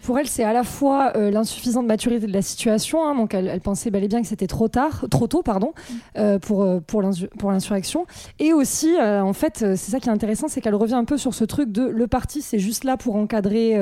Pour 0.03 0.19
elle, 0.19 0.27
c'est 0.27 0.43
à 0.43 0.53
la 0.53 0.63
fois 0.63 1.13
euh, 1.15 1.31
l'insuffisante 1.31 1.85
maturité 1.85 2.27
de 2.27 2.33
la 2.33 2.41
situation, 2.41 3.05
hein, 3.05 3.15
donc 3.15 3.33
elle, 3.33 3.47
elle 3.47 3.61
pensait 3.61 3.91
bel 3.91 4.03
et 4.03 4.07
bien 4.07 4.21
que 4.21 4.27
c'était 4.27 4.47
trop 4.47 4.67
tard, 4.67 5.05
trop 5.09 5.27
tôt, 5.27 5.41
pardon, 5.43 5.73
euh, 6.17 6.39
pour 6.39 6.63
euh, 6.63 6.79
pour 6.79 7.01
l'insu- 7.01 7.27
pour 7.37 7.51
l'insurrection, 7.51 8.05
et 8.39 8.53
aussi, 8.53 8.95
euh, 8.99 9.21
en 9.21 9.33
fait, 9.33 9.59
c'est 9.59 9.91
ça 9.91 9.99
qui 9.99 10.09
est 10.09 10.11
intéressant, 10.11 10.47
c'est 10.47 10.61
qu'elle 10.61 10.75
revient 10.75 10.93
un 10.95 11.05
peu 11.05 11.17
sur 11.17 11.33
ce 11.33 11.43
truc 11.45 11.71
de 11.71 11.83
le 11.83 12.07
parti, 12.07 12.41
c'est 12.41 12.59
juste 12.59 12.83
là 12.83 12.97
pour 12.97 13.15
encadrer, 13.15 13.75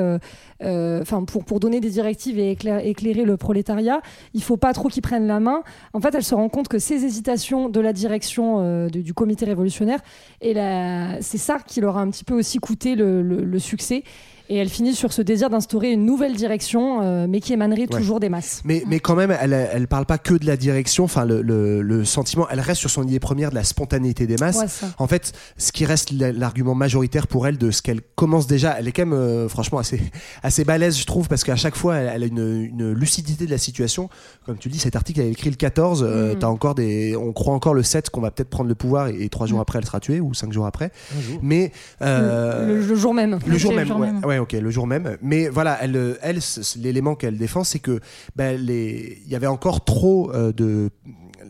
enfin 0.60 1.24
pour 1.24 1.44
pour 1.44 1.60
donner 1.60 1.80
des 1.80 1.90
directives 1.90 2.38
et 2.38 2.50
éclairer, 2.52 2.88
éclairer 2.88 3.24
le 3.24 3.36
prolétariat. 3.36 4.00
Il 4.34 4.42
faut 4.42 4.56
pas 4.56 4.72
trop 4.72 4.88
qu'ils 4.88 5.02
prennent 5.02 5.26
la 5.26 5.40
main. 5.40 5.62
En 5.92 6.00
fait, 6.00 6.14
elle 6.14 6.24
se 6.24 6.34
rend 6.34 6.48
compte 6.48 6.68
que 6.68 6.78
ces 6.78 7.04
hésitations 7.04 7.68
de 7.68 7.80
la 7.80 7.92
direction 7.92 8.88
de- 8.88 9.00
du 9.00 9.14
comité 9.14 9.44
révolutionnaire, 9.44 10.00
et 10.40 10.54
c'est 11.20 11.38
ça 11.38 11.58
qui 11.66 11.80
leur 11.80 11.96
a 11.98 12.00
un 12.00 12.10
petit 12.10 12.24
peu 12.24 12.34
aussi 12.34 12.58
coûté 12.58 12.94
le- 12.94 13.22
le- 13.22 13.44
le 13.44 13.58
succès. 13.58 14.04
Et 14.50 14.56
elle 14.56 14.68
finit 14.68 14.94
sur 14.94 15.12
ce 15.12 15.22
désir 15.22 15.48
d'instaurer 15.48 15.90
une 15.92 16.04
nouvelle 16.04 16.34
direction, 16.36 17.00
euh, 17.02 17.26
mais 17.28 17.40
qui 17.40 17.52
émanerait 17.54 17.82
Ouais. 17.82 17.86
toujours 17.98 18.20
des 18.20 18.28
masses. 18.28 18.60
Mais, 18.64 18.82
mais 18.86 19.00
quand 19.00 19.14
même, 19.14 19.34
elle, 19.40 19.52
elle 19.52 19.88
parle 19.88 20.04
pas 20.04 20.18
que 20.18 20.34
de 20.34 20.44
la 20.46 20.56
direction, 20.58 21.04
enfin, 21.04 21.24
le, 21.24 21.40
le, 21.40 21.80
le 21.80 22.04
sentiment, 22.04 22.46
elle 22.50 22.60
reste 22.60 22.80
sur 22.80 22.90
son 22.90 23.04
idée 23.06 23.20
première 23.20 23.48
de 23.50 23.54
la 23.54 23.64
spontanéité 23.64 24.26
des 24.26 24.36
masses. 24.36 24.58
Ouais, 24.82 24.88
en 24.98 25.06
fait, 25.06 25.32
ce 25.56 25.72
qui 25.72 25.86
reste 25.86 26.10
la- 26.12 26.32
l'argument 26.32 26.74
majoritaire 26.74 27.26
pour 27.26 27.46
elle 27.46 27.56
de 27.56 27.70
ce 27.70 27.80
qu'elle 27.80 28.00
commence 28.16 28.46
déjà, 28.46 28.76
elle 28.78 28.86
est 28.86 28.92
quand 28.92 29.02
même, 29.06 29.14
euh, 29.14 29.48
franchement, 29.48 29.78
assez, 29.78 29.98
assez 30.42 30.64
balèze, 30.64 30.98
je 30.98 31.06
trouve, 31.06 31.26
parce 31.28 31.42
qu'à 31.42 31.56
chaque 31.56 31.74
fois, 31.76 31.96
elle, 31.96 32.10
elle 32.14 32.22
a 32.22 32.26
une, 32.26 32.60
une 32.70 32.92
lucidité 32.92 33.46
de 33.46 33.50
la 33.50 33.58
situation. 33.58 34.10
Comme 34.44 34.58
tu 34.58 34.68
le 34.68 34.74
dis, 34.74 34.78
cet 34.78 34.94
article, 34.94 35.20
elle 35.20 35.26
a 35.26 35.30
écrit 35.30 35.50
le 35.50 35.56
14, 35.56 36.02
euh, 36.06 36.34
Mm. 36.34 36.38
t'as 36.38 36.46
encore 36.48 36.74
des, 36.74 37.16
on 37.16 37.32
croit 37.32 37.54
encore 37.54 37.74
le 37.74 37.82
7 37.82 38.10
qu'on 38.10 38.20
va 38.20 38.30
peut-être 38.30 38.50
prendre 38.50 38.68
le 38.68 38.74
pouvoir 38.74 39.08
et, 39.08 39.22
et 39.24 39.28
trois 39.30 39.46
jours 39.46 39.60
après, 39.60 39.78
elle 39.78 39.86
sera 39.86 40.00
tuée, 40.00 40.20
ou 40.20 40.34
cinq 40.34 40.52
jours 40.52 40.66
après. 40.66 40.90
Jour. 41.20 41.38
Mais, 41.42 41.72
euh, 42.02 42.66
Le, 42.80 42.86
le 42.86 42.94
jour 42.94 43.14
même. 43.14 43.38
le 43.46 43.58
jour 43.58 43.72
même, 43.72 43.90
ouais. 44.24 44.33
Ok, 44.38 44.52
le 44.52 44.70
jour 44.70 44.86
même. 44.86 45.16
Mais 45.22 45.48
voilà, 45.48 45.78
elle, 45.80 45.96
euh, 45.96 46.18
elle, 46.22 46.40
l'élément 46.76 47.14
qu'elle 47.14 47.38
défend, 47.38 47.64
c'est 47.64 47.78
que 47.78 48.00
ben, 48.36 48.60
les, 48.60 49.22
il 49.24 49.30
y 49.30 49.34
avait 49.34 49.46
encore 49.46 49.84
trop 49.84 50.32
euh, 50.32 50.52
de 50.52 50.90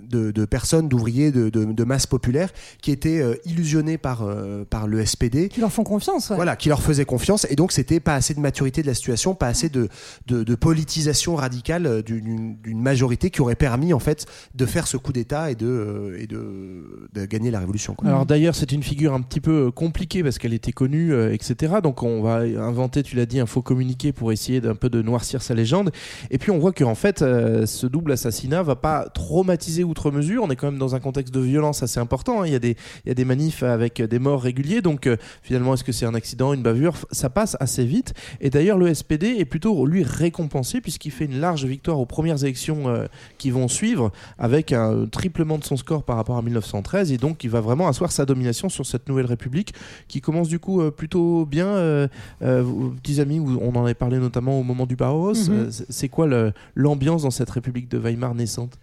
de, 0.09 0.31
de 0.31 0.45
personnes, 0.45 0.89
d'ouvriers, 0.89 1.31
de, 1.31 1.49
de, 1.49 1.65
de 1.65 1.85
masse 1.85 2.07
populaire 2.07 2.51
qui 2.83 2.91
étaient 2.91 3.21
euh, 3.21 3.35
illusionnés 3.45 3.99
par, 3.99 4.23
euh, 4.23 4.65
par 4.65 4.87
le 4.87 5.05
SPD. 5.05 5.49
Qui 5.49 5.61
leur 5.61 5.73
font 5.73 5.85
confiance. 5.85 6.31
ouais. 6.31 6.37
Voilà, 6.37 6.57
qui 6.57 6.69
leur 6.69 6.83
faisaient 6.83 7.05
confiance. 7.05 7.47
Et 7.51 7.57
donc, 7.57 7.73
c'était 7.73 8.01
pas 8.01 8.15
assez 8.15 8.35
de 8.35 8.41
maturité 8.41 8.83
de 8.83 8.87
la 8.87 8.95
situation, 8.95 9.35
pas 9.35 9.49
assez 9.49 9.69
de, 9.69 9.89
de, 10.27 10.43
de 10.45 10.55
politisation 10.55 11.35
radicale 11.37 11.87
euh, 11.87 12.03
d'une 12.03 12.57
d'une 12.63 12.81
majorité 12.81 13.31
qui 13.31 13.41
aurait 13.43 13.55
permis, 13.55 13.93
en 13.93 13.99
fait, 13.99 14.27
de 14.55 14.67
faire 14.67 14.87
ce 14.87 14.97
coup 14.97 15.13
d'État 15.13 15.51
et, 15.51 15.55
de, 15.55 15.67
euh, 15.67 16.19
et 16.21 16.27
de, 16.27 17.09
de 17.13 17.25
gagner 17.27 17.51
la 17.51 17.59
révolution. 17.61 17.95
quoi. 17.95 18.09
Alors 18.09 18.27
d'ailleurs, 18.27 18.55
c'est 18.55 18.73
une 18.73 18.83
figure 18.83 19.13
un 19.15 19.21
petit 19.21 19.41
peu 19.41 19.71
compliquée 19.71 20.23
parce 20.23 20.39
qu'elle 20.39 20.55
était 20.55 20.73
connue, 20.73 21.13
euh, 21.13 21.33
etc. 21.33 21.75
Donc 21.83 22.03
on 22.03 22.23
va 22.23 22.39
inventer, 22.41 23.03
tu 23.03 23.17
l'as 23.17 23.27
dit, 23.27 23.41
un 23.41 23.47
faux 23.47 23.63
communiqué 23.63 24.13
pour 24.13 24.33
essayer 24.33 24.61
d'un 24.61 24.75
peu 24.75 24.89
de 24.91 25.03
noircir 25.03 25.43
sa 25.43 25.55
légende. 25.55 25.91
Et 26.31 26.39
puis 26.39 26.51
on 26.51 26.59
voit 26.59 26.73
qu'en 26.73 26.95
fait, 26.95 27.23
euh, 27.23 27.67
ce 27.67 27.87
double 27.87 28.13
assassinat 28.13 28.63
va 28.63 28.77
pas 28.77 29.09
traumatiser 29.09 29.85
outre 29.95 30.11
mesure. 30.11 30.43
On 30.43 30.51
est 30.51 30.57
quand 30.57 30.71
même 30.71 30.79
dans 30.81 30.97
un 30.97 31.01
contexte 31.01 31.33
de 31.33 31.39
violence 31.41 31.83
assez 31.85 32.01
important. 32.01 32.43
hein. 32.43 32.47
Il 32.47 32.53
y 32.53 32.57
a 32.57 32.59
des, 32.59 32.77
il 33.05 33.09
y 33.09 33.11
a 33.13 33.15
des 33.15 33.25
manifs 33.25 33.63
avec 33.63 34.03
des 34.03 34.19
morts 34.19 34.43
réguliers. 34.43 34.83
Donc 34.83 35.07
euh, 35.07 35.17
finalement, 35.43 35.75
est-ce 35.75 35.85
que 35.85 35.93
c'est 35.93 36.05
un 36.07 36.15
accident, 36.15 36.53
une 36.53 36.63
bavure? 36.63 36.95
Ça 37.13 37.31
passe 37.31 37.57
assez 37.61 37.85
vite. 37.85 38.13
Et 38.41 38.51
d'ailleurs, 38.51 38.77
le 38.77 38.93
SPD 38.93 39.37
est 39.39 39.45
plutôt 39.45 39.87
lui 39.87 40.03
récompensé 40.03 40.81
puisqu'il 40.81 41.13
fait 41.13 41.27
une 41.27 41.39
large 41.39 41.65
victoire 41.65 42.01
aux 42.01 42.07
premières 42.07 42.43
élections 42.43 42.89
euh, 42.89 43.07
qui 43.39 43.51
vont 43.51 43.69
suivre 43.69 44.11
avec 44.39 44.73
un 44.73 45.07
triplement 45.07 45.59
de 45.59 45.65
son 45.65 45.77
score 45.77 46.03
par 46.03 46.17
rapport 46.17 46.37
à 46.37 46.43
1913 46.43 47.13
et 47.13 47.17
donc 47.19 47.45
il 47.45 47.51
va 47.51 47.61
vraiment 47.61 47.87
asseoir 47.87 48.11
sa 48.11 48.25
domination 48.27 48.69
sur 48.69 48.85
cette 48.87 49.09
nouvelle 49.09 49.27
république 49.27 49.75
qui 50.09 50.21
commence 50.21 50.49
du 50.49 50.59
coup 50.59 50.81
euh, 50.81 50.91
plutôt 50.91 51.47
bien 51.47 52.09
petits 52.41 53.21
amis 53.21 53.39
on 53.41 53.75
en 53.77 53.85
avait 53.85 53.95
parlé 53.95 54.19
notamment 54.19 54.59
au 54.59 54.63
moment 54.63 54.87
du 54.87 54.97
Bauhaus 54.97 55.49
Mhm. 55.49 55.55
Euh, 55.55 55.71
c'est- 55.89 56.09
quoi 56.09 56.27
l'ambiance 56.75 57.23
dans 57.23 57.31
cette 57.31 57.51
république 57.51 57.89
de 57.91 57.99
Weimar 57.99 58.35
naissante? 58.35 58.79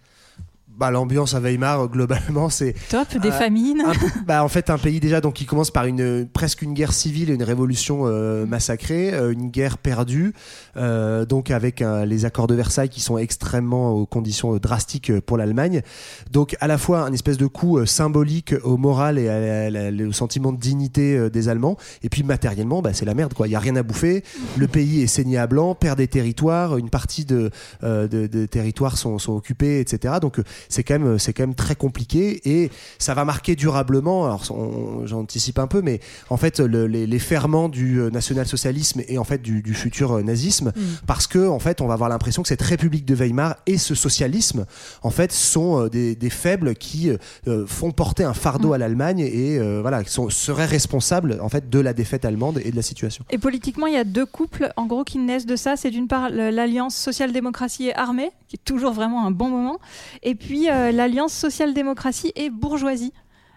Bah, 0.82 0.90
l'ambiance 0.90 1.32
à 1.36 1.38
Weimar, 1.38 1.82
euh, 1.82 1.86
globalement, 1.86 2.48
c'est. 2.50 2.74
Top, 2.90 3.06
des 3.16 3.28
Euh, 3.28 3.30
famines. 3.30 3.82
un- 3.86 3.92
bah, 4.26 4.42
en 4.42 4.48
fait, 4.48 4.68
un 4.68 4.78
pays 4.78 4.98
déjà 4.98 5.20
donc 5.20 5.34
qui 5.34 5.46
commence 5.46 5.70
par 5.70 5.86
une 5.86 6.26
presque 6.26 6.60
une 6.62 6.74
guerre 6.74 6.92
civile 6.92 7.30
et 7.30 7.34
une 7.34 7.44
révolution 7.44 8.00
euh, 8.06 8.46
massacrée, 8.46 9.14
euh, 9.14 9.30
une 9.32 9.48
guerre 9.48 9.78
perdue, 9.78 10.32
donc 11.28 11.52
avec 11.52 11.84
les 12.06 12.24
accords 12.24 12.48
de 12.48 12.56
Versailles 12.56 12.88
qui 12.88 13.00
sont 13.00 13.16
extrêmement 13.16 13.92
aux 13.92 14.06
conditions 14.06 14.56
drastiques 14.56 15.12
pour 15.20 15.36
l'Allemagne. 15.36 15.82
Donc 16.32 16.56
à 16.60 16.66
la 16.66 16.78
fois 16.78 17.02
un 17.04 17.12
espèce 17.12 17.36
de 17.36 17.46
coup 17.46 17.86
symbolique 17.86 18.52
au 18.64 18.76
moral 18.76 19.18
et 19.20 19.28
à 19.28 20.08
au 20.08 20.12
sentiment 20.12 20.50
de 20.52 20.58
dignité 20.58 21.30
des 21.30 21.48
Allemands, 21.48 21.76
et 22.02 22.08
puis 22.08 22.24
matériellement, 22.24 22.82
bah, 22.82 22.92
c'est 22.92 23.04
la 23.04 23.14
merde 23.14 23.34
quoi. 23.34 23.46
Il 23.46 23.52
y 23.52 23.56
a 23.56 23.60
rien 23.60 23.76
à 23.76 23.84
bouffer, 23.84 24.24
le 24.56 24.66
pays 24.66 25.02
est 25.02 25.06
saigné 25.06 25.38
à 25.38 25.46
blanc, 25.46 25.76
perd 25.76 25.98
des 25.98 26.08
territoires, 26.08 26.76
une 26.76 26.90
partie 26.90 27.24
de, 27.24 27.50
de, 27.82 28.06
de 28.08 28.46
territoires 28.46 28.96
sont, 28.98 29.20
sont 29.20 29.34
occupés, 29.34 29.78
etc. 29.78 30.14
Donc 30.20 30.40
c'est 30.72 30.82
quand 30.84 30.98
même 30.98 31.18
c'est 31.18 31.32
quand 31.32 31.44
même 31.44 31.54
très 31.54 31.74
compliqué 31.76 32.40
et 32.48 32.70
ça 32.98 33.14
va 33.14 33.24
marquer 33.24 33.54
durablement. 33.56 34.24
Alors 34.24 34.42
j'anticipe 35.06 35.58
un 35.58 35.66
peu, 35.66 35.82
mais 35.82 36.00
en 36.30 36.36
fait 36.36 36.60
le- 36.60 36.86
les, 36.86 37.06
les 37.06 37.18
ferments 37.18 37.68
du 37.68 38.00
euh, 38.00 38.10
national-socialisme 38.10 39.02
et 39.08 39.18
en 39.18 39.24
fait 39.24 39.40
du, 39.42 39.62
du 39.62 39.74
futur 39.74 40.12
euh, 40.12 40.22
nazisme, 40.22 40.72
parce 41.06 41.26
que 41.26 41.46
en 41.48 41.58
fait 41.58 41.80
on 41.80 41.86
va 41.86 41.94
avoir 41.94 42.08
l'impression 42.08 42.42
que 42.42 42.48
cette 42.48 42.62
République 42.62 43.04
de 43.04 43.14
Weimar 43.14 43.56
et 43.66 43.78
ce 43.78 43.94
socialisme 43.94 44.64
en 45.02 45.10
fait 45.10 45.32
sont 45.32 45.82
euh, 45.84 45.88
des, 45.88 46.14
des 46.14 46.30
faibles 46.30 46.74
qui 46.74 47.10
euh, 47.46 47.66
font 47.66 47.90
porter 47.92 48.24
un 48.24 48.34
fardeau 48.34 48.72
à 48.72 48.78
l'Allemagne 48.78 49.20
et 49.20 49.58
euh, 49.58 49.80
voilà 49.82 50.04
sont, 50.06 50.30
seraient 50.30 50.66
responsables 50.66 51.38
en 51.40 51.48
fait 51.48 51.68
de 51.70 51.78
la 51.78 51.92
défaite 51.92 52.24
allemande 52.24 52.60
et 52.64 52.70
de 52.70 52.76
la 52.76 52.82
situation. 52.82 53.24
Et 53.30 53.38
politiquement, 53.38 53.86
il 53.86 53.94
y 53.94 53.98
a 53.98 54.04
deux 54.04 54.26
couples, 54.26 54.70
en 54.76 54.86
gros, 54.86 55.04
qui 55.04 55.18
naissent 55.18 55.46
de 55.46 55.56
ça. 55.56 55.76
C'est 55.76 55.90
d'une 55.90 56.08
part 56.08 56.30
l'alliance 56.30 56.94
social-démocratie 56.96 57.88
et 57.88 57.94
armée, 57.96 58.30
qui 58.48 58.56
est 58.56 58.64
toujours 58.64 58.92
vraiment 58.92 59.26
un 59.26 59.30
bon 59.30 59.48
moment, 59.48 59.78
et 60.22 60.34
puis 60.34 60.51
euh, 60.70 60.92
l'alliance 60.92 61.32
social-démocratie 61.32 62.32
et 62.36 62.50
bourgeoisie, 62.50 63.12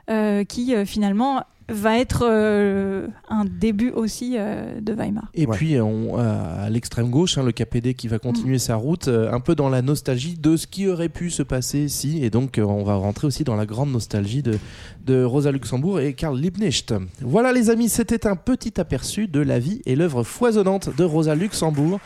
euh, 0.10 0.44
qui 0.44 0.76
euh, 0.76 0.86
finalement 0.86 1.44
va 1.68 1.98
être 1.98 2.26
euh, 2.30 3.08
un 3.30 3.46
début 3.46 3.90
aussi 3.90 4.36
euh, 4.38 4.80
de 4.82 4.94
Weimar. 4.94 5.26
Et 5.34 5.48
puis 5.48 5.80
on, 5.80 6.18
à 6.18 6.70
l'extrême 6.70 7.10
gauche, 7.10 7.38
hein, 7.38 7.44
le 7.44 7.52
KPD 7.52 7.94
qui 7.96 8.08
va 8.08 8.20
continuer 8.20 8.60
sa 8.60 8.76
route, 8.76 9.08
euh, 9.08 9.32
un 9.32 9.40
peu 9.40 9.56
dans 9.56 9.70
la 9.70 9.82
nostalgie 9.82 10.36
de 10.38 10.58
ce 10.58 10.68
qui 10.68 10.88
aurait 10.88 11.10
pu 11.10 11.30
se 11.30 11.44
passer 11.44 11.88
si, 11.88 12.24
et 12.24 12.30
donc 12.30 12.58
euh, 12.58 12.64
on 12.64 12.84
va 12.84 12.96
rentrer 12.96 13.28
aussi 13.28 13.44
dans 13.44 13.56
la 13.56 13.66
grande 13.66 13.92
nostalgie 13.92 14.44
de, 14.44 14.60
de 15.06 15.24
Rosa 15.24 15.52
Luxembourg 15.52 16.00
et 16.00 16.14
Karl 16.14 16.38
Liebknecht. 16.38 16.94
Voilà 17.22 17.52
les 17.52 17.70
amis, 17.70 17.90
c'était 17.90 18.28
un 18.28 18.36
petit 18.36 18.80
aperçu 18.80 19.28
de 19.28 19.40
la 19.40 19.60
vie 19.60 19.82
et 19.86 19.96
l'œuvre 19.96 20.24
foisonnante 20.24 20.96
de 20.96 21.04
Rosa 21.04 21.36
Luxembourg. 21.36 22.00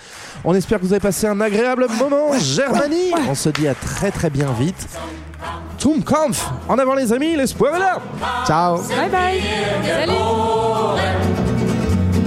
On 0.46 0.54
espère 0.54 0.80
que 0.80 0.86
vous 0.86 0.94
avez 0.94 1.02
passé 1.02 1.28
un 1.28 1.42
agréable 1.42 1.88
moment, 2.00 2.38
Germanie. 2.40 3.12
On 3.30 3.36
se 3.36 3.50
dit 3.50 3.68
à 3.68 3.76
très 3.76 4.12
très 4.12 4.30
bien 4.30 4.52
vite. 4.54 4.88
Zum 5.80 6.04
Kampf 6.04 6.50
En 6.68 6.78
avant 6.78 6.96
les 6.96 7.14
amis, 7.14 7.36
l'espoir 7.36 7.76
est 7.76 7.80
là 7.80 8.02
Ciao 8.46 8.78
Bye 8.90 9.10
bye 9.10 9.49
Salut 9.86 11.00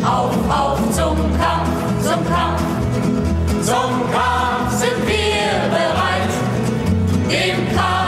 Auf, 0.05 0.35
auf 0.51 0.79
zum 0.93 1.16
Kampf, 1.39 1.70
zum 2.03 2.20
Kampf, 2.29 2.62
zum 3.62 3.93
Kampf 4.12 4.73
sind 4.73 5.07
wir 5.07 5.70
bereit. 5.70 6.33
Dem 7.31 7.77
Karl 7.77 8.01